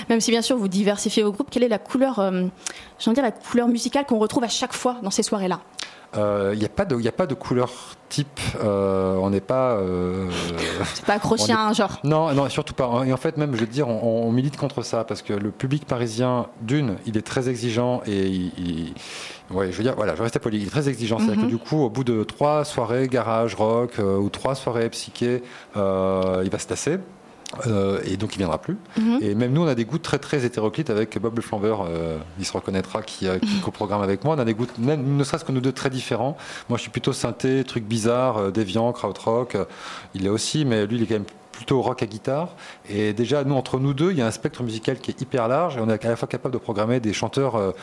Même 0.09 0.19
si, 0.19 0.31
bien 0.31 0.41
sûr, 0.41 0.57
vous 0.57 0.67
diversifiez 0.67 1.23
vos 1.23 1.31
groupes, 1.31 1.49
quelle 1.49 1.63
est 1.63 1.69
la 1.69 1.79
couleur, 1.79 2.19
euh, 2.19 2.43
dire, 2.99 3.23
la 3.23 3.31
couleur 3.31 3.67
musicale 3.67 4.05
qu'on 4.05 4.19
retrouve 4.19 4.43
à 4.43 4.49
chaque 4.49 4.73
fois 4.73 4.97
dans 5.01 5.11
ces 5.11 5.23
soirées-là? 5.23 5.59
Il 6.15 6.19
euh, 6.19 6.55
n'y 6.55 6.65
a, 6.65 6.69
pas 6.69 6.85
de, 6.85 7.07
a 7.07 7.11
pas 7.11 7.25
de 7.25 7.33
couleur 7.33 7.71
type. 8.07 8.39
Euh, 8.63 9.15
on 9.15 9.31
n'est 9.31 9.41
pas. 9.41 9.71
Euh, 9.71 10.29
c'est 10.93 11.05
pas 11.05 11.13
accroché 11.13 11.51
à 11.51 11.67
un 11.67 11.73
genre. 11.73 11.99
Non, 12.03 12.31
non, 12.35 12.47
surtout 12.49 12.75
pas. 12.75 13.03
Et 13.07 13.11
en 13.11 13.17
fait, 13.17 13.37
même, 13.37 13.55
je 13.55 13.61
veux 13.61 13.67
dire, 13.67 13.87
on, 13.87 14.31
milite 14.31 14.55
contre 14.55 14.83
ça 14.83 15.05
parce 15.05 15.23
que 15.23 15.33
le 15.33 15.49
public 15.49 15.85
parisien, 15.85 16.47
d'une, 16.61 16.97
il 17.07 17.17
est 17.17 17.25
très 17.25 17.49
exigeant 17.49 18.03
et 18.05 18.27
il, 18.27 18.93
ouais, 19.53 19.71
je 19.71 19.77
veux 19.77 19.83
dire, 19.83 19.95
voilà, 19.95 20.15
je 20.15 20.21
reste 20.21 20.39
poli. 20.39 20.57
Il 20.57 20.67
est 20.67 20.71
très 20.71 20.89
exigeant. 20.89 21.19
C'est-à-dire 21.19 21.41
que 21.41 21.45
mhm. 21.45 21.49
du 21.49 21.57
coup, 21.57 21.83
au 21.83 21.89
bout 21.89 22.03
de 22.03 22.23
trois 22.23 22.65
soirées 22.65 23.07
garage 23.07 23.55
rock 23.55 23.99
ou 23.99 24.29
trois 24.29 24.55
soirées 24.55 24.89
psyché, 24.89 25.43
il 25.75 26.49
va 26.49 26.59
se 26.59 26.67
tasser. 26.67 26.99
Euh, 27.67 27.99
et 28.05 28.17
donc 28.17 28.35
il 28.35 28.39
viendra 28.39 28.57
plus. 28.57 28.77
Mhm. 28.97 29.19
Et 29.21 29.35
même 29.35 29.53
nous, 29.53 29.61
on 29.61 29.67
a 29.67 29.75
des 29.75 29.85
goûts 29.85 29.97
très 29.97 30.19
très 30.19 30.45
hétéroclites 30.45 30.89
avec 30.89 31.17
Bob 31.19 31.35
le 31.35 31.41
Flambeur, 31.41 31.85
euh, 31.87 32.17
il 32.39 32.45
se 32.45 32.53
reconnaîtra, 32.53 33.01
qui, 33.01 33.27
euh, 33.27 33.39
qui 33.39 33.59
co-programme 33.63 34.01
avec 34.01 34.23
moi. 34.23 34.35
On 34.35 34.39
a 34.39 34.45
des 34.45 34.53
goûts, 34.53 34.67
même 34.79 35.17
ne 35.17 35.23
serait-ce 35.23 35.45
que 35.45 35.51
nous 35.51 35.61
deux, 35.61 35.71
très 35.71 35.89
différents. 35.89 36.37
Moi, 36.69 36.77
je 36.77 36.83
suis 36.83 36.91
plutôt 36.91 37.13
synthé, 37.13 37.63
truc 37.63 37.83
bizarre, 37.83 38.51
déviant, 38.51 38.91
krautrock. 38.91 39.57
il 40.13 40.25
est 40.25 40.29
aussi, 40.29 40.65
mais 40.65 40.85
lui, 40.85 40.97
il 40.97 41.03
est 41.03 41.05
quand 41.05 41.15
même 41.15 41.25
plutôt 41.51 41.81
rock 41.81 42.01
à 42.01 42.05
guitare. 42.05 42.55
Et 42.89 43.13
déjà, 43.13 43.43
nous, 43.43 43.55
entre 43.55 43.79
nous 43.79 43.93
deux, 43.93 44.11
il 44.11 44.17
y 44.17 44.21
a 44.21 44.27
un 44.27 44.31
spectre 44.31 44.63
musical 44.63 44.97
qui 44.97 45.11
est 45.11 45.21
hyper 45.21 45.47
large 45.47 45.77
et 45.77 45.79
on 45.79 45.89
est 45.89 46.05
à 46.05 46.09
la 46.09 46.15
fois 46.15 46.27
capable 46.27 46.53
de 46.53 46.59
programmer 46.59 46.99
des 46.99 47.13
chanteurs 47.13 47.73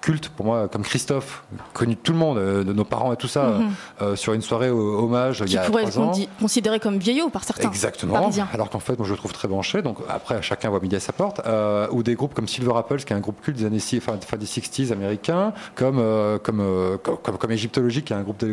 culte 0.00 0.28
pour 0.30 0.46
moi, 0.46 0.68
comme 0.68 0.82
Christophe, 0.82 1.44
connu 1.72 1.94
de 1.94 2.00
tout 2.00 2.12
le 2.12 2.18
monde, 2.18 2.38
euh, 2.38 2.64
de 2.64 2.72
nos 2.72 2.84
parents 2.84 3.12
et 3.12 3.16
tout 3.16 3.28
ça, 3.28 3.48
mhm. 3.48 3.70
euh, 4.02 4.16
sur 4.16 4.32
une 4.32 4.42
soirée 4.42 4.70
hommage 4.70 5.44
qui 5.44 5.52
il 5.52 5.52
y 5.52 5.58
a 5.58 5.62
pourrait 5.62 5.84
être 5.84 6.00
considéré 6.38 6.80
comme 6.80 6.98
vieillot 6.98 7.28
par 7.28 7.44
certains. 7.44 7.68
Exactement. 7.68 8.30
Alors 8.52 8.70
qu'en 8.70 8.80
fait, 8.80 8.98
moi 8.98 9.06
je 9.06 9.12
le 9.12 9.18
trouve 9.18 9.32
très 9.32 9.48
branché. 9.48 9.82
Donc 9.82 9.98
après, 10.08 10.42
chacun 10.42 10.70
voit 10.70 10.80
midi 10.80 10.96
à 10.96 11.00
sa 11.00 11.12
porte. 11.12 11.40
Euh, 11.46 11.86
ou 11.90 12.02
des 12.02 12.14
groupes 12.14 12.34
comme 12.34 12.48
Silver 12.48 12.72
Apples, 12.76 12.98
qui 12.98 13.12
est 13.12 13.16
un 13.16 13.20
groupe 13.20 13.40
culte 13.40 13.58
des 13.58 13.64
années 13.64 13.80
enfin, 13.96 14.36
des 14.36 14.46
60s 14.46 14.92
américains, 14.92 15.52
comme 15.74 16.00
comme, 16.42 16.98
comme, 17.02 17.36
comme, 17.38 17.50
Egyptologie, 17.50 18.02
qui 18.02 18.12
est 18.12 18.16
un 18.16 18.22
groupe 18.22 18.44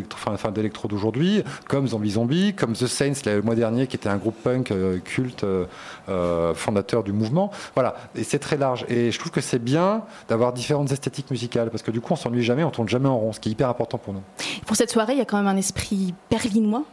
d'électro 0.52 0.88
d'aujourd'hui, 0.88 1.42
comme 1.68 1.86
Zombie 1.88 2.10
Zombie, 2.10 2.54
comme 2.54 2.72
The 2.72 2.86
Saints 2.86 3.22
le 3.26 3.42
mois 3.42 3.54
dernier, 3.54 3.86
qui 3.86 3.96
était 3.96 4.08
un 4.08 4.16
groupe 4.16 4.36
punk 4.42 4.72
culte 5.04 5.44
fondateur 6.54 7.02
du 7.02 7.12
mouvement. 7.12 7.50
Voilà. 7.74 7.96
Et 8.14 8.24
c'est 8.24 8.38
très 8.38 8.56
large. 8.56 8.84
Et 8.88 9.10
je 9.10 9.18
trouve 9.18 9.32
que 9.32 9.40
c'est 9.40 9.62
bien 9.62 10.02
d'avoir 10.28 10.52
différentes 10.52 10.92
esthétiques 10.92 11.30
musicales 11.30 11.37
parce 11.46 11.82
que 11.82 11.90
du 11.90 12.00
coup 12.00 12.12
on 12.12 12.16
s'ennuie 12.16 12.42
jamais, 12.42 12.64
on 12.64 12.70
tourne 12.70 12.88
jamais 12.88 13.08
en 13.08 13.18
rond, 13.18 13.32
ce 13.32 13.40
qui 13.40 13.48
est 13.48 13.52
hyper 13.52 13.68
important 13.68 13.98
pour 13.98 14.14
nous. 14.14 14.22
Pour 14.66 14.76
cette 14.76 14.90
soirée, 14.90 15.14
il 15.14 15.18
y 15.18 15.22
a 15.22 15.24
quand 15.24 15.38
même 15.38 15.46
un 15.46 15.56
esprit 15.56 16.14
berlinois. 16.30 16.84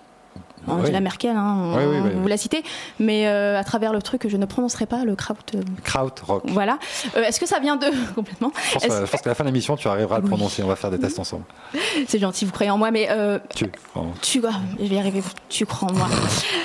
Angela 0.67 0.99
Merkel, 0.99 1.35
hein, 1.35 1.77
vous 2.15 2.27
la 2.27 2.37
citez, 2.37 2.63
mais 2.99 3.27
euh, 3.27 3.59
à 3.59 3.63
travers 3.63 3.93
le 3.93 4.01
truc 4.01 4.21
que 4.21 4.29
je 4.29 4.37
ne 4.37 4.45
prononcerai 4.45 4.85
pas, 4.85 5.05
le 5.05 5.15
kraut. 5.15 5.35
Euh, 5.53 5.61
kraut 5.83 6.09
rock. 6.23 6.43
Voilà. 6.47 6.79
Euh, 7.15 7.23
est-ce 7.23 7.39
que 7.39 7.45
ça 7.45 7.59
vient 7.59 7.75
de 7.75 7.87
complètement? 8.15 8.51
Je 8.73 8.87
pense, 8.87 9.21
qu'à 9.21 9.29
la 9.29 9.35
fin 9.35 9.43
de 9.43 9.49
l'émission, 9.49 9.75
tu 9.75 9.87
arriveras 9.87 10.17
à 10.17 10.19
le 10.19 10.25
prononcer. 10.25 10.63
On 10.63 10.67
va 10.67 10.75
faire 10.75 10.91
des 10.91 10.99
tests 10.99 11.19
ensemble. 11.19 11.43
C'est 12.07 12.19
gentil, 12.19 12.45
vous 12.45 12.51
croyez 12.51 12.71
en 12.71 12.77
moi, 12.77 12.91
mais 12.91 13.09
tu. 13.55 13.69
Tu, 14.21 14.41
je 14.79 14.85
vais 14.85 14.95
y 14.95 14.99
arriver. 14.99 15.21
Tu 15.49 15.65
crois 15.65 15.89
en 15.89 15.93
moi. 15.93 16.07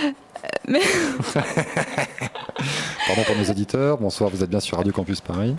mais... 0.68 0.80
Pardon 3.10 3.24
pour 3.24 3.34
nos 3.34 3.50
auditeurs. 3.50 3.98
Bonsoir, 3.98 4.30
vous 4.30 4.44
êtes 4.44 4.50
bien 4.50 4.60
sur 4.60 4.76
Radio 4.76 4.92
Campus 4.92 5.20
Paris. 5.20 5.56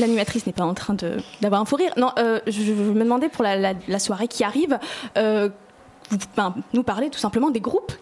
L'animatrice 0.00 0.46
n'est 0.46 0.54
pas 0.54 0.64
en 0.64 0.72
train 0.72 0.96
d'avoir 1.42 1.60
un 1.60 1.66
fou 1.66 1.76
rire. 1.76 1.92
Non, 1.98 2.12
euh, 2.18 2.40
je, 2.46 2.72
me 2.72 3.04
demandais 3.04 3.28
pour 3.28 3.44
la, 3.44 3.98
soirée 3.98 4.26
qui 4.26 4.42
arrive, 4.42 4.78
euh, 5.18 5.50
vous, 6.08 6.16
ben, 6.34 6.54
nous 6.72 6.82
parler 6.82 7.10
tout 7.10 7.18
simplement 7.18 7.50
des 7.50 7.60
groupes 7.60 7.92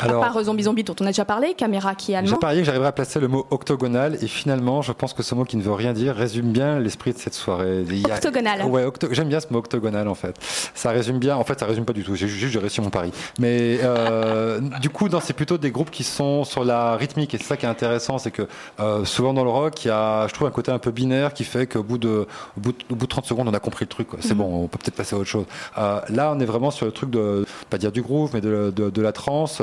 alors, 0.00 0.22
à 0.22 0.26
part 0.26 0.42
Zombie 0.42 0.64
Zombie 0.64 0.84
dont 0.84 0.94
on 1.00 1.04
a 1.04 1.08
déjà 1.08 1.24
parlé, 1.24 1.54
Caméra 1.54 1.94
qui 1.94 2.12
est 2.12 2.16
allemand. 2.16 2.30
J'ai 2.30 2.36
parié 2.36 2.60
que 2.60 2.66
j'arriverais 2.66 2.88
à 2.88 2.92
placer 2.92 3.20
le 3.20 3.28
mot 3.28 3.46
octogonal 3.50 4.16
et 4.22 4.26
finalement, 4.26 4.82
je 4.82 4.92
pense 4.92 5.12
que 5.12 5.22
ce 5.22 5.34
mot 5.34 5.44
qui 5.44 5.56
ne 5.56 5.62
veut 5.62 5.72
rien 5.72 5.92
dire 5.92 6.14
résume 6.14 6.52
bien 6.52 6.78
l'esprit 6.78 7.12
de 7.12 7.18
cette 7.18 7.34
soirée. 7.34 7.84
octogonal. 8.04 8.64
Ouais, 8.66 8.84
j'aime 9.10 9.28
bien 9.28 9.40
ce 9.40 9.46
mot 9.50 9.58
octogonal 9.58 10.08
en 10.08 10.14
fait. 10.14 10.36
Ça 10.74 10.90
résume 10.90 11.18
bien. 11.18 11.36
En 11.36 11.44
fait, 11.44 11.58
ça 11.60 11.66
résume 11.66 11.84
pas 11.84 11.92
du 11.92 12.04
tout. 12.04 12.14
J'ai 12.14 12.28
juste 12.28 12.56
réussi 12.56 12.80
mon 12.80 12.90
pari. 12.90 13.12
Mais 13.38 13.78
euh, 13.82 14.60
du 14.80 14.90
coup, 14.90 15.08
c'est 15.20 15.32
plutôt 15.32 15.58
des 15.58 15.70
groupes 15.70 15.90
qui 15.90 16.04
sont 16.04 16.44
sur 16.44 16.64
la 16.64 16.96
rythmique 16.96 17.34
et 17.34 17.38
c'est 17.38 17.44
ça 17.44 17.56
qui 17.56 17.66
est 17.66 17.68
intéressant, 17.68 18.18
c'est 18.18 18.30
que 18.30 18.46
euh, 18.80 19.04
souvent 19.04 19.34
dans 19.34 19.44
le 19.44 19.50
rock, 19.50 19.84
il 19.84 19.88
y 19.88 19.90
a, 19.90 20.26
je 20.28 20.34
trouve, 20.34 20.48
un 20.48 20.50
côté 20.52 20.70
un 20.70 20.78
peu 20.78 20.90
binaire 20.90 21.34
qui 21.34 21.44
fait 21.44 21.66
qu'au 21.66 21.82
bout 21.82 21.98
de, 21.98 22.26
au 22.56 22.60
bout 22.60 22.72
de, 22.72 23.06
30 23.06 23.26
secondes, 23.26 23.48
on 23.48 23.54
a 23.54 23.60
compris 23.60 23.84
le 23.84 23.88
truc. 23.88 24.08
C'est 24.20 24.30
mhm. 24.30 24.38
bon, 24.38 24.64
on 24.64 24.68
peut 24.68 24.78
peut-être 24.78 24.96
passer 24.96 25.16
à 25.16 25.18
autre 25.18 25.28
chose. 25.28 25.44
Euh, 25.78 26.00
là, 26.08 26.32
on 26.34 26.40
est 26.40 26.44
vraiment 26.44 26.70
sur 26.70 26.86
le 26.86 26.92
truc 26.92 27.10
de, 27.10 27.46
pas 27.70 27.78
dire 27.78 27.92
du 27.92 28.02
groove, 28.02 28.30
mais 28.34 28.40
de, 28.40 28.70
de 28.70 29.02
la 29.02 29.12
trance. 29.12 29.62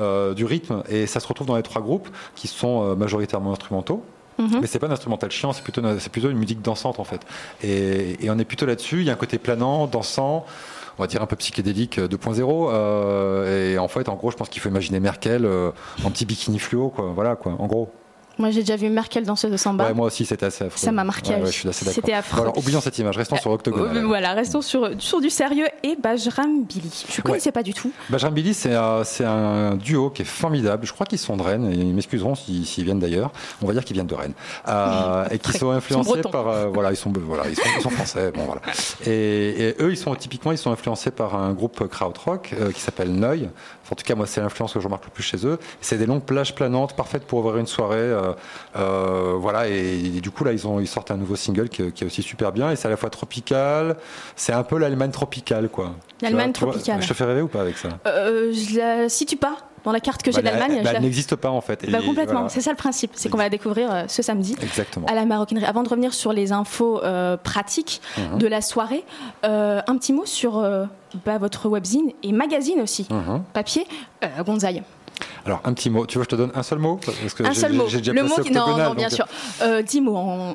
Euh, 0.00 0.34
du 0.34 0.44
rythme, 0.44 0.82
et 0.88 1.06
ça 1.06 1.20
se 1.20 1.26
retrouve 1.26 1.46
dans 1.46 1.56
les 1.56 1.62
trois 1.62 1.82
groupes 1.82 2.08
qui 2.34 2.46
sont 2.48 2.82
euh, 2.82 2.94
majoritairement 2.94 3.52
instrumentaux. 3.52 4.02
Mhm. 4.38 4.60
Mais 4.60 4.66
c'est 4.66 4.78
pas 4.78 4.86
un 4.86 4.92
instrumental 4.92 5.30
chiant, 5.30 5.52
c'est 5.52 5.62
plutôt, 5.62 5.82
c'est 5.98 6.12
plutôt 6.12 6.30
une 6.30 6.38
musique 6.38 6.62
dansante 6.62 7.00
en 7.00 7.04
fait. 7.04 7.20
Et, 7.62 8.30
on 8.30 8.38
est 8.38 8.44
plutôt 8.44 8.66
là-dessus. 8.66 9.00
Il 9.00 9.04
y 9.04 9.10
a 9.10 9.12
un 9.12 9.16
côté 9.16 9.38
planant, 9.38 9.86
dansant, 9.86 10.46
on 10.98 11.02
va 11.02 11.08
dire 11.08 11.22
un 11.22 11.26
peu 11.26 11.36
psychédélique 11.36 11.98
2.0. 11.98 12.70
Euh, 12.72 13.72
et 13.72 13.78
en 13.78 13.88
fait, 13.88 14.08
en 14.08 14.14
gros, 14.14 14.30
je 14.30 14.36
pense 14.36 14.48
qu'il 14.48 14.62
faut 14.62 14.68
imaginer 14.68 15.00
Merkel 15.00 15.48
en 16.04 16.10
petit 16.10 16.24
bikini 16.24 16.58
fluo, 16.58 16.90
quoi. 16.90 17.12
Voilà, 17.14 17.34
quoi. 17.36 17.56
En 17.58 17.66
gros. 17.66 17.90
Moi, 18.38 18.50
j'ai 18.50 18.60
déjà 18.60 18.76
vu 18.76 18.88
Merkel 18.88 19.24
danseuse 19.24 19.50
de 19.50 19.56
samba. 19.56 19.86
Ouais, 19.86 19.94
moi 19.94 20.06
aussi, 20.06 20.24
c'était 20.24 20.46
assez 20.46 20.64
affreux. 20.64 20.78
Ça 20.78 20.92
m'a 20.92 21.02
marqué. 21.02 21.34
Ouais, 21.34 21.46
je 21.46 21.50
suis 21.50 21.68
assez 21.68 21.84
C'était 21.86 22.12
affreux. 22.12 22.42
alors, 22.42 22.56
oublions 22.56 22.80
cette 22.80 22.96
image, 22.98 23.16
restons 23.16 23.36
sur 23.36 23.50
Octogone. 23.50 23.96
Euh, 23.96 24.06
voilà, 24.06 24.32
restons 24.32 24.62
sur, 24.62 24.90
sur 24.98 25.20
du 25.20 25.28
sérieux 25.28 25.66
et 25.82 25.96
Bajram 25.96 26.62
Billy. 26.62 27.04
Je 27.10 27.20
ne 27.20 27.22
connaissais 27.22 27.50
pas 27.50 27.64
du 27.64 27.74
tout. 27.74 27.90
Bajram 28.10 28.32
Billy, 28.32 28.54
c'est 28.54 28.74
un, 28.74 29.02
un, 29.24 29.74
duo 29.74 30.10
qui 30.10 30.22
est 30.22 30.24
formidable. 30.24 30.86
Je 30.86 30.92
crois 30.92 31.04
qu'ils 31.04 31.18
sont 31.18 31.36
de 31.36 31.42
Rennes, 31.42 31.68
et 31.72 31.74
ils 31.74 31.94
m'excuseront 31.94 32.36
s'ils 32.36 32.84
viennent 32.84 33.00
d'ailleurs. 33.00 33.32
On 33.60 33.66
va 33.66 33.72
dire 33.72 33.84
qu'ils 33.84 33.94
viennent 33.94 34.06
de 34.06 34.14
Rennes. 34.14 34.34
Euh, 34.68 35.28
et 35.32 35.38
qui 35.40 35.52
sont 35.52 35.70
influencés 35.70 36.20
par. 36.30 36.46
Euh, 36.46 36.66
voilà, 36.72 36.92
ils 36.92 36.96
sont, 36.96 37.12
voilà, 37.12 37.48
ils 37.48 37.56
sont, 37.56 37.62
ils 37.76 37.82
sont 37.82 37.90
français. 37.90 38.30
Bon, 38.32 38.44
voilà. 38.44 38.62
Et, 39.04 39.68
et, 39.68 39.76
eux, 39.80 39.90
ils 39.90 39.96
sont 39.96 40.14
typiquement, 40.14 40.52
ils 40.52 40.58
sont 40.58 40.70
influencés 40.70 41.10
par 41.10 41.34
un 41.34 41.52
groupe 41.52 41.88
krautrock 41.88 42.54
qui 42.72 42.80
s'appelle 42.80 43.12
Neu. 43.12 43.48
En 43.90 43.94
tout 43.94 44.04
cas, 44.04 44.14
moi, 44.14 44.26
c'est 44.26 44.40
l'influence 44.40 44.72
que 44.72 44.80
je 44.80 44.84
remarque 44.84 45.06
le 45.06 45.10
plus 45.10 45.22
chez 45.22 45.46
eux. 45.46 45.58
C'est 45.80 45.96
des 45.96 46.06
longues 46.06 46.22
plages 46.22 46.54
planantes, 46.54 46.94
parfaites 46.94 47.24
pour 47.24 47.40
ouvrir 47.40 47.56
une 47.56 47.66
soirée. 47.66 48.12
Euh, 48.76 49.34
voilà, 49.38 49.68
et, 49.68 50.20
du 50.20 50.30
coup, 50.30 50.44
là, 50.44 50.52
ils, 50.52 50.66
ont, 50.66 50.80
ils 50.80 50.86
sortent 50.86 51.10
un 51.10 51.16
nouveau 51.16 51.36
single 51.36 51.68
qui, 51.68 51.82
est 51.82 52.04
aussi 52.04 52.22
super 52.22 52.52
bien. 52.52 52.70
Et 52.70 52.76
c'est 52.76 52.86
à 52.86 52.90
la 52.90 52.96
fois 52.96 53.10
tropical, 53.10 53.96
c'est 54.36 54.52
un 54.52 54.62
peu 54.62 54.78
l'Allemagne 54.78 55.10
tropicale, 55.10 55.68
quoi. 55.68 55.92
L'Allemagne 56.22 56.52
tropicale. 56.52 57.02
je 57.02 57.08
te 57.08 57.14
fais 57.14 57.24
rêver 57.24 57.42
ou 57.42 57.48
pas 57.48 57.60
avec 57.60 57.78
ça 57.78 57.88
euh, 58.06 58.52
Je 58.52 58.78
la 58.78 59.08
situe 59.08 59.36
pas 59.36 59.56
dans 59.84 59.92
la 59.92 60.00
carte 60.00 60.22
que 60.22 60.32
j'ai 60.32 60.42
bah, 60.42 60.50
d'Allemagne. 60.50 60.82
Bah, 60.82 60.90
elle 60.96 61.02
n'existe 61.02 61.36
pas 61.36 61.50
en 61.50 61.60
fait. 61.60 61.88
Bah, 61.88 62.00
complètement, 62.04 62.48
c'est 62.48 62.60
ça 62.60 62.70
le 62.70 62.76
principe, 62.76 63.12
c'est 63.14 63.28
qu'on 63.28 63.36
va 63.36 63.44
la 63.44 63.50
découvrir 63.50 63.92
euh, 63.92 64.02
ce 64.08 64.22
samedi 64.22 64.56
Exactement. 64.60 65.06
à 65.06 65.14
la 65.14 65.24
maroquinerie. 65.24 65.64
Avant 65.64 65.82
de 65.82 65.88
revenir 65.88 66.12
sur 66.12 66.32
les 66.32 66.52
infos 66.52 67.00
pratiques 67.42 68.00
mhm. 68.16 68.38
de 68.38 68.46
la 68.46 68.60
soirée, 68.60 69.04
un 69.44 69.96
petit 69.96 70.12
mot 70.12 70.26
sur 70.26 70.64
votre 71.24 71.68
webzine 71.68 72.10
et 72.22 72.32
magazine 72.32 72.80
aussi, 72.80 73.06
mhm. 73.10 73.42
papier, 73.52 73.86
Gonzaï. 74.44 74.82
Alors, 75.48 75.62
un 75.64 75.72
petit 75.72 75.88
mot. 75.88 76.04
Tu 76.04 76.18
veux 76.18 76.24
que 76.24 76.30
je 76.30 76.36
te 76.36 76.40
donne 76.40 76.52
un 76.54 76.62
seul 76.62 76.78
mot 76.78 77.00
Parce 77.04 77.32
que 77.32 77.42
Un 77.42 77.54
seul 77.54 77.72
mot. 77.72 77.86
Déjà 77.88 78.12
le 78.12 78.22
mot 78.22 78.34
qui... 78.42 78.50
Non, 78.52 78.76
non, 78.76 78.92
bien 78.92 79.08
sûr. 79.08 79.26
Euh, 79.62 79.80
dix 79.80 80.02
mots 80.02 80.16
en... 80.16 80.54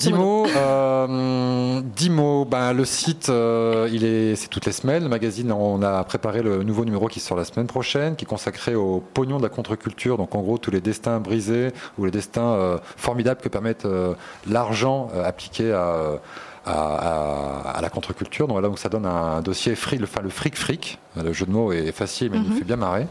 Dix 0.00 0.12
mots, 0.12 0.46
euh, 0.48 1.80
Dix 1.94 2.10
mots. 2.10 2.44
Ben, 2.44 2.72
le 2.72 2.84
site, 2.84 3.28
euh, 3.28 3.88
il 3.92 4.04
est, 4.04 4.34
c'est 4.34 4.48
toutes 4.48 4.66
les 4.66 4.72
semaines. 4.72 5.04
Le 5.04 5.08
magazine, 5.08 5.52
on 5.52 5.80
a 5.82 6.02
préparé 6.02 6.42
le 6.42 6.64
nouveau 6.64 6.84
numéro 6.84 7.06
qui 7.06 7.20
sort 7.20 7.36
la 7.36 7.44
semaine 7.44 7.68
prochaine, 7.68 8.16
qui 8.16 8.24
est 8.24 8.28
consacré 8.28 8.74
au 8.74 9.00
pognon 9.14 9.38
de 9.38 9.44
la 9.44 9.48
contre-culture. 9.48 10.16
Donc, 10.16 10.34
en 10.34 10.40
gros, 10.40 10.58
tous 10.58 10.72
les 10.72 10.80
destins 10.80 11.20
brisés 11.20 11.68
ou 11.96 12.04
les 12.04 12.10
destins 12.10 12.52
euh, 12.54 12.78
formidables 12.96 13.40
que 13.40 13.48
permettent 13.48 13.84
euh, 13.86 14.14
l'argent 14.50 15.08
euh, 15.14 15.24
appliqué 15.24 15.72
à, 15.72 16.18
à, 16.66 16.72
à- 16.72 17.70
à 17.76 17.80
la 17.80 17.90
contre-culture. 17.90 18.48
Donc, 18.48 18.60
là, 18.60 18.66
donc, 18.68 18.80
ça 18.80 18.88
donne 18.88 19.06
un 19.06 19.40
dossier 19.40 19.76
fric, 19.76 20.00
le, 20.00 20.06
enfin, 20.06 20.20
le 20.20 20.30
fric 20.30 20.56
fric. 20.56 20.98
Le 21.16 21.32
jeu 21.32 21.44
de 21.44 21.50
mots 21.50 21.72
est 21.72 21.92
facile, 21.92 22.30
mais 22.32 22.38
il 22.38 22.48
me 22.50 22.56
fait 22.56 22.64
bien 22.64 22.76
marrer. 22.76 23.06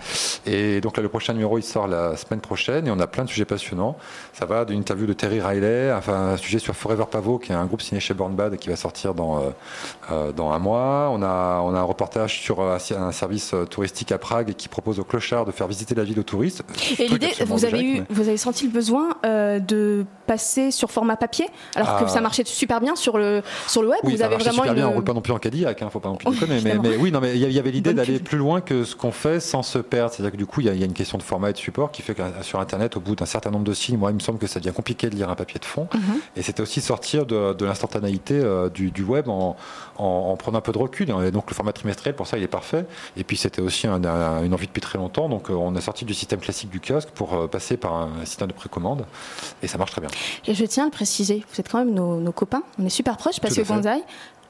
Et 0.47 0.81
donc 0.81 0.97
là, 0.97 1.03
le 1.03 1.09
prochain 1.09 1.33
numéro, 1.33 1.57
il 1.59 1.63
sort 1.63 1.87
la 1.87 2.15
semaine 2.17 2.39
prochaine 2.41 2.87
et 2.87 2.91
on 2.91 2.99
a 2.99 3.05
plein 3.07 3.23
de 3.25 3.29
sujets 3.29 3.45
passionnants. 3.45 3.95
Ça 4.33 4.45
va 4.45 4.65
d'une 4.65 4.79
interview 4.79 5.05
de 5.05 5.13
Terry 5.13 5.39
Riley, 5.39 5.93
enfin 5.93 6.29
un 6.33 6.37
sujet 6.37 6.57
sur 6.59 6.75
Forever 6.75 7.05
Pavot, 7.11 7.37
qui 7.37 7.51
est 7.51 7.55
un 7.55 7.65
groupe 7.65 7.81
signé 7.81 8.01
chez 8.01 8.13
Born 8.15 8.33
Bad 8.33 8.55
et 8.55 8.57
qui 8.57 8.69
va 8.69 8.75
sortir 8.75 9.13
dans, 9.13 9.37
euh, 9.37 9.41
euh, 10.11 10.31
dans 10.31 10.51
un 10.51 10.57
mois. 10.59 11.09
On 11.11 11.21
a, 11.21 11.61
on 11.63 11.75
a 11.75 11.79
un 11.79 11.83
reportage 11.83 12.39
sur 12.41 12.59
euh, 12.61 12.77
un 12.97 13.11
service 13.11 13.53
touristique 13.69 14.11
à 14.11 14.17
Prague 14.17 14.53
qui 14.55 14.67
propose 14.67 14.99
aux 14.99 15.03
clochards 15.03 15.45
de 15.45 15.51
faire 15.51 15.67
visiter 15.67 15.93
la 15.93 16.03
ville 16.03 16.19
aux 16.19 16.23
touristes. 16.23 16.63
Et 16.97 17.07
l'idée, 17.07 17.31
vous 17.45 17.65
avez 17.65 17.73
objet, 17.75 17.85
eu, 17.85 17.93
mais- 17.99 18.05
vous 18.09 18.27
avez 18.29 18.37
senti 18.37 18.65
le 18.65 18.71
besoin 18.71 19.09
euh, 19.25 19.59
de 19.59 20.05
passer 20.25 20.71
sur 20.71 20.89
format 20.91 21.17
papier, 21.17 21.47
alors 21.75 21.97
Ah. 21.99 22.03
que 22.03 22.09
ça 22.09 22.21
marchait 22.21 22.45
super 22.45 22.79
bien 22.81 22.95
sur 22.95 23.17
le 23.17 23.41
sur 23.67 23.81
le 23.83 23.89
web. 23.89 23.99
Oui, 24.03 24.13
vous 24.13 24.17
ça 24.19 24.25
avez 24.25 24.37
vraiment 24.37 24.51
super 24.63 24.73
bien. 24.73 24.85
On 24.85 24.89
une. 24.89 24.95
roule 24.95 25.03
pas 25.03 25.13
non 25.13 25.21
plus 25.21 25.33
en 25.33 25.39
Cadillac, 25.39 25.81
hein, 25.81 25.89
faut 25.91 25.99
pas 25.99 26.09
non 26.09 26.15
plus 26.15 26.31
déconner. 26.31 26.61
Mais, 26.63 26.77
mais 26.81 26.95
oui, 26.95 27.11
non, 27.11 27.19
mais 27.19 27.35
il 27.37 27.51
y 27.51 27.59
avait 27.59 27.71
l'idée 27.71 27.90
D'aller 27.93 28.19
plus 28.19 28.37
loin 28.37 28.61
que 28.61 28.83
ce 28.83 28.95
qu'on 28.95 29.11
fait 29.11 29.39
sans 29.39 29.63
se 29.63 29.77
perdre. 29.79 30.13
C'est-à-dire 30.13 30.31
que 30.31 30.37
du 30.37 30.45
coup, 30.45 30.61
il 30.61 30.67
y, 30.67 30.69
a- 30.69 30.73
il 30.73 30.79
y 30.79 30.83
a 30.83 30.85
une 30.85 30.93
question 30.93 31.17
de 31.17 31.23
format 31.23 31.49
et 31.49 31.53
de 31.53 31.57
support 31.57 31.91
qui 31.91 32.01
fait 32.01 32.13
que 32.15 32.21
sur 32.41 32.59
Internet, 32.59 32.97
au 32.97 32.99
bout 32.99 33.15
d'un 33.15 33.25
certain 33.25 33.51
nombre 33.51 33.65
de 33.65 33.73
signes, 33.73 33.97
moi, 33.97 34.11
il 34.11 34.15
me 34.15 34.19
semble 34.19 34.39
que 34.39 34.47
ça 34.47 34.59
devient 34.59 34.73
compliqué 34.75 35.09
de 35.09 35.15
lire 35.15 35.29
un 35.29 35.35
papier 35.35 35.59
de 35.59 35.65
fond. 35.65 35.87
Mhm. 35.93 36.01
Et 36.35 36.41
c'était 36.41 36.61
aussi 36.61 36.81
sortir 36.81 37.25
de, 37.25 37.53
de 37.53 37.65
l'instantanéité 37.65 38.35
euh, 38.35 38.69
du, 38.69 38.91
du 38.91 39.03
web 39.03 39.27
en, 39.29 39.55
en, 39.97 40.05
en 40.05 40.35
prenant 40.37 40.59
un 40.59 40.61
peu 40.61 40.71
de 40.71 40.77
recul. 40.77 41.09
Et 41.25 41.31
donc 41.31 41.49
le 41.49 41.55
format 41.55 41.73
trimestriel, 41.73 42.15
pour 42.15 42.27
ça, 42.27 42.37
il 42.37 42.43
est 42.43 42.47
parfait. 42.47 42.85
Et 43.17 43.23
puis 43.23 43.37
c'était 43.37 43.61
aussi 43.61 43.87
un- 43.87 44.03
un- 44.03 44.43
une 44.43 44.53
envie 44.53 44.67
depuis 44.67 44.81
très 44.81 44.97
longtemps. 44.97 45.29
Donc 45.29 45.49
euh, 45.49 45.53
on 45.53 45.75
est 45.75 45.81
sorti 45.81 46.05
du 46.05 46.13
système 46.13 46.39
classique 46.39 46.69
du 46.69 46.79
kiosque 46.79 47.09
pour 47.09 47.33
euh, 47.33 47.47
passer 47.47 47.77
par 47.77 47.93
un 47.93 48.25
système 48.25 48.47
de 48.47 48.53
précommande. 48.53 49.05
Et 49.63 49.67
ça 49.67 49.77
marche 49.77 49.91
très 49.91 50.01
bien. 50.01 50.09
Et 50.47 50.53
je 50.53 50.65
tiens 50.65 50.83
à 50.83 50.87
le 50.87 50.91
préciser, 50.91 51.43
vous 51.53 51.59
êtes 51.59 51.69
quand 51.69 51.79
même 51.79 51.93
nos, 51.93 52.19
nos 52.19 52.31
copains, 52.31 52.63
on 52.79 52.85
est 52.85 52.89
super 52.89 53.17
proches 53.17 53.39
parce 53.39 53.55
que. 53.55 53.61
Gonzaï 53.61 54.03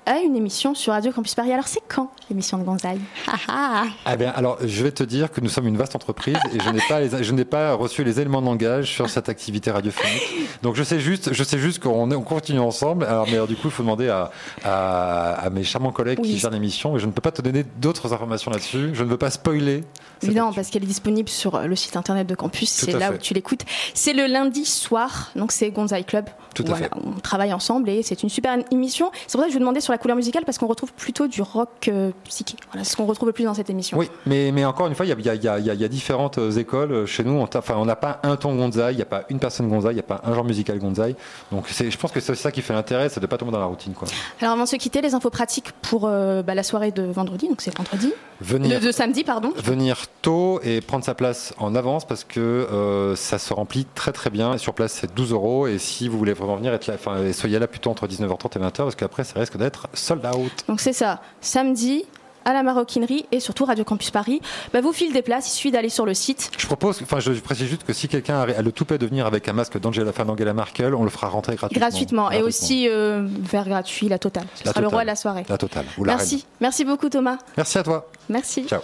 a 0.06 0.20
une 0.20 0.36
émission 0.36 0.74
sur 0.74 0.94
Radio 0.94 1.12
Campus 1.12 1.36
Paris. 1.36 1.52
Alors 1.54 1.68
c'est 1.68 1.82
quand 1.88 2.10
l'émission 2.30 2.58
de 2.58 2.64
Gonzaï 2.64 3.00
Ah 3.28 3.34
ah 3.48 3.84
Ah 4.06 4.16
bien, 4.16 4.32
alors, 4.36 4.58
je 4.66 4.84
vais 4.84 4.92
te 4.92 5.04
dire 5.04 5.32
que 5.32 5.42
nous 5.42 5.50
sommes 5.50 5.68
une 5.68 5.78
vaste 5.78 5.96
entreprise 5.96 6.38
et 6.54 6.60
je 6.60 6.70
n'ai 6.70 6.82
pas, 6.90 7.00
les- 7.00 7.24
je 7.24 7.32
n'ai 7.34 7.46
pas 7.46 7.74
reçu 7.74 8.04
les 8.04 8.20
éléments 8.20 8.42
de 8.42 8.48
langage 8.48 8.92
sur 8.92 9.10
cette 9.10 9.30
activité 9.30 9.70
radiophonique. 9.72 10.22
Donc, 10.64 10.76
je 10.76 10.84
sais 10.84 11.00
juste, 11.00 11.34
je 11.34 11.44
sais 11.44 11.60
juste 11.60 11.80
qu'on 11.84 12.10
est- 12.12 12.16
on 12.16 12.24
continue 12.24 12.60
ensemble. 12.60 13.06
Alors, 13.06 13.26
mais 13.28 13.34
alors, 13.36 13.48
du 13.48 13.56
coup, 13.56 13.68
il 13.68 13.72
faut 13.72 13.84
demander 13.84 14.10
à, 14.10 14.32
à, 14.64 15.34
à 15.34 15.50
mes 15.50 15.64
charmants 15.64 15.92
collègues 15.92 16.20
Oui. 16.22 16.30
qui 16.32 16.38
gèrent 16.40 16.50
l'émission. 16.52 16.94
Mais 16.94 17.00
je 17.00 17.06
ne 17.06 17.12
peux 17.12 17.22
pas 17.22 17.32
te 17.32 17.42
donner 17.42 17.64
d'autres 17.80 18.12
informations 18.14 18.52
là-dessus. 18.52 18.90
Je 18.94 19.04
ne 19.04 19.10
veux 19.10 19.18
pas 19.18 19.30
spoiler. 19.30 19.84
Évidemment, 20.24 20.54
parce 20.54 20.70
qu'elle 20.70 20.84
est 20.84 20.88
disponible 20.88 21.30
sur 21.30 21.56
euh, 21.56 21.66
le 21.66 21.76
site 21.76 21.96
internet 21.98 22.28
de 22.28 22.36
campus, 22.36 22.76
Tout 22.78 22.86
c'est 22.86 22.92
là 22.94 23.10
fait. 23.10 23.16
où 23.16 23.18
tu 23.18 23.34
l'écoutes. 23.34 23.62
C'est 23.94 24.14
le 24.14 24.28
lundi 24.28 24.66
soir, 24.66 25.32
donc 25.36 25.52
c'est 25.52 25.72
Gonzaï 25.72 26.04
Club. 26.06 26.26
Tout 26.54 26.64
à 26.64 26.68
Voilà, 26.68 26.86
fait. 26.88 26.92
On 26.96 27.20
travaille 27.20 27.54
ensemble 27.54 27.90
et 27.90 28.04
c'est 28.04 28.22
une 28.24 28.30
super 28.30 28.56
émission. 28.72 29.10
C'est 29.26 29.32
pour 29.32 29.42
ça 29.42 29.48
que 29.48 29.52
je 29.52 29.54
vous 29.58 29.60
demandais 29.62 29.80
sur 29.82 29.91
la 29.92 29.98
couleur 29.98 30.18
musicale 30.18 30.44
parce 30.46 30.58
qu'on 30.58 30.68
retrouve 30.68 30.94
plutôt 30.94 31.28
du 31.28 31.42
rock 31.42 31.88
euh, 31.88 32.12
psyché. 32.26 32.56
Voilà, 32.72 32.84
c'est 32.84 32.92
ce 32.92 32.98
qu'on 32.98 33.06
retrouve 33.06 33.30
le 33.30 33.34
plus 33.34 33.44
dans 33.44 33.54
cette 33.54 33.70
émission. 33.70 33.98
Oui, 33.98 34.10
mais, 34.26 34.52
mais 34.52 34.66
encore 34.66 34.88
une 34.88 34.96
fois, 34.96 35.06
il 35.06 35.10
y 35.10 35.30
a, 35.30 35.36
y 35.36 35.68
y 35.68 35.84
y 35.84 35.90
différentes 35.90 36.40
écoles 36.58 37.06
chez 37.06 37.24
nous. 37.24 37.34
On 37.34 37.48
Enfin, 37.54 37.76
on 37.78 37.86
n'a 37.86 37.96
pas 37.96 38.20
un 38.24 38.38
ton 38.38 38.56
Gonzaï, 38.56 38.94
il 38.94 38.98
n'y 38.98 39.02
a 39.02 39.06
pas 39.06 39.24
une 39.30 39.40
personne 39.40 39.68
Gonzaï, 39.68 39.92
il 39.92 39.96
n'y 39.96 40.00
a 40.00 40.04
pas 40.04 40.22
un 40.24 40.34
genre 40.34 40.46
musical 40.46 40.80
Gonzaï. 40.80 41.16
Donc, 41.52 41.66
je 41.70 41.96
pense 41.98 42.12
que 42.12 42.20
c'est 42.20 42.34
ça 42.36 42.52
qui 42.52 42.62
fait 42.62 42.74
l'intérêt, 42.74 43.10
c'est 43.10 43.20
de 43.20 43.26
ne 43.26 43.30
pas 43.30 43.38
tomber 43.38 43.52
dans 43.52 43.60
la 43.60 43.66
routine. 43.66 43.94
Quoi. 43.94 44.08
Alors 44.40 44.54
avant 44.54 44.64
de 44.64 44.70
se 44.70 44.78
quitter, 44.78 45.02
les 45.02 45.14
infos 45.14 45.30
pratiques 45.30 45.72
pour 45.82 46.06
euh, 46.06 46.42
bah, 46.42 46.56
la 46.56 46.64
soirée 46.64 46.92
de 46.92 47.04
vendredi, 47.04 47.48
donc 47.48 47.62
c'est 47.62 47.76
vendredi. 47.76 48.14
Venir. 48.40 48.80
De, 48.80 48.86
de 48.88 48.92
samedi, 48.92 49.24
pardon. 49.24 49.54
venir 49.64 50.06
tôt 50.22 50.60
et 50.64 50.82
prendre 50.82 51.06
sa 51.06 51.14
place 51.14 51.54
en 51.58 51.76
avance 51.76 52.06
parce 52.06 52.24
que 52.24 52.40
euh, 52.40 53.16
ça 53.16 53.38
se 53.38 53.54
remplit 53.54 53.86
très 53.94 54.12
très 54.12 54.30
bien. 54.30 54.54
Et 54.54 54.58
sur 54.58 54.74
place, 54.74 54.94
c'est 54.94 55.14
12 55.14 55.32
euros. 55.32 55.68
Et 55.68 55.78
si 55.78 56.08
vous 56.08 56.18
voulez 56.18 56.34
vraiment 56.34 56.56
venir, 56.56 56.74
être 56.74 56.88
là, 56.88 56.96
enfin, 56.96 57.32
soyez 57.34 57.60
là 57.60 57.68
plutôt 57.68 57.92
entre 57.92 58.08
19h30 58.08 58.58
et 58.58 58.60
20h 58.60 58.72
parce 58.78 58.96
qu'après, 58.96 59.24
ça 59.24 59.40
risque 59.40 59.58
d'être 59.58 59.81
sold 59.94 60.26
out. 60.26 60.52
Donc 60.68 60.80
c'est 60.82 60.94
ça, 60.94 61.22
samedi 61.42 62.06
à 62.46 62.54
la 62.54 62.64
maroquinerie 62.64 63.26
et 63.32 63.40
surtout 63.40 63.66
Radio 63.66 63.84
Campus 63.84 64.12
Paris. 64.12 64.42
Bah, 64.74 64.82
vous 64.82 64.94
file 64.94 65.14
des 65.14 65.22
places, 65.22 65.48
il 65.48 65.52
suffit 65.52 65.72
d'aller 65.72 65.90
sur 65.90 66.06
le 66.06 66.14
site. 66.14 66.52
Je 66.58 66.66
propose, 66.66 67.00
enfin, 67.02 67.20
je 67.20 67.32
précise 67.34 67.68
juste 67.68 67.84
que 67.84 67.94
si 67.94 68.08
quelqu'un 68.08 68.42
a, 68.42 68.62
le 68.62 68.72
toupet 68.72 68.98
de 68.98 69.06
venir 69.06 69.26
avec 69.26 69.48
un 69.48 69.54
masque 69.54 69.80
d'Angela, 69.80 70.10
enfin, 70.10 70.26
d'Angela 70.26 70.54
Merkel, 70.54 70.96
on 70.96 71.04
le 71.04 71.10
fera 71.10 71.28
rentrer 71.28 71.56
gratuitement. 71.56 71.88
Gratuitement, 71.88 72.32
et 72.32 72.42
aussi 72.42 72.88
euh, 72.90 73.28
vers 73.28 73.66
gratuit, 73.66 74.10
la 74.10 74.20
totale. 74.20 74.46
Ce 74.56 74.66
La 74.66 74.72
sera 74.72 74.82
le 74.82 74.88
roi 74.88 75.02
de 75.02 75.08
la 75.08 75.16
soirée. 75.16 75.46
La 75.50 75.58
totale. 75.58 75.86
Ou 75.98 76.04
la 76.04 76.16
Merci, 76.16 76.36
reine. 76.36 76.46
merci 76.62 76.86
beaucoup 76.86 77.10
Thomas. 77.10 77.38
Merci 77.58 77.78
à 77.78 77.84
toi. 77.84 78.10
Merci. 78.30 78.66
Ciao. 78.66 78.82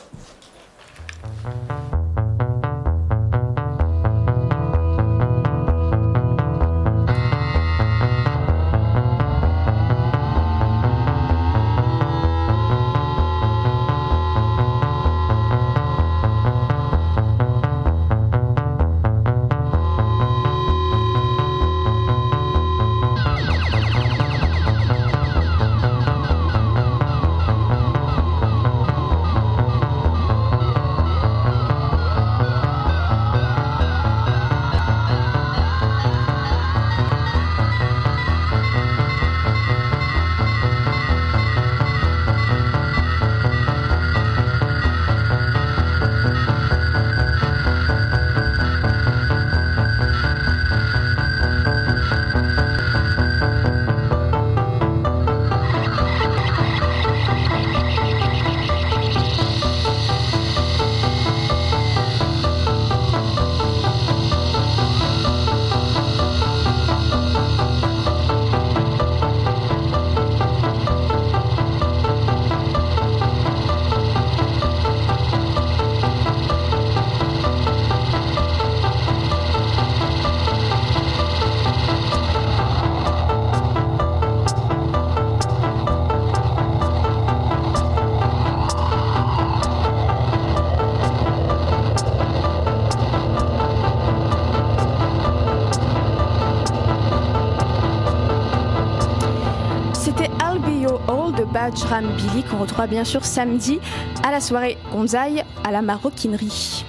Bajram 101.70 102.16
Billy 102.16 102.44
qu'on 102.50 102.60
retrouvera 102.60 102.88
bien 102.88 103.04
sûr 103.04 103.26
samedi 103.26 103.82
à 104.24 104.32
la 104.32 104.40
soirée 104.40 104.78
Gonzaï 104.94 105.44
à 105.66 105.72
la 105.72 105.82
maroquinerie. 105.82 106.86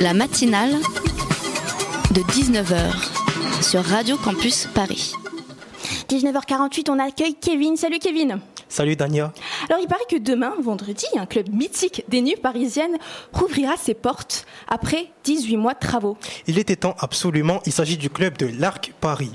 La 0.00 0.14
matinale 0.14 0.72
de 2.12 2.22
19h 2.22 3.62
sur 3.62 3.84
Radio 3.84 4.16
Campus 4.16 4.68
Paris. 4.74 5.12
19h48, 6.08 6.90
on 6.90 6.98
accueille 6.98 7.34
Kevin. 7.34 7.76
Salut 7.76 7.98
Kevin. 7.98 8.40
Salut 8.70 8.96
Dania. 8.96 9.34
Alors 9.68 9.82
il 9.82 9.86
paraît 9.86 10.00
que 10.08 10.16
demain, 10.16 10.54
vendredi, 10.62 11.04
un 11.18 11.26
club 11.26 11.50
mythique 11.52 12.02
des 12.08 12.22
nuits 12.22 12.36
parisiennes 12.40 12.96
rouvrira 13.34 13.76
ses 13.76 13.94
portes 13.94 14.39
après 14.70 15.10
18 15.24 15.56
mois 15.56 15.74
de 15.74 15.78
travaux. 15.78 16.16
Il 16.46 16.58
était 16.58 16.76
temps 16.76 16.96
absolument, 16.98 17.60
il 17.66 17.72
s'agit 17.72 17.96
du 17.96 18.10
club 18.10 18.36
de 18.38 18.50
l'Arc 18.58 18.92
Paris. 19.00 19.32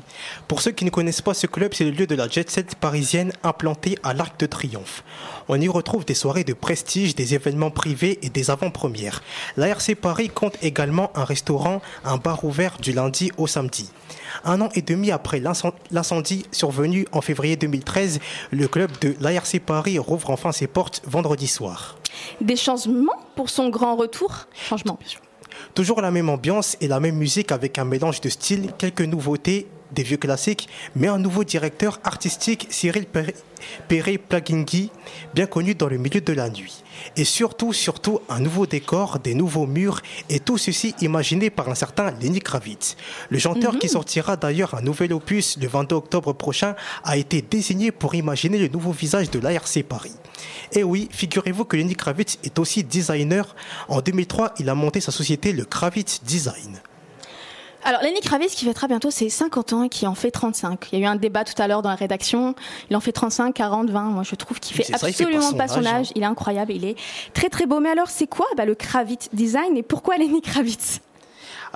Pour 0.47 0.61
ceux 0.61 0.71
qui 0.71 0.83
ne 0.85 0.89
connaissent 0.89 1.21
pas 1.21 1.33
ce 1.33 1.47
club, 1.47 1.73
c'est 1.73 1.85
le 1.85 1.91
lieu 1.91 2.07
de 2.07 2.15
la 2.15 2.27
jet 2.27 2.49
set 2.49 2.75
parisienne 2.75 3.31
implanté 3.43 3.97
à 4.03 4.13
l'Arc 4.13 4.39
de 4.39 4.45
Triomphe. 4.45 5.03
On 5.47 5.59
y 5.61 5.67
retrouve 5.67 6.05
des 6.05 6.13
soirées 6.13 6.43
de 6.43 6.53
prestige, 6.53 7.15
des 7.15 7.35
événements 7.35 7.71
privés 7.71 8.19
et 8.21 8.29
des 8.29 8.49
avant-premières. 8.49 9.21
L'ARC 9.57 9.95
Paris 9.95 10.29
compte 10.29 10.57
également 10.61 11.11
un 11.15 11.23
restaurant, 11.23 11.81
un 12.03 12.17
bar 12.17 12.43
ouvert 12.43 12.77
du 12.81 12.91
lundi 12.91 13.31
au 13.37 13.47
samedi. 13.47 13.89
Un 14.43 14.59
an 14.61 14.69
et 14.75 14.81
demi 14.81 15.11
après 15.11 15.39
l'incen- 15.39 15.71
l'incendie 15.91 16.45
sur 16.51 16.65
survenue 16.65 17.05
en 17.11 17.21
février 17.21 17.55
2013, 17.57 18.19
le 18.49 18.67
club 18.67 18.89
de 18.99 19.15
l'ARC 19.19 19.59
Paris 19.59 19.99
rouvre 19.99 20.31
enfin 20.31 20.51
ses 20.51 20.65
portes 20.65 21.03
vendredi 21.05 21.45
soir. 21.45 21.99
Des 22.41 22.55
changements 22.55 23.19
pour 23.35 23.51
son 23.51 23.69
grand 23.69 23.95
retour? 23.95 24.47
Changement, 24.55 24.97
bien 24.99 25.07
sûr. 25.07 25.21
Toujours 25.75 26.01
la 26.01 26.09
même 26.09 26.29
ambiance 26.29 26.77
et 26.79 26.87
la 26.87 27.01
même 27.01 27.17
musique 27.17 27.51
avec 27.51 27.77
un 27.77 27.83
mélange 27.83 28.21
de 28.21 28.29
styles, 28.29 28.71
quelques 28.77 29.01
nouveautés, 29.01 29.67
des 29.91 30.03
vieux 30.03 30.17
classiques, 30.17 30.69
mais 30.95 31.07
un 31.07 31.17
nouveau 31.17 31.43
directeur 31.43 31.99
artistique, 32.03 32.67
Cyril 32.69 33.05
Perret 33.87 34.17
Plagingui, 34.17 34.91
bien 35.33 35.45
connu 35.45 35.75
dans 35.75 35.87
le 35.87 35.97
milieu 35.97 36.21
de 36.21 36.33
la 36.33 36.49
nuit. 36.49 36.83
Et 37.17 37.23
surtout, 37.23 37.73
surtout, 37.73 38.19
un 38.29 38.39
nouveau 38.39 38.65
décor, 38.65 39.19
des 39.19 39.33
nouveaux 39.33 39.67
murs, 39.67 40.01
et 40.29 40.39
tout 40.39 40.57
ceci 40.57 40.95
imaginé 41.01 41.49
par 41.49 41.69
un 41.69 41.75
certain 41.75 42.11
Lenny 42.11 42.39
Kravitz. 42.39 42.95
Le 43.29 43.39
chanteur 43.39 43.77
qui 43.77 43.89
sortira 43.89 44.37
d'ailleurs 44.37 44.75
un 44.75 44.81
nouvel 44.81 45.13
opus 45.13 45.57
le 45.59 45.67
22 45.67 45.95
octobre 45.95 46.33
prochain 46.33 46.75
a 47.03 47.17
été 47.17 47.41
désigné 47.41 47.91
pour 47.91 48.15
imaginer 48.15 48.57
le 48.57 48.67
nouveau 48.67 48.91
visage 48.91 49.29
de 49.29 49.39
l'ARC 49.39 49.83
Paris. 49.83 50.15
Et 50.71 50.83
oui, 50.83 51.07
figurez-vous 51.11 51.65
que 51.65 51.77
Lenny 51.77 51.95
Kravitz 51.95 52.37
est 52.43 52.59
aussi 52.59 52.83
designer. 52.83 53.55
En 53.87 54.01
2003, 54.01 54.55
il 54.59 54.69
a 54.69 54.75
monté 54.75 54.99
sa 54.99 55.11
société, 55.11 55.53
le 55.53 55.65
Kravitz 55.65 56.21
Design. 56.23 56.81
Alors, 57.87 58.01
Lenny 58.01 58.19
Kravitz 58.19 58.55
qui 58.55 58.65
fêtera 58.65 58.87
bientôt 58.87 59.11
ses 59.11 59.29
50 59.29 59.73
ans 59.73 59.83
et 59.83 59.89
qui 59.89 60.07
en 60.07 60.15
fait 60.15 60.31
35. 60.31 60.87
Il 60.91 60.99
y 60.99 61.01
a 61.03 61.05
eu 61.05 61.07
un 61.07 61.15
débat 61.15 61.43
tout 61.43 61.59
à 61.61 61.67
l'heure 61.67 61.83
dans 61.83 61.91
la 61.91 61.95
rédaction. 61.95 62.55
Il 62.89 62.95
en 62.95 62.99
fait 62.99 63.11
35, 63.11 63.53
40, 63.53 63.91
20. 63.91 64.01
Moi, 64.05 64.23
je 64.23 64.33
trouve 64.33 64.59
qu'il 64.59 64.75
fait 64.75 64.91
absolument 64.91 65.53
pas 65.53 65.67
son, 65.67 65.85
âge. 65.85 66.11
Il 66.15 66.23
est 66.23 66.25
incroyable. 66.25 66.71
Il 66.73 66.83
est 66.83 66.95
très, 67.35 67.47
très 67.47 67.67
beau. 67.67 67.79
Mais 67.79 67.89
alors, 67.89 68.09
c'est 68.09 68.25
quoi 68.25 68.47
bah, 68.57 68.65
le 68.65 68.73
Kravitz 68.73 69.29
Design 69.33 69.77
et 69.77 69.83
pourquoi 69.83 70.17
Lenny 70.17 70.41
Kravitz? 70.41 70.99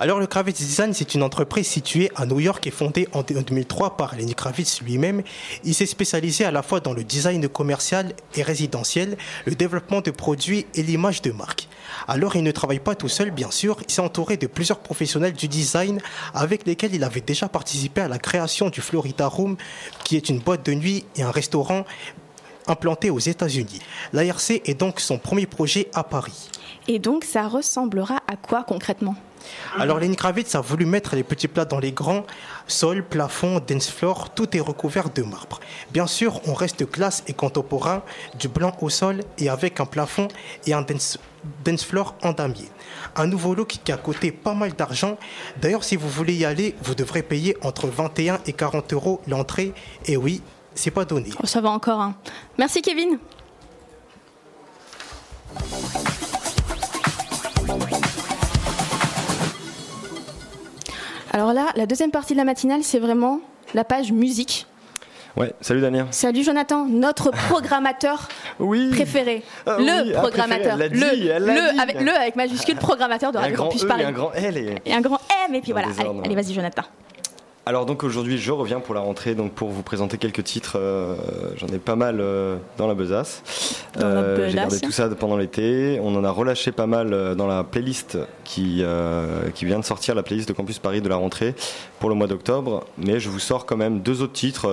Alors, 0.00 0.18
le 0.18 0.26
Kravitz 0.26 0.56
Design, 0.56 0.94
c'est 0.94 1.14
une 1.14 1.22
entreprise 1.22 1.66
située 1.66 2.10
à 2.16 2.24
New 2.24 2.40
York 2.40 2.66
et 2.66 2.70
fondée 2.70 3.06
en 3.12 3.20
2003 3.20 3.98
par 3.98 4.16
Lenny 4.16 4.34
Kravitz 4.34 4.80
lui-même. 4.80 5.22
Il 5.62 5.74
s'est 5.74 5.84
spécialisé 5.84 6.46
à 6.46 6.50
la 6.50 6.62
fois 6.62 6.80
dans 6.80 6.94
le 6.94 7.04
design 7.04 7.46
commercial 7.50 8.14
et 8.34 8.42
résidentiel, 8.42 9.18
le 9.44 9.54
développement 9.54 10.00
de 10.00 10.10
produits 10.10 10.64
et 10.74 10.82
l'image 10.82 11.20
de 11.20 11.32
marque. 11.32 11.68
Alors, 12.08 12.34
il 12.34 12.42
ne 12.42 12.50
travaille 12.50 12.78
pas 12.78 12.94
tout 12.94 13.10
seul, 13.10 13.30
bien 13.30 13.50
sûr. 13.50 13.76
Il 13.86 13.92
s'est 13.92 14.00
entouré 14.00 14.38
de 14.38 14.46
plusieurs 14.46 14.78
professionnels 14.78 15.34
du 15.34 15.48
design 15.48 16.00
avec 16.32 16.66
lesquels 16.66 16.94
il 16.94 17.04
avait 17.04 17.20
déjà 17.20 17.50
participé 17.50 18.00
à 18.00 18.08
la 18.08 18.16
création 18.16 18.70
du 18.70 18.80
Florida 18.80 19.26
Room, 19.26 19.58
qui 20.04 20.16
est 20.16 20.30
une 20.30 20.38
boîte 20.38 20.64
de 20.64 20.72
nuit 20.72 21.04
et 21.16 21.22
un 21.24 21.30
restaurant 21.30 21.84
implanté 22.68 23.10
aux 23.10 23.18
États-Unis. 23.18 23.80
L'ARC 24.14 24.62
est 24.64 24.80
donc 24.80 24.98
son 24.98 25.18
premier 25.18 25.44
projet 25.44 25.90
à 25.92 26.04
Paris. 26.04 26.48
Et 26.88 26.98
donc, 26.98 27.24
ça 27.24 27.48
ressemblera 27.48 28.22
à 28.26 28.36
quoi 28.36 28.64
concrètement? 28.64 29.14
Alors 29.78 29.98
Lenny 29.98 30.16
Kravitz 30.16 30.54
a 30.54 30.60
voulu 30.60 30.86
mettre 30.86 31.16
les 31.16 31.22
petits 31.22 31.48
plats 31.48 31.64
dans 31.64 31.78
les 31.78 31.92
grands, 31.92 32.24
sol, 32.66 33.04
plafond, 33.04 33.60
dance 33.66 33.90
floor, 33.90 34.30
tout 34.34 34.56
est 34.56 34.60
recouvert 34.60 35.10
de 35.10 35.22
marbre. 35.22 35.60
Bien 35.92 36.06
sûr, 36.06 36.40
on 36.46 36.54
reste 36.54 36.90
classe 36.90 37.22
et 37.26 37.32
contemporain, 37.32 38.02
du 38.38 38.48
blanc 38.48 38.76
au 38.80 38.90
sol 38.90 39.20
et 39.38 39.48
avec 39.48 39.80
un 39.80 39.86
plafond 39.86 40.28
et 40.66 40.72
un 40.72 40.82
dance, 40.82 41.18
floor 41.84 42.14
en 42.22 42.32
damier. 42.32 42.68
Un 43.16 43.26
nouveau 43.26 43.54
look 43.54 43.78
qui 43.84 43.92
a 43.92 43.96
coûté 43.96 44.32
pas 44.32 44.54
mal 44.54 44.72
d'argent. 44.72 45.18
D'ailleurs, 45.60 45.84
si 45.84 45.96
vous 45.96 46.08
voulez 46.08 46.34
y 46.34 46.44
aller, 46.44 46.74
vous 46.82 46.94
devrez 46.94 47.22
payer 47.22 47.56
entre 47.62 47.86
21 47.86 48.40
et 48.46 48.52
40 48.52 48.92
euros 48.92 49.20
l'entrée. 49.26 49.72
Et 50.06 50.16
oui, 50.16 50.42
c'est 50.74 50.90
pas 50.90 51.04
donné. 51.04 51.30
Oh, 51.42 51.46
ça 51.46 51.60
va 51.60 51.70
encore. 51.70 52.00
Hein. 52.00 52.14
Merci 52.58 52.82
Kevin. 52.82 53.18
Alors 61.32 61.52
là, 61.52 61.68
la 61.76 61.86
deuxième 61.86 62.10
partie 62.10 62.32
de 62.32 62.38
la 62.38 62.44
matinale, 62.44 62.82
c'est 62.82 62.98
vraiment 62.98 63.40
la 63.74 63.84
page 63.84 64.10
musique. 64.10 64.66
Ouais, 65.36 65.52
salut 65.60 65.80
Daniel. 65.80 66.06
Salut 66.10 66.42
Jonathan, 66.42 66.86
notre 66.86 67.30
programmateur 67.48 68.28
préféré. 68.90 69.44
Ah 69.64 69.76
le 69.78 70.16
ah, 70.16 70.20
programmateur. 70.20 70.76
le, 70.76 70.88
le, 70.88 71.80
avec, 71.80 72.00
le 72.00 72.10
avec 72.10 72.34
majuscule 72.34 72.76
programmateur 72.76 73.30
de 73.30 73.38
Radio 73.38 73.56
Campus 73.56 73.84
e 73.84 73.86
Paris. 73.86 74.02
Et 74.02 74.06
un 74.06 74.12
grand 74.12 74.32
L. 74.32 74.56
Et, 74.56 74.74
et 74.90 74.92
un 74.92 75.00
grand 75.00 75.20
M, 75.46 75.54
et 75.54 75.60
puis 75.60 75.70
voilà. 75.70 75.88
allez 76.24 76.34
vas-y 76.34 76.52
Jonathan. 76.52 76.82
Alors 77.66 77.84
donc 77.84 78.04
aujourd'hui 78.04 78.38
je 78.38 78.52
reviens 78.52 78.80
pour 78.80 78.94
la 78.94 79.02
rentrée 79.02 79.34
donc 79.34 79.52
pour 79.52 79.68
vous 79.68 79.82
présenter 79.82 80.16
quelques 80.16 80.42
titres. 80.42 80.78
Euh, 80.78 81.14
j'en 81.56 81.66
ai 81.66 81.78
pas 81.78 81.94
mal 81.94 82.16
euh, 82.18 82.56
dans 82.78 82.86
la 82.86 82.94
besace. 82.94 83.42
Euh, 83.98 84.48
J'ai 84.48 84.56
gardé 84.56 84.80
tout 84.80 84.90
ça 84.90 85.08
pendant 85.10 85.36
l'été. 85.36 86.00
On 86.02 86.16
en 86.16 86.24
a 86.24 86.30
relâché 86.30 86.72
pas 86.72 86.86
mal 86.86 87.36
dans 87.36 87.46
la 87.46 87.62
playlist 87.62 88.16
qui, 88.44 88.82
qui 89.54 89.64
vient 89.66 89.78
de 89.78 89.84
sortir, 89.84 90.14
la 90.14 90.22
playlist 90.22 90.48
de 90.48 90.54
Campus 90.54 90.78
Paris 90.78 91.02
de 91.02 91.08
la 91.08 91.16
rentrée 91.16 91.54
pour 91.98 92.08
le 92.08 92.14
mois 92.14 92.26
d'octobre. 92.26 92.84
Mais 92.96 93.20
je 93.20 93.28
vous 93.28 93.38
sors 93.38 93.66
quand 93.66 93.76
même 93.76 94.00
deux 94.00 94.22
autres 94.22 94.32
titres 94.32 94.66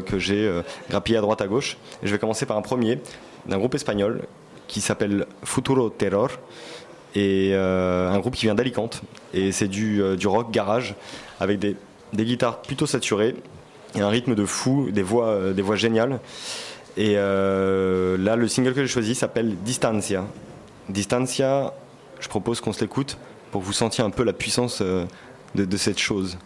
que 0.00 0.18
j'ai 0.18 0.50
grappillés 0.88 1.18
à 1.18 1.20
droite 1.20 1.42
à 1.42 1.46
gauche. 1.46 1.76
Et 2.02 2.06
je 2.06 2.12
vais 2.12 2.18
commencer 2.18 2.46
par 2.46 2.56
un 2.56 2.62
premier 2.62 2.98
d'un 3.46 3.58
groupe 3.58 3.74
espagnol 3.74 4.22
qui 4.68 4.80
s'appelle 4.80 5.26
Futuro 5.44 5.90
Terror 5.90 6.30
et 7.14 7.54
un 7.54 8.18
groupe 8.20 8.36
qui 8.36 8.46
vient 8.46 8.54
d'Alicante 8.54 9.02
et 9.34 9.52
c'est 9.52 9.68
du, 9.68 10.02
du 10.16 10.26
rock 10.26 10.50
garage 10.50 10.94
avec 11.40 11.58
des 11.58 11.76
des 12.12 12.24
guitares 12.24 12.62
plutôt 12.62 12.86
saturées 12.86 13.34
un 14.00 14.08
rythme 14.08 14.34
de 14.34 14.44
fou, 14.44 14.90
des 14.90 15.02
voix, 15.02 15.26
euh, 15.28 15.76
géniales. 15.76 16.20
Et 16.96 17.14
euh, 17.16 18.16
là, 18.18 18.36
le 18.36 18.48
single 18.48 18.74
que 18.74 18.82
j'ai 18.82 18.92
choisi 18.92 19.14
s'appelle 19.14 19.56
Distancia. 19.64 20.26
Distancia, 20.88 21.72
je 22.20 22.28
propose 22.28 22.60
qu'on 22.60 22.72
se 22.72 22.80
l'écoute 22.80 23.18
pour 23.50 23.60
que 23.60 23.66
vous 23.66 23.72
sentiez 23.72 24.04
un 24.04 24.10
peu 24.10 24.24
la 24.24 24.32
puissance 24.32 24.80
euh, 24.82 25.04
de 25.54 25.76
cette 25.76 25.98
chose. 25.98 26.38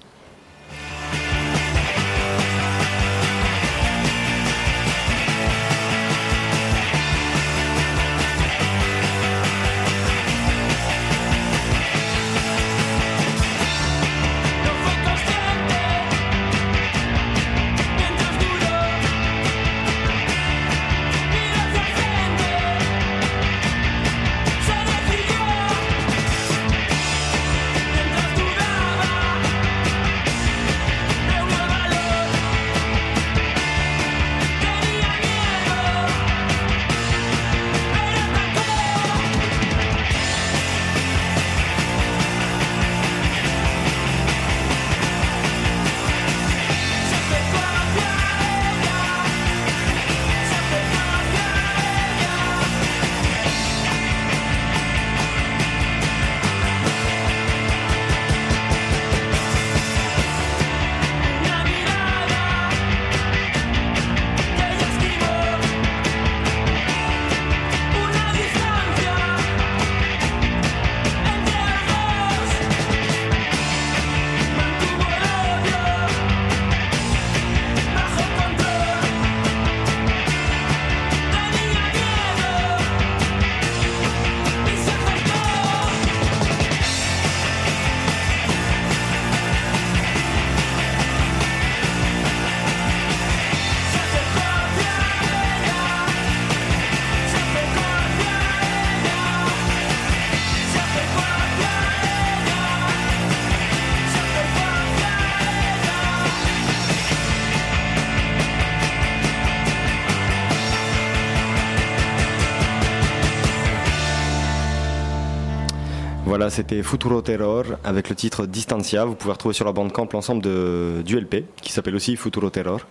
Voilà, 116.47 116.55
c'était 116.55 116.81
Futuro 116.85 117.23
Terror 117.23 117.65
avec 117.83 118.09
le 118.09 118.15
titre 118.15 118.47
Distancia. 118.47 119.05
Vous 119.05 119.17
pouvez 119.17 119.33
retrouver 119.33 119.53
sur 119.53 119.65
la 119.65 119.73
bande 119.73 119.91
camp 119.91 120.13
l'ensemble 120.13 120.43
de, 120.43 121.03
du 121.05 121.19
LP 121.19 121.43
qui 121.61 121.73
s'appelle 121.73 121.97
aussi 121.97 122.15
Futuro 122.15 122.51
Terror. 122.51 122.83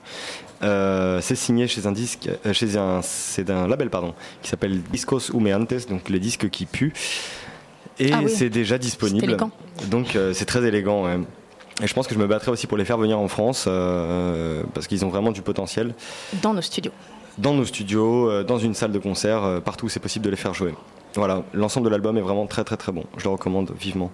Euh, 0.61 1.21
c'est 1.21 1.35
signé 1.35 1.65
chez 1.69 1.87
un 1.87 1.93
disque, 1.93 2.29
euh, 2.45 2.51
chez 2.51 2.75
un, 2.75 2.99
c'est 3.01 3.49
un 3.49 3.65
label 3.69 3.89
pardon, 3.89 4.13
qui 4.41 4.49
s'appelle 4.49 4.81
Discos 4.91 5.31
Humeantes, 5.33 5.87
donc 5.87 6.09
les 6.09 6.19
disques 6.19 6.49
qui 6.49 6.65
puent. 6.65 6.91
Et 7.97 8.11
Ah 8.11 8.19
oui. 8.25 8.29
c'est 8.29 8.49
déjà 8.49 8.77
disponible. 8.77 9.37
Donc 9.89 10.17
euh, 10.17 10.33
c'est 10.33 10.43
très 10.43 10.65
élégant. 10.65 11.05
ouais. 11.05 11.17
Et 11.81 11.87
je 11.87 11.93
pense 11.93 12.07
que 12.07 12.13
je 12.13 12.19
me 12.19 12.27
battrai 12.27 12.51
aussi 12.51 12.67
pour 12.67 12.77
les 12.77 12.83
faire 12.83 12.97
venir 12.97 13.17
en 13.17 13.29
France 13.29 13.67
euh, 13.69 14.63
parce 14.73 14.85
qu'ils 14.87 15.05
ont 15.05 15.09
vraiment 15.09 15.31
du 15.31 15.41
potentiel 15.41 15.95
Dans 16.41 16.53
nos 16.53 16.61
studios. 16.61 16.91
Dans 17.37 17.53
nos 17.53 17.65
studios, 17.65 18.29
euh, 18.29 18.43
dans 18.43 18.57
une 18.57 18.73
salle 18.73 18.91
de 18.91 18.99
concert, 18.99 19.43
euh, 19.43 19.59
partout 19.59 19.87
où 19.87 19.89
c'est 19.89 19.99
possible 19.99 20.25
de 20.25 20.29
les 20.29 20.35
faire 20.35 20.53
jouer. 20.53 20.73
Voilà, 21.15 21.43
l'ensemble 21.53 21.85
de 21.85 21.91
l'album 21.91 22.17
est 22.17 22.21
vraiment 22.21 22.45
très 22.45 22.63
très 22.63 22.77
très 22.77 22.91
bon. 22.91 23.05
Je 23.17 23.23
le 23.23 23.29
recommande 23.29 23.71
vivement. 23.79 24.11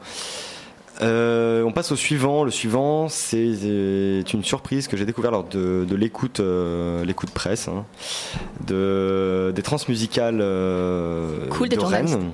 Euh, 1.01 1.63
on 1.63 1.71
passe 1.71 1.91
au 1.91 1.95
suivant. 1.95 2.43
Le 2.43 2.51
suivant, 2.51 3.09
c'est 3.09 4.23
une 4.33 4.43
surprise 4.43 4.87
que 4.87 4.97
j'ai 4.97 5.05
découvert 5.05 5.31
lors 5.31 5.43
de, 5.45 5.85
de 5.87 5.95
l'écoute, 5.95 6.39
euh, 6.39 7.03
l'écoute 7.03 7.31
presse, 7.31 7.67
hein, 7.67 7.85
de, 8.67 9.51
des 9.55 9.63
transmusicales 9.63 10.39
euh, 10.41 11.47
Cool, 11.49 11.69
des 11.69 11.77
de. 11.77 11.81
Rennes. 11.81 12.31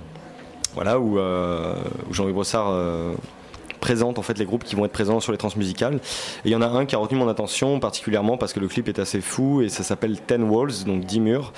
Voilà, 0.75 0.99
où, 0.99 1.17
où 1.17 2.13
Jean-Louis 2.13 2.33
Brossard 2.33 2.71
présente 3.79 4.19
en 4.19 4.21
fait 4.21 4.37
les 4.37 4.45
groupes 4.45 4.63
qui 4.63 4.75
vont 4.75 4.85
être 4.85 4.91
présents 4.91 5.19
sur 5.19 5.31
les 5.31 5.37
transmusicales. 5.37 5.95
Et 5.95 6.49
il 6.49 6.51
y 6.51 6.55
en 6.55 6.61
a 6.61 6.67
un 6.67 6.85
qui 6.85 6.95
a 6.95 6.97
retenu 6.97 7.17
mon 7.17 7.27
attention 7.27 7.79
particulièrement 7.79 8.37
parce 8.37 8.53
que 8.53 8.59
le 8.59 8.67
clip 8.67 8.87
est 8.87 8.99
assez 8.99 9.21
fou 9.21 9.61
et 9.61 9.69
ça 9.69 9.83
s'appelle 9.83 10.19
Ten 10.19 10.43
Walls, 10.43 10.83
donc 10.85 11.05
10 11.05 11.19
murs. 11.19 11.53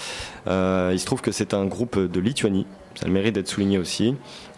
Euh, 0.48 0.92
il 0.94 1.00
se 1.00 1.06
trouve 1.06 1.22
que 1.22 1.32
c'est 1.32 1.54
un 1.54 1.66
groupe 1.66 2.00
de 2.00 2.20
Lituanie, 2.20 2.66
ça 2.96 3.06
a 3.06 3.08
le 3.08 3.14
mérite 3.14 3.36
d'être 3.36 3.48
souligné 3.48 3.78
aussi. 3.78 4.16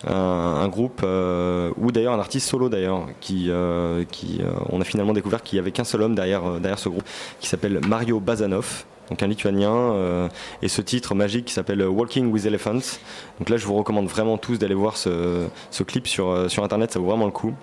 Un, 0.07 0.68
groupe 0.68 1.01
euh, 1.03 1.72
ou 1.78 1.91
d'ailleurs 1.91 2.14
un 2.14 2.20
artiste 2.20 2.49
solo 2.49 2.70
d'ailleurs 2.70 3.05
qui, 3.20 3.51
euh, 3.51 4.03
qui 4.09 4.41
on 4.70 4.82
a 4.82 4.84
finalement 4.84 5.14
découvert 5.14 5.43
qu'il 5.43 5.57
y 5.57 5.59
avait 5.59 5.72
qu'un 5.72 5.84
seul 5.84 6.01
homme 6.01 6.16
derrière, 6.16 6.59
derrière 6.59 6.80
ce 6.80 6.89
groupe 6.89 7.03
qui 7.39 7.47
s'appelle 7.47 7.80
Mario 7.88 8.20
Bazanov. 8.20 8.86
Donc 9.12 9.22
un 9.24 9.28
lituanien 9.28 9.74
euh, 9.74 10.30
et 10.62 10.70
ce 10.70 10.82
titre 10.82 11.16
magique 11.16 11.45
qui 11.45 11.53
s'appelle 11.53 11.86
Walking 11.86 12.32
with 12.32 12.45
Elephants. 12.45 12.97
Donc 13.39 13.49
là 13.49 13.57
je 13.57 13.66
vous 13.66 13.76
recommande 13.76 14.07
vraiment 14.07 14.38
tous 14.38 14.57
d'aller 14.57 14.74
voir 14.74 14.95
ce, 14.95 15.47
clip 15.86 16.07
sur, 16.07 16.30
euh, 16.30 16.47
sur 16.47 16.64
internet, 16.64 16.93
ça 16.93 16.99
vaut 16.99 17.07
vraiment 17.07 17.26
le 17.26 17.32
coup. 17.32 17.53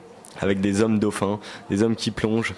Avec 0.40 0.60
des 0.60 0.82
hommes 0.82 0.98
dauphins, 0.98 1.40
des 1.70 1.82
hommes 1.82 1.96
qui 1.96 2.10
plongent, 2.12 2.54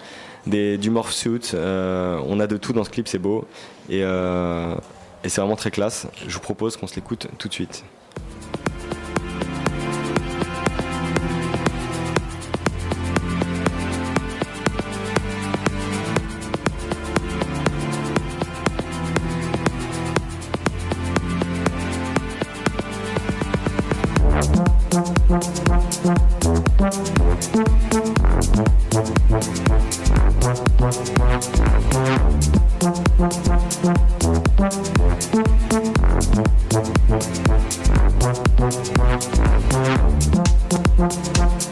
du 0.47 0.91
morph 0.91 1.13
suit. 1.13 1.53
euh, 1.55 2.21
on 2.27 2.41
a 2.41 2.47
de 2.47 2.57
tout 2.59 2.73
dans 2.75 2.85
ce 2.85 2.91
clip, 2.91 3.09
c'est 3.09 3.19
beau. 3.19 3.47
Et, 3.89 4.01
et 4.01 5.29
c'est 5.29 5.41
vraiment 5.41 5.57
très 5.57 5.71
classe. 5.71 6.07
Je 6.27 6.35
vous 6.35 6.41
propose 6.41 6.77
qu'on 6.77 6.87
se 6.87 6.97
l'écoute 6.97 7.29
tout 7.39 7.49
de 7.49 7.55
suite. 7.55 7.85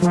Et 0.01 0.07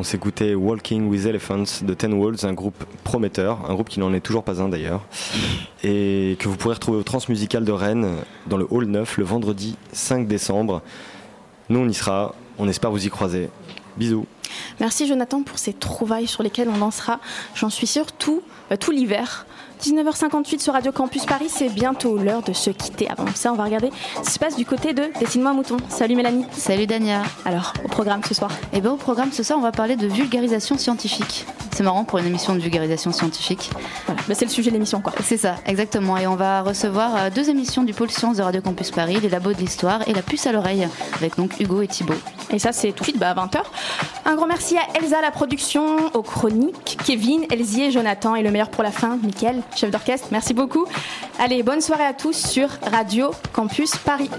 on 0.00 0.02
s'écoutait 0.02 0.54
Walking 0.54 1.08
with 1.10 1.26
Elephants 1.26 1.82
de 1.82 1.92
Ten 1.92 2.14
Walls, 2.14 2.38
un 2.44 2.54
groupe 2.54 2.84
prometteur, 3.04 3.70
un 3.70 3.74
groupe 3.74 3.90
qui 3.90 4.00
n'en 4.00 4.14
est 4.14 4.20
toujours 4.20 4.42
pas 4.42 4.62
un 4.62 4.70
d'ailleurs, 4.70 5.02
et 5.84 6.38
que 6.38 6.48
vous 6.48 6.56
pourrez 6.56 6.72
retrouver 6.72 6.96
au 6.96 7.02
Transmusical 7.02 7.66
de 7.66 7.72
Rennes 7.72 8.08
dans 8.46 8.56
le 8.56 8.66
Hall 8.70 8.86
9 8.86 9.18
le 9.18 9.24
vendredi 9.24 9.76
5 9.92 10.26
décembre. 10.26 10.80
Nous, 11.68 11.80
on 11.80 11.86
y 11.86 11.92
sera, 11.92 12.34
on 12.58 12.66
espère 12.66 12.90
vous 12.90 13.06
y 13.06 13.10
croiser. 13.10 13.50
Bisous. 13.98 14.24
Merci 14.80 15.06
Jonathan 15.06 15.42
pour 15.42 15.58
ces 15.58 15.74
trouvailles 15.74 16.26
sur 16.26 16.42
lesquelles 16.42 16.70
on 16.70 16.78
dansera, 16.78 17.20
j'en 17.54 17.68
suis 17.68 17.86
sûre, 17.86 18.10
tout, 18.12 18.40
euh, 18.72 18.76
tout 18.78 18.92
l'hiver. 18.92 19.44
19h58 19.80 20.60
sur 20.60 20.74
Radio 20.74 20.92
Campus 20.92 21.24
Paris, 21.24 21.48
c'est 21.48 21.70
bientôt 21.70 22.18
l'heure 22.18 22.42
de 22.42 22.52
se 22.52 22.68
quitter. 22.68 23.08
Avant 23.08 23.24
ça, 23.34 23.50
on 23.50 23.56
va 23.56 23.64
regarder 23.64 23.90
ce 24.16 24.28
qui 24.28 24.32
se 24.32 24.38
passe 24.38 24.54
du 24.54 24.66
côté 24.66 24.92
de 24.92 25.04
Dessine-moi 25.18 25.52
un 25.52 25.54
mouton. 25.54 25.78
Salut 25.88 26.16
Mélanie. 26.16 26.44
Salut 26.52 26.86
Dania. 26.86 27.22
Alors, 27.46 27.72
au 27.82 27.88
programme 27.88 28.20
ce 28.28 28.34
soir 28.34 28.50
Eh 28.74 28.82
ben, 28.82 28.90
au 28.90 28.96
programme 28.96 29.32
ce 29.32 29.42
soir, 29.42 29.58
on 29.58 29.62
va 29.62 29.72
parler 29.72 29.96
de 29.96 30.06
vulgarisation 30.06 30.76
scientifique. 30.76 31.46
C'est 31.72 31.82
marrant 31.82 32.04
pour 32.04 32.18
une 32.18 32.26
émission 32.26 32.54
de 32.54 32.60
vulgarisation 32.60 33.10
scientifique. 33.10 33.70
Voilà, 34.04 34.20
bah, 34.28 34.34
c'est 34.34 34.44
le 34.44 34.50
sujet 34.50 34.70
de 34.70 34.74
l'émission 34.74 35.00
quoi. 35.00 35.14
C'est 35.24 35.38
ça, 35.38 35.54
exactement. 35.64 36.18
Et 36.18 36.26
on 36.26 36.36
va 36.36 36.60
recevoir 36.60 37.16
euh, 37.16 37.30
deux 37.30 37.48
émissions 37.48 37.82
du 37.82 37.94
pôle 37.94 38.10
sciences 38.10 38.36
de 38.36 38.42
Radio 38.42 38.60
Campus 38.60 38.90
Paris, 38.90 39.18
les 39.22 39.30
labos 39.30 39.54
de 39.54 39.60
l'histoire 39.60 40.06
et 40.06 40.12
la 40.12 40.20
puce 40.20 40.46
à 40.46 40.52
l'oreille, 40.52 40.86
avec 41.14 41.36
donc 41.36 41.58
Hugo 41.58 41.80
et 41.80 41.88
Thibaut. 41.88 42.12
Et 42.50 42.58
ça, 42.58 42.72
c'est 42.72 42.92
tout 42.92 42.98
de 42.98 43.04
suite 43.04 43.18
bah, 43.18 43.30
à 43.30 43.34
20h. 43.34 43.62
Un 44.26 44.34
grand 44.34 44.46
merci 44.46 44.76
à 44.76 44.82
Elsa, 44.98 45.20
la 45.22 45.30
production, 45.30 45.96
aux 46.14 46.22
chroniques, 46.22 46.98
Kevin, 47.04 47.46
Elzier, 47.50 47.90
Jonathan 47.90 48.34
et 48.34 48.42
le 48.42 48.50
meilleur 48.50 48.68
pour 48.68 48.82
la 48.82 48.90
fin, 48.90 49.16
Mickaël, 49.22 49.62
chef 49.76 49.90
d'orchestre. 49.90 50.28
Merci 50.30 50.54
beaucoup. 50.54 50.86
Allez, 51.38 51.62
bonne 51.62 51.80
soirée 51.80 52.06
à 52.06 52.14
tous 52.14 52.36
sur 52.36 52.68
Radio 52.90 53.30
Campus 53.52 53.96
Paris. 53.96 54.30